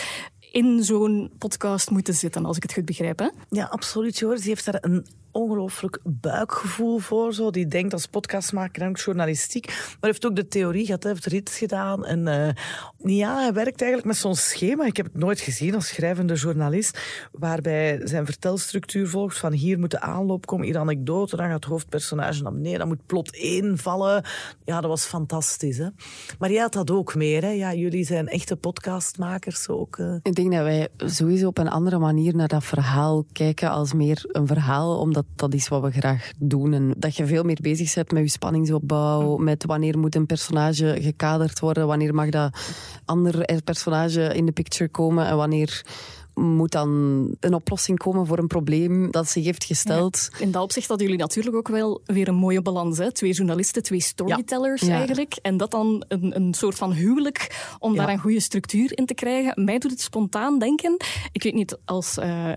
in 0.51 0.83
zo'n 0.83 1.31
podcast 1.37 1.89
moeten 1.89 2.13
zitten, 2.13 2.45
als 2.45 2.57
ik 2.57 2.63
het 2.63 2.73
goed 2.73 2.85
begrijp. 2.85 3.19
Hè? 3.19 3.29
Ja, 3.49 3.65
absoluut. 3.65 4.17
Joris 4.17 4.39
die 4.39 4.49
heeft 4.49 4.65
daar 4.65 4.77
een 4.81 5.05
ongelooflijk 5.35 5.99
buikgevoel 6.03 6.97
voor. 6.97 7.33
Zo. 7.33 7.49
Die 7.49 7.67
denkt 7.67 7.93
als 7.93 8.05
podcastmaker 8.05 8.81
en 8.81 8.89
ook 8.89 8.97
journalistiek. 8.97 9.65
Maar 9.67 9.75
hij 9.99 10.09
heeft 10.09 10.25
ook 10.25 10.35
de 10.35 10.47
theorie 10.47 10.85
gehad, 10.85 11.03
hij 11.03 11.11
heeft 11.11 11.25
rit 11.25 11.49
gedaan. 11.49 12.05
En 12.05 12.27
eh, 12.27 12.53
ja, 12.97 13.35
hij 13.41 13.53
werkt 13.53 13.81
eigenlijk 13.81 14.05
met 14.05 14.17
zo'n 14.17 14.35
schema. 14.35 14.85
Ik 14.85 14.97
heb 14.97 15.05
het 15.05 15.17
nooit 15.17 15.39
gezien 15.39 15.75
als 15.75 15.87
schrijvende 15.87 16.33
journalist. 16.33 16.99
Waarbij 17.31 18.01
zijn 18.03 18.25
vertelstructuur 18.25 19.07
volgt 19.07 19.37
van 19.37 19.51
hier 19.51 19.79
moet 19.79 19.91
de 19.91 19.99
aanloop 19.99 20.45
komen, 20.45 20.65
hier 20.65 20.77
anekdote, 20.77 21.35
dan 21.35 21.45
gaat 21.45 21.55
het 21.55 21.65
hoofdpersonage 21.65 22.43
naar 22.43 22.53
beneden, 22.53 22.79
dan 22.79 22.87
moet 22.87 23.05
plot 23.05 23.35
één 23.35 23.77
vallen. 23.77 24.23
Ja, 24.65 24.81
dat 24.81 24.89
was 24.89 25.05
fantastisch. 25.05 25.77
Hè? 25.77 25.87
Maar 26.39 26.51
jij 26.51 26.61
had 26.61 26.73
dat 26.73 26.91
ook 26.91 27.15
meer. 27.15 27.41
Hè? 27.41 27.49
Ja, 27.49 27.73
jullie 27.73 28.05
zijn 28.05 28.27
echte 28.27 28.55
podcastmakers 28.55 29.67
ook. 29.69 29.97
eh. 29.97 30.15
Ik 30.21 30.35
denk 30.35 30.51
dat 30.51 30.63
wij 30.63 30.87
sowieso 30.97 31.47
op 31.47 31.57
een 31.57 31.69
andere 31.69 31.97
manier 31.97 32.35
naar 32.35 32.47
dat 32.47 32.63
verhaal 32.63 33.25
kijken 33.31 33.69
als 33.69 33.93
meer 33.93 34.25
een 34.31 34.47
verhaal, 34.47 34.99
omdat 34.99 35.24
dat 35.35 35.53
is 35.53 35.67
wat 35.67 35.81
we 35.81 35.91
graag 35.91 36.31
doen. 36.37 36.73
En 36.73 36.93
dat 36.97 37.15
je 37.15 37.25
veel 37.25 37.43
meer 37.43 37.59
bezig 37.61 37.93
bent 37.93 38.11
met 38.11 38.23
je 38.23 38.29
spanningsopbouw, 38.29 39.37
met 39.37 39.65
wanneer 39.65 39.99
moet 39.99 40.15
een 40.15 40.25
personage 40.25 40.97
gekaderd 40.99 41.59
worden, 41.59 41.87
wanneer 41.87 42.13
mag 42.13 42.29
dat 42.29 42.57
ander 43.05 43.61
personage 43.63 44.33
in 44.33 44.45
de 44.45 44.51
picture 44.51 44.89
komen 44.89 45.27
en 45.27 45.37
wanneer 45.37 45.83
moet 46.35 46.71
dan 46.71 46.89
een 47.39 47.53
oplossing 47.53 47.97
komen 47.97 48.25
voor 48.25 48.37
een 48.37 48.47
probleem 48.47 49.11
dat 49.11 49.29
zich 49.29 49.45
heeft 49.45 49.63
gesteld. 49.63 50.29
In 50.39 50.51
dat 50.51 50.63
opzicht 50.63 50.87
hadden 50.87 51.05
jullie 51.05 51.21
natuurlijk 51.21 51.55
ook 51.55 51.67
wel 51.67 52.01
weer 52.05 52.27
een 52.27 52.35
mooie 52.35 52.61
balans. 52.61 52.97
Hè? 52.97 53.11
Twee 53.11 53.31
journalisten, 53.33 53.83
twee 53.83 54.01
storytellers 54.01 54.81
Ja. 54.81 54.95
eigenlijk. 54.97 55.37
En 55.41 55.57
dat 55.57 55.71
dan 55.71 56.05
een, 56.07 56.35
een 56.35 56.53
soort 56.53 56.75
van 56.75 56.91
huwelijk 56.91 57.73
om 57.79 57.95
daar 57.95 58.09
een 58.09 58.19
goede 58.19 58.39
structuur 58.39 58.97
in 58.97 59.05
te 59.05 59.13
krijgen. 59.13 59.63
Mij 59.65 59.77
doet 59.77 59.91
het 59.91 60.01
spontaan 60.01 60.59
denken. 60.59 60.97
Ik 61.31 61.43
weet 61.43 61.53
niet 61.53 61.77
als 61.85 62.17
eh 62.17 62.51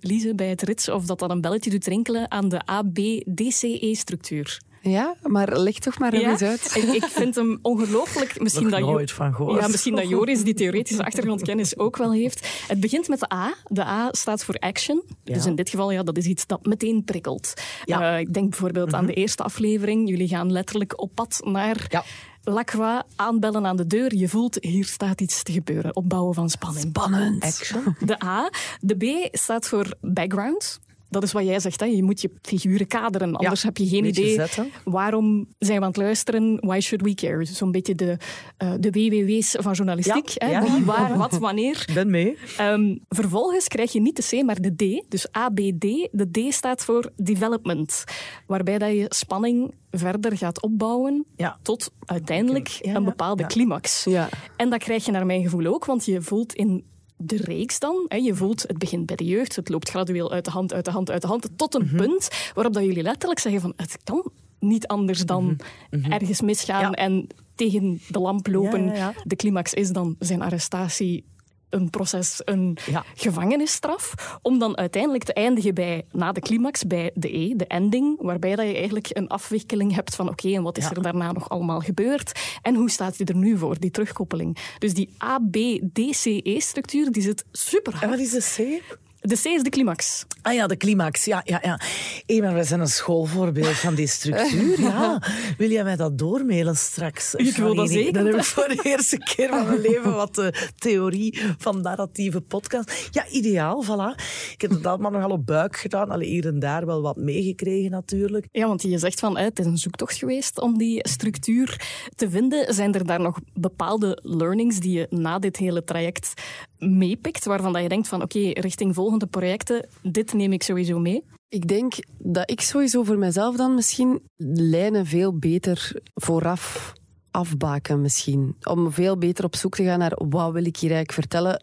Lise 0.00 0.34
bij 0.34 0.48
het 0.48 0.62
rits 0.62 0.88
of 0.88 1.04
dat 1.04 1.18
dan 1.18 1.30
een 1.30 1.40
belletje 1.40 1.70
doet 1.70 1.86
rinkelen 1.86 2.30
aan 2.30 2.48
de 2.48 2.60
ABDCE-structuur. 2.66 4.60
Ja, 4.88 5.14
maar 5.22 5.58
leg 5.58 5.78
toch 5.78 5.98
maar 5.98 6.16
Ja, 6.20 6.30
eens 6.30 6.42
uit. 6.42 6.72
ik, 6.76 6.82
ik 6.82 7.04
vind 7.04 7.34
hem 7.34 7.58
ongelooflijk. 7.62 8.40
Misschien 8.40 8.62
Nog 8.62 8.72
dat 8.72 8.80
Jo- 8.80 8.90
nooit 8.90 9.12
van 9.12 9.34
gehoord. 9.34 9.60
Ja, 9.60 9.68
misschien 9.68 9.94
dat 9.96 10.08
Joris 10.08 10.42
die 10.44 10.54
theoretische 10.54 11.04
achtergrondkennis 11.04 11.78
ook 11.78 11.96
wel 11.96 12.12
heeft. 12.12 12.48
Het 12.68 12.80
begint 12.80 13.08
met 13.08 13.20
de 13.20 13.32
A. 13.32 13.54
De 13.66 13.84
A 13.84 14.08
staat 14.12 14.44
voor 14.44 14.54
action. 14.54 15.02
Ja. 15.24 15.34
Dus 15.34 15.46
in 15.46 15.54
dit 15.54 15.70
geval, 15.70 15.90
ja, 15.90 16.02
dat 16.02 16.16
is 16.16 16.26
iets 16.26 16.46
dat 16.46 16.66
meteen 16.66 17.04
prikkelt. 17.04 17.52
Ja. 17.84 17.98
Mhm. 17.98 18.06
Eh, 18.08 18.18
ik 18.18 18.34
denk 18.34 18.50
bijvoorbeeld 18.50 18.94
aan 18.94 19.06
de 19.06 19.14
eerste 19.14 19.42
aflevering. 19.42 20.08
Jullie 20.08 20.28
gaan 20.28 20.52
letterlijk 20.52 21.00
op 21.00 21.10
pad 21.14 21.40
naar 21.44 21.86
Ja. 21.88 22.04
Lacroix, 22.42 23.02
aanbellen 23.16 23.66
aan 23.66 23.76
de 23.76 23.86
deur. 23.86 24.14
Je 24.14 24.28
voelt, 24.28 24.56
hier 24.60 24.84
staat 24.84 25.20
iets 25.20 25.42
te 25.42 25.52
gebeuren. 25.52 25.96
Opbouwen 25.96 26.34
van 26.34 26.50
spanning. 26.50 26.84
Spannend. 26.88 27.44
Action. 27.44 27.96
De 28.00 28.24
A. 28.24 28.50
De 28.80 28.94
B 28.96 29.36
staat 29.36 29.66
voor 29.68 29.94
background. 30.00 30.80
Dat 31.08 31.22
is 31.22 31.32
wat 31.32 31.44
jij 31.44 31.60
zegt. 31.60 31.80
Hè. 31.80 31.86
Je 31.86 32.02
moet 32.02 32.20
je 32.20 32.30
figuren 32.42 32.86
kaderen, 32.86 33.36
anders 33.36 33.62
heb 33.62 33.76
je 33.76 33.86
geen 33.86 34.04
idee 34.04 34.34
zetten. 34.34 34.70
waarom 34.84 35.46
zijn 35.58 35.78
we 35.78 35.82
aan 35.82 35.88
het 35.88 35.96
luisteren. 35.96 36.58
Why 36.60 36.80
should 36.80 37.04
we 37.04 37.14
care? 37.14 37.44
Zo'n 37.44 37.70
beetje 37.70 37.94
de, 37.94 38.16
eh, 38.56 38.72
de 38.80 38.90
WWW's 38.90 39.56
van 39.58 39.72
journalistiek. 39.72 40.28
Ja, 40.28 40.46
hè. 40.46 40.52
ja. 40.52 40.62
Wie, 40.72 40.84
waar, 40.84 41.16
wat, 41.16 41.38
wanneer. 41.38 41.88
Ben 41.94 42.10
mee. 42.10 42.36
Ehm, 42.56 42.96
vervolgens 43.08 43.68
krijg 43.68 43.92
je 43.92 44.00
niet 44.00 44.16
de 44.16 44.38
C, 44.38 44.44
maar 44.44 44.60
de 44.60 44.74
D. 44.74 45.10
Dus 45.10 45.32
ABD. 45.32 46.08
De 46.10 46.28
D 46.30 46.54
staat 46.54 46.84
voor 46.84 47.12
development. 47.16 48.04
Waarbij 48.46 48.78
dat 48.78 48.90
je 48.90 49.06
spanning 49.08 49.74
verder 49.90 50.36
gaat 50.36 50.62
opbouwen 50.62 51.26
tot 51.62 51.90
uiteindelijk 52.04 52.78
een 52.82 53.04
bepaalde 53.04 53.42
ja. 53.42 53.48
climax. 53.48 54.04
Ja. 54.04 54.28
En 54.56 54.70
dat 54.70 54.78
krijg 54.78 55.04
je 55.04 55.10
naar 55.10 55.26
mijn 55.26 55.42
gevoel 55.42 55.66
ook, 55.66 55.84
want 55.84 56.04
je 56.04 56.22
voelt 56.22 56.52
in 56.52 56.84
de 57.18 57.36
reeks 57.36 57.78
dan, 57.78 58.04
hè, 58.08 58.16
je 58.16 58.34
voelt 58.34 58.62
het 58.62 58.78
begint 58.78 59.06
bij 59.06 59.16
de 59.16 59.24
jeugd, 59.24 59.56
het 59.56 59.68
loopt 59.68 59.88
gradueel 59.90 60.32
uit 60.32 60.44
de 60.44 60.50
hand, 60.50 60.72
uit 60.72 60.84
de 60.84 60.90
hand, 60.90 61.10
uit 61.10 61.20
de 61.22 61.26
hand, 61.28 61.48
tot 61.56 61.72
Mhm. 61.78 61.82
een 61.82 61.96
punt 61.96 62.28
waarop 62.54 62.72
dat 62.74 62.84
jullie 62.84 63.02
letterlijk 63.02 63.40
zeggen 63.40 63.60
van 63.60 63.72
het 63.76 63.98
kan 64.04 64.30
niet 64.58 64.86
anders 64.86 65.26
dan 65.26 65.58
ergens 66.02 66.40
misgaan 66.40 66.82
Mhm. 66.82 66.90
Ja. 66.90 66.96
en 66.96 67.26
tegen 67.54 68.00
de 68.08 68.18
lamp 68.18 68.46
lopen. 68.46 68.84
Ja, 68.84 68.92
ja, 68.92 68.98
ja. 68.98 69.12
De 69.24 69.36
climax 69.36 69.74
is 69.74 69.90
dan 69.90 70.16
zijn 70.18 70.42
arrestatie, 70.42 71.24
een 71.70 71.90
proces, 71.90 72.40
een 72.44 72.76
Ja. 72.86 73.04
gevangenisstraf, 73.14 74.14
om 74.42 74.58
dan 74.58 74.76
uiteindelijk 74.76 75.24
te 75.24 75.32
eindigen 75.32 75.74
bij, 75.74 76.04
na 76.12 76.32
de 76.32 76.40
climax, 76.40 76.86
bij 76.86 77.10
de 77.14 77.36
E, 77.38 77.54
de 77.56 77.66
ending, 77.66 78.16
waarbij 78.22 78.56
dat 78.56 78.66
je 78.66 78.74
eigenlijk 78.74 79.08
een 79.12 79.28
afwikkeling 79.28 79.94
hebt 79.94 80.14
van 80.14 80.28
oké, 80.28 80.48
en 80.54 80.62
wat 80.62 80.76
is 80.78 80.84
Ja. 80.84 80.90
er 80.90 81.02
daarna 81.02 81.32
nog 81.32 81.48
allemaal 81.48 81.80
gebeurd 81.80 82.40
en 82.62 82.74
hoe 82.74 82.90
staat 82.90 83.16
die 83.16 83.26
er 83.26 83.36
nu 83.36 83.58
voor, 83.58 83.78
die 83.78 83.90
terugkoppeling. 83.90 84.56
Dus 84.78 84.94
die 84.94 85.10
A, 85.24 85.38
B, 85.38 85.52
D, 85.92 86.00
C, 86.22 86.24
E-structuur, 86.42 87.12
die 87.12 87.22
zit 87.22 87.44
super 87.52 87.92
En 87.92 87.98
hard. 87.98 88.10
wat 88.10 88.20
is 88.20 88.30
de 88.30 88.78
C? 88.80 88.82
De 89.20 89.34
C 89.34 89.44
is 89.44 89.62
de 89.62 89.70
climax. 89.70 90.26
Ah 90.42 90.54
ja, 90.54 90.66
de 90.66 90.76
climax. 90.76 91.24
Ja, 91.24 91.42
ja, 91.44 91.58
ja. 91.62 91.80
Hé, 92.26 92.40
maar 92.40 92.54
wij 92.54 92.64
zijn 92.64 92.80
een 92.80 92.86
schoolvoorbeeld 92.86 93.76
van 93.76 93.94
die 93.94 94.06
structuur. 94.06 94.80
Ja. 94.88 95.22
Wil 95.58 95.70
jij 95.70 95.84
mij 95.84 95.96
dat 95.96 96.18
doormailen 96.18 96.76
straks? 96.76 97.34
Ik 97.34 97.56
wil 97.56 97.74
dat 97.74 97.90
zeker. 97.90 98.12
Dan 98.12 98.26
heb 98.26 98.34
ik 98.34 98.44
voor 98.44 98.68
de 98.68 98.80
eerste 98.82 99.18
keer 99.18 99.48
van 99.48 99.66
mijn 99.66 99.80
leven 99.80 100.14
wat 100.14 100.34
de 100.34 100.70
theorie 100.78 101.40
van 101.58 101.80
narratieve 101.80 102.40
podcast. 102.40 103.08
Ja, 103.10 103.28
ideaal, 103.28 103.84
voilà. 103.84 104.22
Ik 104.52 104.60
heb 104.60 104.70
het 104.70 104.86
allemaal 104.86 105.10
nogal 105.10 105.30
op 105.30 105.46
buik 105.46 105.76
gedaan. 105.76 106.10
Allee, 106.10 106.28
hier 106.28 106.46
en 106.46 106.58
daar 106.58 106.86
wel 106.86 107.02
wat 107.02 107.16
meegekregen 107.16 107.90
natuurlijk. 107.90 108.46
Ja, 108.52 108.66
want 108.66 108.82
je 108.82 108.98
zegt 108.98 109.20
van 109.20 109.38
het 109.38 109.58
is 109.58 109.66
een 109.66 109.78
zoektocht 109.78 110.16
geweest 110.16 110.60
om 110.60 110.78
die 110.78 111.08
structuur 111.08 111.80
te 112.16 112.30
vinden. 112.30 112.74
Zijn 112.74 112.94
er 112.94 113.06
daar 113.06 113.20
nog 113.20 113.38
bepaalde 113.54 114.18
learnings 114.22 114.80
die 114.80 114.98
je 114.98 115.06
na 115.10 115.38
dit 115.38 115.56
hele 115.56 115.84
traject 115.84 116.32
meepikt, 116.78 117.44
waarvan 117.44 117.72
dat 117.72 117.82
je 117.82 117.88
denkt 117.88 118.08
van 118.08 118.22
oké, 118.22 118.38
richting 118.38 118.94
volgende 118.94 119.26
projecten, 119.26 119.86
dit 120.02 120.32
neem 120.32 120.52
ik 120.52 120.62
sowieso 120.62 120.98
mee? 120.98 121.24
Ik 121.48 121.68
denk 121.68 121.94
dat 122.18 122.50
ik 122.50 122.60
sowieso 122.60 123.02
voor 123.02 123.18
mezelf 123.18 123.56
dan 123.56 123.74
misschien 123.74 124.20
lijnen 124.36 125.06
veel 125.06 125.38
beter 125.38 125.92
vooraf 126.14 126.92
afbaken 127.30 128.00
misschien. 128.00 128.56
Om 128.62 128.92
veel 128.92 129.18
beter 129.18 129.44
op 129.44 129.56
zoek 129.56 129.74
te 129.74 129.84
gaan 129.84 129.98
naar 129.98 130.18
wat 130.28 130.52
wil 130.52 130.64
ik 130.64 130.76
hier 130.76 130.90
eigenlijk 130.92 131.12
vertellen 131.12 131.62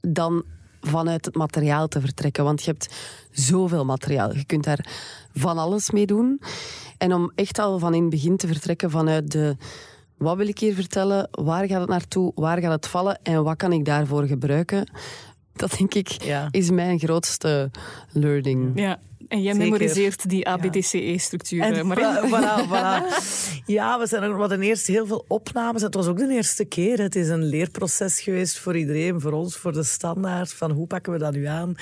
dan 0.00 0.44
vanuit 0.80 1.24
het 1.24 1.34
materiaal 1.34 1.88
te 1.88 2.00
vertrekken. 2.00 2.44
Want 2.44 2.62
je 2.62 2.70
hebt 2.70 2.94
zoveel 3.30 3.84
materiaal. 3.84 4.34
Je 4.34 4.44
kunt 4.44 4.64
daar 4.64 4.86
van 5.34 5.58
alles 5.58 5.90
mee 5.90 6.06
doen. 6.06 6.40
En 6.98 7.12
om 7.12 7.32
echt 7.34 7.58
al 7.58 7.78
van 7.78 7.94
in 7.94 8.00
het 8.00 8.10
begin 8.10 8.36
te 8.36 8.46
vertrekken 8.46 8.90
vanuit 8.90 9.30
de... 9.32 9.56
Wat 10.22 10.36
wil 10.36 10.48
ik 10.48 10.58
hier 10.58 10.74
vertellen? 10.74 11.28
Waar 11.30 11.66
gaat 11.66 11.80
het 11.80 11.88
naartoe? 11.88 12.32
Waar 12.34 12.60
gaat 12.60 12.72
het 12.72 12.86
vallen? 12.86 13.18
En 13.22 13.44
wat 13.44 13.56
kan 13.56 13.72
ik 13.72 13.84
daarvoor 13.84 14.26
gebruiken? 14.26 14.90
Dat 15.52 15.70
denk 15.78 15.94
ik 15.94 16.08
Ja. 16.08 16.48
is 16.50 16.70
mijn 16.70 16.98
grootste 16.98 17.70
learning. 18.12 18.72
Ja. 18.80 18.98
En 19.32 19.42
jij 19.42 19.52
Zeker. 19.54 19.70
memoriseert 19.70 20.28
die 20.28 20.48
ABDCE-structuur, 20.48 21.62
En 21.62 21.86
Marie. 21.86 22.04
voilà, 22.04 22.28
voilà, 22.28 22.66
voilà. 22.72 23.62
Ja, 23.66 23.98
we 23.98 24.06
zijn 24.06 24.32
we 24.32 24.38
hadden 24.38 24.62
eerst 24.62 24.86
heel 24.86 25.06
veel 25.06 25.24
opnames. 25.28 25.82
Het 25.82 25.94
was 25.94 26.06
ook 26.06 26.18
de 26.18 26.28
eerste 26.28 26.64
keer. 26.64 26.98
Het 26.98 27.16
is 27.16 27.28
een 27.28 27.44
leerproces 27.44 28.20
geweest 28.20 28.58
voor 28.58 28.76
iedereen, 28.76 29.20
voor 29.20 29.32
ons, 29.32 29.56
voor 29.56 29.72
de 29.72 29.82
standaard. 29.82 30.52
Van 30.52 30.70
hoe 30.70 30.86
pakken 30.86 31.12
we 31.12 31.18
dat 31.18 31.32
nu 31.32 31.44
aan? 31.44 31.74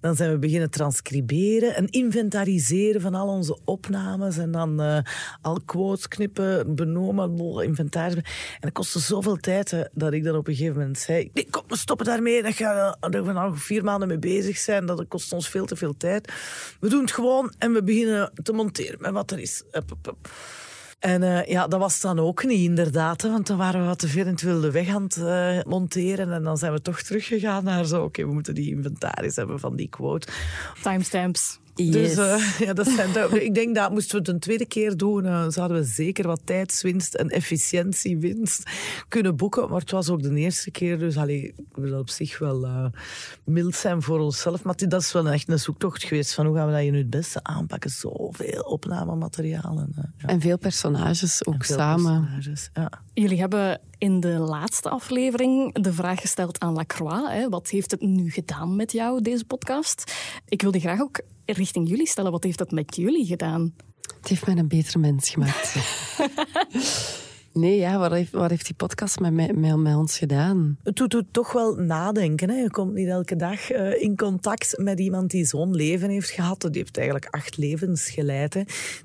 Dan 0.00 0.16
zijn 0.16 0.30
we 0.30 0.38
beginnen 0.38 0.70
transcriberen 0.70 1.74
en 1.76 1.88
inventariseren 1.88 3.00
van 3.00 3.14
al 3.14 3.28
onze 3.28 3.58
opnames. 3.64 4.38
En 4.38 4.50
dan 4.50 4.80
eh, 4.80 4.98
al 5.42 5.60
quotes 5.64 6.08
knippen, 6.08 6.74
benoemen, 6.74 7.64
inventaris. 7.64 8.14
En 8.14 8.24
dat 8.60 8.72
kostte 8.72 8.98
zoveel 8.98 9.36
tijd 9.36 9.70
hè, 9.70 9.82
dat 9.92 10.12
ik 10.12 10.24
dan 10.24 10.36
op 10.36 10.48
een 10.48 10.54
gegeven 10.54 10.78
moment 10.78 10.98
zei... 10.98 11.30
Nee, 11.32 11.46
kom, 11.50 11.62
we 11.68 11.76
stoppen 11.76 12.06
daarmee. 12.06 12.42
Dat 12.42 12.54
gaan 12.54 12.96
we 13.00 13.32
nog 13.32 13.62
vier 13.62 13.84
maanden 13.84 14.08
mee 14.08 14.18
bezig 14.18 14.56
zijn. 14.56 14.86
Dat 14.86 15.04
kost 15.08 15.32
ons 15.32 15.48
veel 15.48 15.66
te 15.66 15.76
veel 15.76 15.96
tijd. 15.96 16.32
We 16.84 16.90
doen 16.90 17.00
het 17.00 17.12
gewoon 17.12 17.52
en 17.58 17.72
we 17.72 17.82
beginnen 17.82 18.32
te 18.42 18.52
monteren 18.52 19.00
met 19.00 19.12
wat 19.12 19.30
er 19.30 19.38
is. 19.38 19.62
En 20.98 21.22
eh, 21.22 21.44
ja, 21.44 21.66
dat 21.66 21.80
was 21.80 22.00
dan 22.00 22.18
ook 22.18 22.44
niet, 22.44 22.60
inderdaad. 22.60 23.22
Want 23.22 23.46
dan 23.46 23.56
waren 23.56 23.80
we 23.80 23.86
wat 23.86 23.98
te 23.98 24.08
veel 24.08 24.24
in 24.24 24.32
het 24.32 24.42
wilde 24.42 24.70
weg 24.70 24.88
aan 24.88 25.02
het 25.02 25.16
eh, 25.16 25.62
monteren. 25.62 26.32
En 26.32 26.42
dan 26.42 26.58
zijn 26.58 26.72
we 26.72 26.82
toch 26.82 27.02
teruggegaan 27.02 27.64
naar 27.64 27.84
zo... 27.84 28.02
Oké, 28.02 28.26
we 28.26 28.32
moeten 28.32 28.54
die 28.54 28.70
inventaris 28.70 29.36
hebben 29.36 29.60
van 29.60 29.76
die 29.76 29.88
quote. 29.88 30.26
Timestamps. 30.82 31.58
Dus 31.74 32.16
eh, 32.16 32.58
ja, 32.58 32.72
dat 32.72 32.86
zijn 32.88 33.42
ik 33.42 33.54
denk 33.54 33.74
dat 33.74 33.90
moesten 33.90 34.12
we 34.12 34.18
het 34.18 34.28
een 34.28 34.38
tweede 34.40 34.66
keer 34.66 34.96
doen, 34.96 35.26
eh, 35.26 35.44
zouden 35.48 35.76
we 35.76 35.84
zeker 35.84 36.26
wat 36.26 36.40
tijdswinst 36.44 37.14
en 37.14 37.28
efficiëntiewinst 37.28 38.62
kunnen 39.08 39.36
boeken. 39.36 39.68
Maar 39.70 39.80
het 39.80 39.90
was 39.90 40.10
ook 40.10 40.22
de 40.22 40.34
eerste 40.34 40.70
keer, 40.70 40.98
dus 40.98 41.16
allee, 41.16 41.42
ik 41.42 41.64
wil 41.74 41.98
op 41.98 42.10
zich 42.10 42.38
wel 42.38 42.64
eh, 42.64 42.86
mild 43.44 43.74
zijn 43.74 44.02
voor 44.02 44.20
onszelf. 44.20 44.62
Maar 44.62 44.74
dat 44.88 45.00
is 45.02 45.12
wel 45.12 45.28
echt 45.28 45.48
een 45.48 45.58
zoektocht 45.58 46.04
geweest 46.04 46.34
van 46.34 46.46
hoe 46.46 46.56
gaan 46.56 46.66
we 46.66 46.72
dat 46.72 46.80
hier 46.82 46.92
nu 46.92 46.98
het 46.98 47.10
beste 47.10 47.42
aanpakken. 47.42 47.90
Zoveel 47.90 48.62
opnamematerialen. 48.62 49.92
eh, 49.96 50.04
ja. 50.18 50.28
En 50.28 50.40
veel 50.40 50.58
personages 50.58 51.46
ook 51.46 51.64
Veel 51.64 51.76
samen. 51.76 52.20
personages, 52.20 52.70
Ja. 52.74 52.90
Jullie 53.14 53.38
hebben 53.38 53.80
in 53.98 54.20
de 54.20 54.28
laatste 54.28 54.88
aflevering 54.88 55.74
de 55.74 55.92
vraag 55.92 56.20
gesteld 56.20 56.60
aan 56.60 56.72
Lacroix. 56.72 57.28
Hè, 57.28 57.48
wat 57.48 57.68
heeft 57.68 57.90
het 57.90 58.00
nu 58.00 58.30
gedaan 58.30 58.76
met 58.76 58.92
jou, 58.92 59.20
deze 59.20 59.44
podcast? 59.44 60.14
Ik 60.48 60.62
wil 60.62 60.70
die 60.70 60.80
graag 60.80 61.00
ook 61.00 61.20
richting 61.44 61.88
jullie 61.88 62.08
stellen. 62.08 62.32
Wat 62.32 62.44
heeft 62.44 62.58
het 62.58 62.70
met 62.70 62.96
jullie 62.96 63.26
gedaan? 63.26 63.74
Het 64.20 64.28
heeft 64.28 64.46
mij 64.46 64.56
een 64.56 64.68
betere 64.68 64.98
mens 64.98 65.30
gemaakt. 65.30 65.76
nee, 67.54 67.76
ja, 67.78 67.98
wat 68.32 68.50
heeft, 68.50 68.64
die 68.64 68.74
podcast 68.74 69.20
met, 69.20 69.32
met, 69.32 69.56
met 69.76 69.96
ons 69.96 70.18
gedaan? 70.18 70.78
Het 70.82 70.96
doet, 70.96 71.24
toch 71.30 71.52
wel 71.52 71.74
nadenken. 71.74 72.50
Hè. 72.50 72.56
Je 72.56 72.70
komt 72.70 72.94
niet 72.94 73.08
elke 73.08 73.36
dag 73.36 73.70
eh, 73.70 74.02
in 74.02 74.16
contact 74.16 74.78
met 74.78 75.00
iemand 75.00 75.30
die 75.30 75.44
zo'n 75.44 75.74
leven 75.74 76.10
heeft 76.10 76.30
gehad. 76.30 76.60
Die 76.60 76.70
heeft 76.72 76.96
eigenlijk 76.96 77.28
acht 77.30 77.56
levens 77.56 78.10
geleid. 78.10 78.64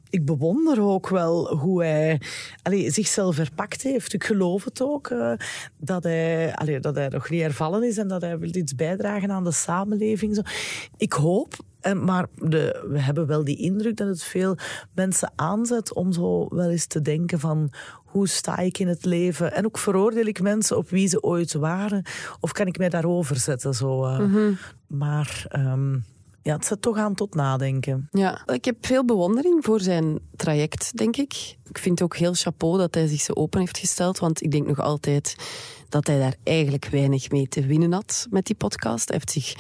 Ik 0.10 0.26
bewonder 0.26 0.82
ook 0.82 1.10
wel 1.10 1.56
hoe 1.58 1.84
hij 1.84 2.92
zichzelf 2.92 3.36
verpakt 3.36 3.82
heeft. 3.82 4.14
Ik 4.14 4.24
geloof 4.24 4.64
het 4.64 4.82
ook, 4.82 5.08
eh, 5.08 5.34
dat, 5.78 6.04
hij, 6.04 6.80
dat 6.82 6.96
hij 6.96 7.08
nog 7.08 7.30
niet 7.30 7.42
hervallen 7.42 7.84
is 7.84 7.98
en 7.98 8.08
dat 8.08 8.22
hij 8.22 8.38
wil 8.38 8.56
iets 8.56 8.76
bijdragen 8.76 9.32
aan 9.32 9.44
de 9.44 9.52
samenleving. 9.52 10.36
Zo. 10.36 10.42
Ik 10.98 11.14
hoop 11.14 11.56
en, 11.82 12.04
maar 12.04 12.28
de, 12.36 12.86
we 12.90 13.00
hebben 13.00 13.28
wel 13.28 13.44
die 13.44 13.58
indruk 13.58 13.98
dat 13.98 14.08
het 14.08 14.24
veel 14.24 14.58
mensen 14.94 15.32
aanzet 15.36 15.94
om 15.94 16.12
zo 16.12 16.48
wel 16.50 16.70
eens 16.70 16.86
te 16.86 17.02
denken 17.02 17.40
van 17.40 17.72
hoe 18.06 18.28
sta 18.28 18.58
ik 18.58 18.80
in 18.80 18.88
het 18.88 19.06
leven? 19.06 19.54
En 19.54 19.66
ook 19.66 19.78
veroordeel 19.78 20.26
ik 20.26 20.42
mensen 20.42 20.78
op 20.78 20.90
wie 20.90 21.08
ze 21.08 21.24
ooit 21.24 21.54
waren? 21.54 22.06
Of 22.40 22.52
kan 22.52 22.68
ik 22.68 22.78
mij 22.78 22.90
daarover 22.90 23.36
zetten? 23.36 23.74
Zo, 23.74 24.06
eh. 24.06 24.48
Maar 24.88 25.46
ehm, 25.48 25.94
ja, 26.42 26.56
het 26.56 26.66
zet 26.66 26.82
toch 26.82 26.98
aan 26.98 27.16
tot 27.16 27.36
nadenken. 27.36 28.08
Ja, 28.12 28.46
ik 28.46 28.66
heb 28.66 28.86
veel 28.86 29.06
bewondering 29.06 29.66
voor 29.66 29.80
zijn 29.80 30.20
traject, 30.36 30.98
denk 30.98 31.18
ik. 31.18 31.58
Ik 31.70 31.78
vind 31.78 32.02
ook 32.02 32.16
heel 32.16 32.34
chapeau 32.34 32.78
dat 32.78 32.94
hij 32.94 33.08
zich 33.08 33.22
zo 33.22 33.34
open 33.34 33.60
heeft 33.60 33.78
gesteld, 33.78 34.20
want 34.20 34.44
ik 34.44 34.52
denk 34.52 34.68
nog 34.68 34.80
altijd 34.80 35.36
dat 35.90 36.08
hij 36.08 36.20
daar 36.20 36.36
eigenlijk 36.44 36.88
weinig 36.92 37.32
mee 37.32 37.48
te 37.48 37.66
winnen 37.66 37.94
had 37.94 38.28
met 38.30 38.46
die 38.46 38.56
podcast. 38.56 39.08
Hij 39.08 39.18
heeft 39.18 39.32
zich 39.32 39.56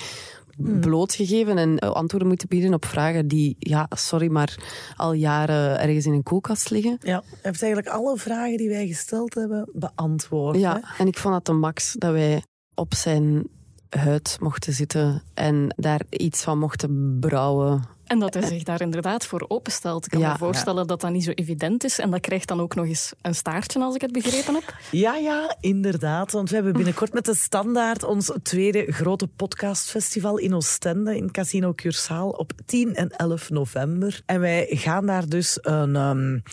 blootgegeven 0.79 1.57
en 1.57 1.77
eh, 1.77 1.91
antwoorden 1.91 2.27
moeten 2.27 2.47
bieden 2.47 2.73
op 2.73 2.85
vragen 2.85 3.27
die, 3.27 3.55
ja, 3.59 3.87
sorry, 3.89 4.31
maar 4.31 4.55
al 4.95 5.13
jaren 5.13 5.79
ergens 5.79 6.05
in 6.05 6.13
een 6.13 6.23
koelkast 6.23 6.69
liggen. 6.69 6.97
Ja, 7.01 7.23
hij 7.27 7.39
heeft 7.41 7.61
eigenlijk 7.61 7.93
alle 7.93 8.17
vragen 8.17 8.57
die 8.57 8.69
wij 8.69 8.87
gesteld 8.87 9.33
hebben 9.33 9.69
beantwoord. 9.73 10.55
hè. 10.55 10.61
Ja, 10.61 10.83
en 10.97 11.07
ik 11.07 11.17
vond 11.17 11.33
dat 11.33 11.45
de 11.45 11.51
max 11.53 11.95
dat 11.97 12.11
wij 12.11 12.43
op 12.73 12.93
zijn 12.93 13.47
huid 13.89 14.37
mochten 14.39 14.73
zitten 14.73 15.23
en 15.33 15.73
daar 15.77 16.01
iets 16.09 16.43
van 16.43 16.59
mochten 16.59 17.17
brouwen 17.19 17.83
En 18.05 18.19
dat 18.19 18.33
hij 18.33 18.43
zich 18.47 18.63
daar 18.63 18.81
inderdaad 18.81 19.25
voor 19.25 19.45
openstelt. 19.47 20.05
Ik 20.05 20.11
kan 20.11 20.19
Ja. 20.19 20.31
me 20.31 20.37
voorstellen 20.37 20.87
dat 20.87 21.01
dat 21.01 21.11
niet 21.11 21.23
zo 21.23 21.31
evident 21.31 21.83
is. 21.83 21.99
En 21.99 22.09
dat 22.11 22.19
krijgt 22.19 22.47
dan 22.47 22.59
ook 22.61 22.75
nog 22.75 22.85
eens 22.85 23.13
een 23.21 23.35
staartje, 23.35 23.79
als 23.79 23.95
ik 23.95 24.01
het 24.01 24.11
begrepen 24.11 24.53
heb. 24.53 24.75
Ja, 24.91 25.15
ja, 25.15 25.55
inderdaad. 25.59 26.31
Want 26.31 26.49
we 26.49 26.55
hebben 26.55 26.73
binnenkort 26.73 27.13
met 27.13 27.25
de 27.25 27.33
Standaard 27.35 28.03
ons 28.03 28.31
tweede 28.43 28.91
grote 28.91 29.27
podcastfestival 29.27 30.37
in 30.37 30.53
Oostende, 30.55 31.15
in 31.17 31.31
Casino 31.31 31.73
Cursaal, 31.73 32.29
op 32.29 32.51
10 32.65 32.95
en 32.95 33.09
11 33.09 33.49
november. 33.49 34.21
En 34.25 34.39
wij 34.39 34.65
gaan 34.69 35.05
daar 35.05 35.27
dus 35.29 35.57
een 35.61 36.43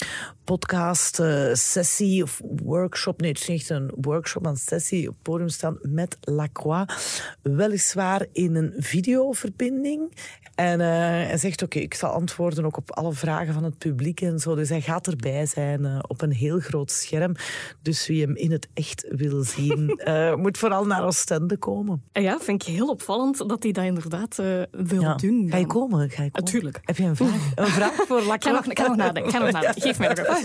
ehm, 0.47 0.55
podcast-sessie 0.55 2.23
of 2.23 2.41
workshop, 2.65 3.21
nee, 3.21 3.31
het 3.31 3.41
is 3.41 3.49
niet 3.49 3.71
een 3.71 3.91
workshop, 4.01 4.43
maar 4.43 4.53
een 4.53 4.59
sessie 4.59 5.09
op 5.09 5.17
podium 5.23 5.49
staan 5.49 5.79
met 5.83 6.17
Lacroix. 6.21 6.95
Weliswaar 7.43 8.27
in 8.33 8.55
een 8.55 8.75
videoverbinding. 8.77 10.13
En 10.55 10.81
eh, 10.81 10.87
hij 10.89 11.37
zegt, 11.39 11.63
oké, 11.63 11.79
ik 11.79 11.95
zal 11.95 12.11
antwoorden 12.11 12.65
ook 12.65 12.77
op 12.77 12.91
alle 12.91 13.13
vragen 13.13 13.55
van 13.55 13.65
het 13.65 13.79
publiek 13.79 14.21
en 14.21 14.39
zo. 14.39 14.55
Dus 14.55 14.69
hij 14.69 14.81
gaat 14.81 15.07
erbij 15.07 15.47
zijn 15.47 15.85
eh, 15.85 15.99
op 16.09 16.23
een 16.23 16.33
heel 16.33 16.59
groot 16.61 16.91
scherm. 16.91 17.35
Dus 17.83 18.07
wie 18.07 18.23
hem 18.23 18.37
in 18.37 18.53
het 18.53 18.69
echt 18.75 19.05
wil 19.09 19.43
zien, 19.43 19.89
eh, 20.05 20.35
moet 20.35 20.59
vooral 20.59 20.85
naar 20.87 21.05
Oostende 21.05 21.57
komen. 21.57 22.03
En 22.13 22.23
ja, 22.23 22.39
vind 22.41 22.63
ik 22.69 22.75
heel 22.75 22.89
opvallend 22.89 23.49
dat 23.49 23.63
hij 23.63 23.73
dat 23.73 23.85
inderdaad 23.85 24.39
eh, 24.39 24.63
wil 24.71 25.01
Ja. 25.03 25.15
doen. 25.15 25.47
Ga 25.51 25.57
je 25.57 25.67
komen? 25.67 26.11
Ga 26.11 26.23
je 26.23 26.31
komen? 26.31 26.45
Natuurlijk. 26.45 26.81
Heb 26.83 26.97
je 26.97 27.05
een 27.05 27.17
vraag, 27.17 27.51
een 27.55 27.67
vraag 27.67 27.95
voor 27.95 28.19
Ik 28.19 28.23
ga 28.25 28.29
Lacroix? 28.29 28.57
nog, 28.57 28.67
ik 28.71 28.79
ga 28.79 28.87
nog 28.87 28.97
nadenken. 28.97 29.25
Ik 29.25 29.31
ga 29.31 29.39
nog 29.43 29.53
nadenken. 29.53 29.83
Geef 29.87 29.99
mij 29.99 30.09
nog 30.09 30.19
even. 30.19 30.36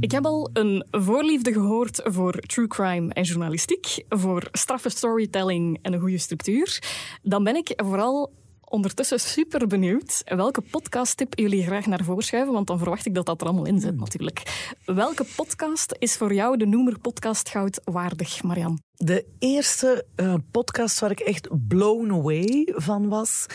Ik 0.00 0.10
heb 0.10 0.24
al 0.24 0.50
een 0.52 0.86
voorliefde 0.90 1.52
gehoord 1.52 2.00
voor 2.04 2.32
true 2.32 2.66
crime 2.66 3.12
en 3.12 3.22
journalistiek, 3.22 4.04
voor 4.08 4.48
straffe 4.52 4.88
storytelling 4.88 5.78
en 5.82 5.92
een 5.92 6.00
goede 6.00 6.18
structuur. 6.18 6.82
Dan 7.22 7.44
ben 7.44 7.56
ik 7.56 7.72
vooral 7.76 8.32
ondertussen 8.68 9.20
super 9.20 9.66
benieuwd 9.66 10.22
welke 10.24 10.60
podcasttip 10.60 11.38
jullie 11.38 11.62
graag 11.62 11.86
naar 11.86 12.04
voren 12.04 12.22
schuiven, 12.22 12.52
want 12.52 12.66
dan 12.66 12.78
verwacht 12.78 13.06
ik 13.06 13.14
dat 13.14 13.26
dat 13.26 13.40
er 13.40 13.46
allemaal 13.46 13.66
in 13.66 13.80
zit 13.80 13.96
natuurlijk. 13.96 14.42
Welke 14.84 15.24
podcast 15.36 15.94
is 15.98 16.16
voor 16.16 16.34
jou 16.34 16.56
de 16.56 16.66
noemer 16.66 16.98
podcast 16.98 17.48
goud 17.48 17.80
waardig, 17.84 18.42
Marian? 18.42 18.80
De 18.94 19.26
eerste 19.38 20.06
eh, 20.14 20.34
podcast 20.50 21.00
waar 21.00 21.10
ik 21.10 21.20
echt 21.20 21.48
blown 21.68 22.10
away 22.10 22.72
van 22.74 23.08
was, 23.08 23.46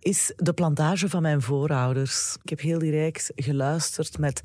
is 0.00 0.32
de 0.36 0.52
plantage 0.52 1.08
van 1.08 1.22
mijn 1.22 1.42
voorouders. 1.42 2.36
Ik 2.42 2.50
heb 2.50 2.60
heel 2.60 2.78
direct 2.78 3.32
geluisterd 3.34 4.18
met 4.18 4.42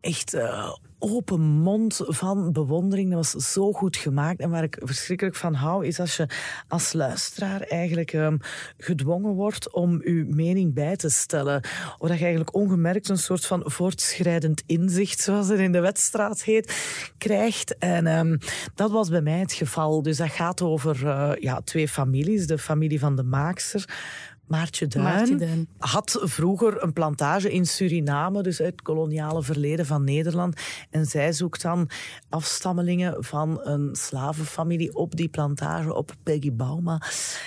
echt 0.00 0.34
eh, 0.34 0.72
open 0.98 1.40
mond 1.40 2.00
van 2.04 2.52
bewondering. 2.52 3.12
Dat 3.12 3.32
was 3.32 3.52
zo 3.52 3.72
goed 3.72 3.96
gemaakt. 3.96 4.40
En 4.40 4.50
waar 4.50 4.62
ik 4.62 4.76
verschrikkelijk 4.80 5.36
van 5.36 5.54
hou, 5.54 5.86
is 5.86 6.00
als 6.00 6.16
je 6.16 6.28
als 6.68 6.92
luisteraar 6.92 7.60
eigenlijk 7.60 8.12
ehm, 8.12 8.36
gedwongen 8.78 9.32
wordt 9.32 9.72
om 9.72 10.00
je 10.04 10.24
mening 10.28 10.74
bij 10.74 10.96
te 10.96 11.08
stellen. 11.08 11.62
Of 11.98 12.08
dat 12.08 12.18
je 12.18 12.24
eigenlijk 12.24 12.54
ongemerkt 12.54 13.08
een 13.08 13.18
soort 13.18 13.46
van 13.46 13.62
voortschrijdend 13.64 14.62
inzicht, 14.66 15.20
zoals 15.20 15.48
het 15.48 15.58
in 15.58 15.72
de 15.72 15.80
wedstraat 15.80 16.42
heet, 16.42 16.76
krijgt. 17.18 17.78
En 17.78 18.06
ehm, 18.06 18.36
dat 18.74 18.90
was 18.90 19.08
bij 19.08 19.22
mij 19.22 19.38
het 19.38 19.52
geval. 19.52 20.02
Dus 20.02 20.16
dat 20.16 20.30
gaat 20.30 20.62
over 20.62 21.06
eh, 21.06 21.32
ja, 21.40 21.60
twee 21.60 21.88
families. 21.88 22.46
De 22.46 22.58
familie 22.58 22.98
van 22.98 23.16
de 23.16 23.22
maakster. 23.22 23.84
Maartje 24.46 24.86
Duin, 24.86 25.04
Maartje 25.04 25.36
Duin. 25.36 25.68
had 25.78 26.20
vroeger 26.22 26.82
een 26.82 26.92
plantage 26.92 27.52
in 27.52 27.66
Suriname, 27.66 28.42
dus 28.42 28.60
uit 28.60 28.72
het 28.72 28.82
koloniale 28.82 29.42
verleden 29.42 29.86
van 29.86 30.04
Nederland. 30.04 30.60
En 30.90 31.06
zij 31.06 31.32
zoekt 31.32 31.62
dan 31.62 31.88
afstammelingen 32.28 33.24
van 33.24 33.60
een 33.62 33.88
slavenfamilie 33.92 34.94
op 34.94 35.16
die 35.16 35.28
plantage, 35.28 35.94
op 35.94 36.14
Peggy 36.22 36.52
Bauma. 36.52 37.00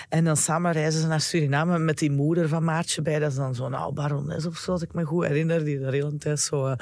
En 0.08 0.24
dan 0.24 0.36
samen 0.36 0.72
reizen 0.72 1.00
ze 1.00 1.06
naar 1.06 1.20
Suriname 1.20 1.78
met 1.78 1.98
die 1.98 2.10
moeder 2.10 2.48
van 2.48 2.64
Maartje 2.64 3.02
bij. 3.02 3.18
Dat 3.18 3.30
is 3.30 3.36
dan 3.36 3.54
zo'n 3.54 3.74
oude 3.74 3.94
barones 3.94 4.46
of 4.46 4.56
zo, 4.56 4.72
als 4.72 4.82
ik 4.82 4.92
me 4.92 5.04
goed 5.04 5.26
herinner, 5.26 5.64
die 5.64 5.78
er 5.78 5.90
de 5.90 5.96
hele 5.96 6.16
tijd 6.16 6.40
zo 6.40 6.66
eh, 6.66 6.72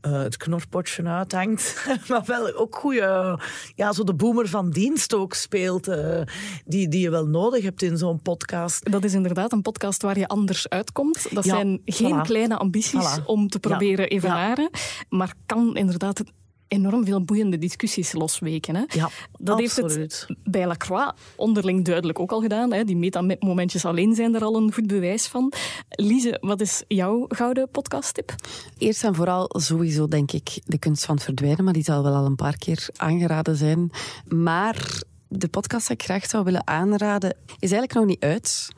eh, 0.00 0.12
het 0.12 0.36
knorpotje 0.36 1.02
uithangt. 1.04 1.86
maar 2.08 2.22
wel 2.26 2.54
ook 2.54 2.76
goede, 2.76 3.38
ja, 3.74 3.92
zo 3.92 4.04
de 4.04 4.14
boomer 4.14 4.48
van 4.48 4.70
dienst 4.70 5.14
ook 5.14 5.34
speelt, 5.34 5.88
eh, 5.88 6.20
die, 6.64 6.88
die 6.88 7.00
je 7.00 7.10
wel 7.10 7.26
nodig 7.26 7.62
hebt 7.62 7.82
in 7.82 7.96
zo'n 7.96 8.22
podcast. 8.22 8.90
Dat 8.90 9.04
is 9.04 9.14
inderdaad 9.14 9.51
een 9.52 9.62
podcast 9.62 10.02
waar 10.02 10.18
je 10.18 10.28
anders 10.28 10.68
uitkomt. 10.68 11.26
Dat 11.34 11.44
Ja, 11.44 11.54
zijn 11.54 11.80
geen 11.84 12.18
voilà. 12.18 12.26
kleine 12.26 12.56
ambities 12.56 13.18
Voilà. 13.18 13.24
om 13.24 13.48
te 13.48 13.58
proberen 13.58 14.04
ja. 14.04 14.10
evenaren, 14.10 14.70
maar 15.08 15.34
kan 15.46 15.76
inderdaad 15.76 16.22
enorm 16.68 17.04
veel 17.04 17.24
boeiende 17.24 17.58
discussies 17.58 18.12
losweken. 18.12 18.76
Hè? 18.76 18.82
Ja, 18.88 19.08
dat 19.38 19.58
heeft 19.58 19.76
het 19.76 20.26
bij 20.44 20.66
Lacroix 20.66 21.12
onderling 21.36 21.84
duidelijk 21.84 22.18
ook 22.18 22.32
al 22.32 22.40
gedaan. 22.40 22.72
Hè? 22.72 22.84
Die 22.84 22.96
metamomentjes 22.96 23.84
alleen 23.84 24.14
zijn 24.14 24.34
er 24.34 24.44
al 24.44 24.56
een 24.56 24.72
goed 24.72 24.86
bewijs 24.86 25.26
van. 25.26 25.52
Lise, 25.88 26.38
wat 26.40 26.60
is 26.60 26.84
jouw 26.88 27.24
gouden 27.28 27.68
podcasttip? 27.70 28.34
Eerst 28.78 29.04
en 29.04 29.14
vooral 29.14 29.50
sowieso 29.58 30.08
denk 30.08 30.32
ik 30.32 30.60
de 30.64 30.78
kunst 30.78 31.04
van 31.04 31.14
het 31.14 31.24
verdwijnen, 31.24 31.64
maar 31.64 31.72
die 31.72 31.84
zal 31.84 32.02
wel 32.02 32.14
al 32.14 32.24
een 32.26 32.36
paar 32.36 32.56
keer 32.56 32.88
aangeraden 32.96 33.56
zijn. 33.56 33.90
Maar 34.28 35.02
de 35.34 35.48
podcast 35.48 35.86
die 35.86 35.96
ik 35.96 36.02
graag 36.02 36.26
zou 36.26 36.44
willen 36.44 36.66
aanraden 36.66 37.36
is 37.58 37.72
eigenlijk 37.72 37.94
nog 37.94 38.04
niet 38.04 38.22
uit. 38.22 38.68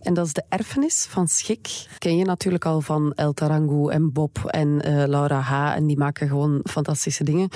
En 0.00 0.14
dat 0.14 0.26
is 0.26 0.32
De 0.32 0.44
Erfenis 0.48 1.06
van 1.08 1.28
Schik. 1.28 1.86
Ken 1.98 2.16
je 2.16 2.24
natuurlijk 2.24 2.64
al 2.64 2.80
van 2.80 3.12
El 3.14 3.32
Tarango 3.32 3.88
en 3.88 4.12
Bob 4.12 4.44
en 4.44 4.82
eh, 4.82 5.06
Laura 5.06 5.40
H. 5.40 5.74
En 5.76 5.86
die 5.86 5.98
maken 5.98 6.28
gewoon 6.28 6.60
fantastische 6.64 7.24
dingen. 7.24 7.48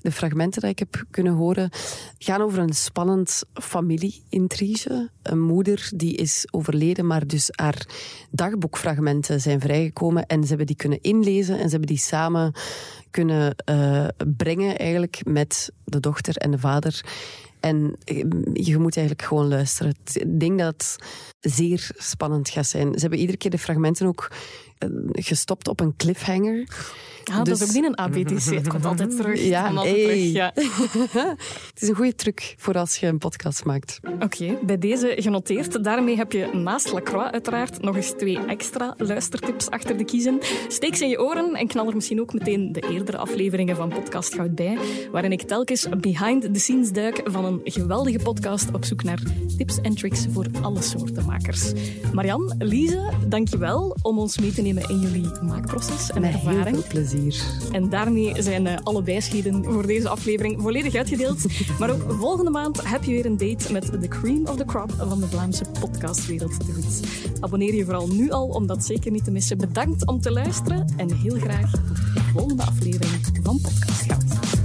De 0.00 0.12
fragmenten 0.12 0.60
die 0.60 0.70
ik 0.70 0.78
heb 0.78 1.04
kunnen 1.10 1.32
horen 1.32 1.70
gaan 2.18 2.40
over 2.40 2.58
een 2.58 2.74
spannend 2.74 3.42
familie-intrige. 3.52 5.10
Een 5.22 5.40
moeder 5.40 5.90
die 5.96 6.16
is 6.16 6.46
overleden, 6.50 7.06
maar 7.06 7.26
dus 7.26 7.48
haar 7.52 7.86
dagboekfragmenten 8.30 9.40
zijn 9.40 9.60
vrijgekomen. 9.60 10.26
En 10.26 10.42
ze 10.42 10.48
hebben 10.48 10.66
die 10.66 10.76
kunnen 10.76 11.02
inlezen 11.02 11.54
en 11.54 11.64
ze 11.64 11.70
hebben 11.70 11.88
die 11.88 11.98
samen 11.98 12.52
kunnen 13.10 13.54
eh, 13.56 14.06
brengen 14.36 14.78
eigenlijk 14.78 15.20
met 15.24 15.72
de 15.84 16.00
dochter 16.00 16.36
en 16.36 16.50
de 16.50 16.58
vader. 16.58 17.04
En 17.64 17.96
eh, 18.04 18.24
je 18.52 18.78
moet 18.78 18.96
eigenlijk 18.96 19.28
gewoon 19.28 19.48
luisteren. 19.48 19.94
Ik 20.12 20.40
denk 20.40 20.58
dat 20.58 20.96
het 21.40 21.52
zeer 21.52 21.90
spannend 21.96 22.48
gaat 22.48 22.66
zijn. 22.66 22.92
Ze 22.94 23.00
hebben 23.00 23.18
iedere 23.18 23.38
keer 23.38 23.50
de 23.50 23.58
fragmenten 23.58 24.06
ook 24.06 24.30
gestopt 25.12 25.68
op 25.68 25.80
een 25.80 25.96
cliffhanger. 25.96 26.66
Ah, 27.24 27.36
Dat 27.36 27.44
Dus- 27.46 27.60
is 27.60 27.68
ook 27.68 27.74
niet 27.74 27.84
een 27.84 27.96
ABTC. 27.96 28.54
Het 28.54 28.68
komt 28.68 28.84
altijd 28.84 29.16
terug. 29.16 29.38
Het 29.38 29.48
Ja, 29.48 29.66
komt 29.66 29.78
altijd 29.78 29.96
hey. 29.96 30.04
terug, 30.06 30.32
ja. 30.32 30.52
Het 31.72 31.82
is 31.82 31.88
een 31.88 31.94
goede 31.94 32.14
truc 32.14 32.54
voor 32.58 32.74
als 32.74 32.96
je 32.96 33.06
een 33.06 33.18
podcast 33.18 33.64
maakt. 33.64 34.00
Oké, 34.20 34.58
bij 34.62 34.78
deze 34.78 35.14
genoteerd. 35.18 35.84
Daarmee 35.84 36.16
heb 36.16 36.32
je 36.32 36.48
naast 36.52 36.92
Lacroix 36.92 37.30
uiteraard 37.32 37.82
nog 37.82 37.96
eens 37.96 38.10
twee 38.16 38.38
extra 38.38 38.94
luistertips 38.98 39.70
achter 39.70 39.96
de 39.96 40.04
kiezen. 40.04 40.38
Steek 40.68 40.94
ze 40.96 41.04
in 41.04 41.10
je 41.10 41.20
oren 41.22 41.54
en 41.54 41.66
knal 41.66 41.88
er 41.88 41.94
misschien 41.94 42.20
ook 42.20 42.32
meteen 42.32 42.72
de 42.72 42.80
eerdere 42.90 43.16
afleveringen 43.16 43.76
van 43.76 43.88
Podcast 43.88 44.34
Goud 44.34 44.54
bij, 44.54 44.78
waarin 45.12 45.32
ik 45.32 45.42
telkens 45.42 45.86
behind 46.00 46.42
the 46.54 46.60
scenes 46.60 46.92
duik 46.92 47.20
van 47.24 47.44
een 47.44 47.60
geweldige 47.64 48.18
podcast 48.18 48.72
op 48.72 48.84
zoek 48.84 49.02
naar 49.02 49.22
tips 49.56 49.80
en 49.80 49.94
tricks 49.94 50.26
voor 50.32 50.46
alle 50.62 50.82
soorten 50.82 51.24
makers. 51.26 51.72
Marian, 52.12 52.54
Lise, 52.58 53.10
dankjewel 53.26 53.96
om 54.02 54.18
ons 54.18 54.38
mee 54.38 54.52
te 54.52 54.62
nemen 54.64 54.88
in 54.88 54.98
jullie 54.98 55.30
maakproces 55.42 56.10
en 56.10 56.24
ervaring. 56.24 56.64
Heel 56.64 56.74
veel 56.74 56.88
plezier. 56.88 57.44
En 57.72 57.88
daarmee 57.88 58.42
zijn 58.42 58.66
eh, 58.66 58.78
alle 58.82 59.02
bijschieden 59.02 59.64
voor 59.64 59.86
deze 59.86 60.08
aflevering 60.08 60.60
volledig 60.62 60.94
uitgedeeld. 60.94 61.44
maar 61.78 61.90
ook 61.90 62.12
volgende 62.18 62.50
maand 62.50 62.88
heb 62.88 63.04
je 63.04 63.10
weer 63.10 63.26
een 63.26 63.36
date 63.36 63.72
met 63.72 64.00
de 64.00 64.08
cream 64.08 64.46
of 64.46 64.56
the 64.56 64.64
crop 64.64 64.92
van 64.98 65.20
de 65.20 65.26
Vlaamse 65.26 65.64
podcastwereld 65.80 66.54
goed. 66.74 67.00
Abonneer 67.40 67.74
je 67.74 67.84
vooral 67.84 68.08
nu 68.08 68.30
al 68.30 68.46
om 68.46 68.66
dat 68.66 68.84
zeker 68.84 69.10
niet 69.10 69.24
te 69.24 69.30
missen. 69.30 69.58
Bedankt 69.58 70.06
om 70.06 70.20
te 70.20 70.30
luisteren 70.30 70.86
en 70.96 71.14
heel 71.14 71.36
graag 71.38 71.70
tot 71.70 71.96
de 71.96 72.22
volgende 72.32 72.62
aflevering 72.62 73.12
van 73.42 73.60
Podcast 73.60 74.02
Goud. 74.02 74.63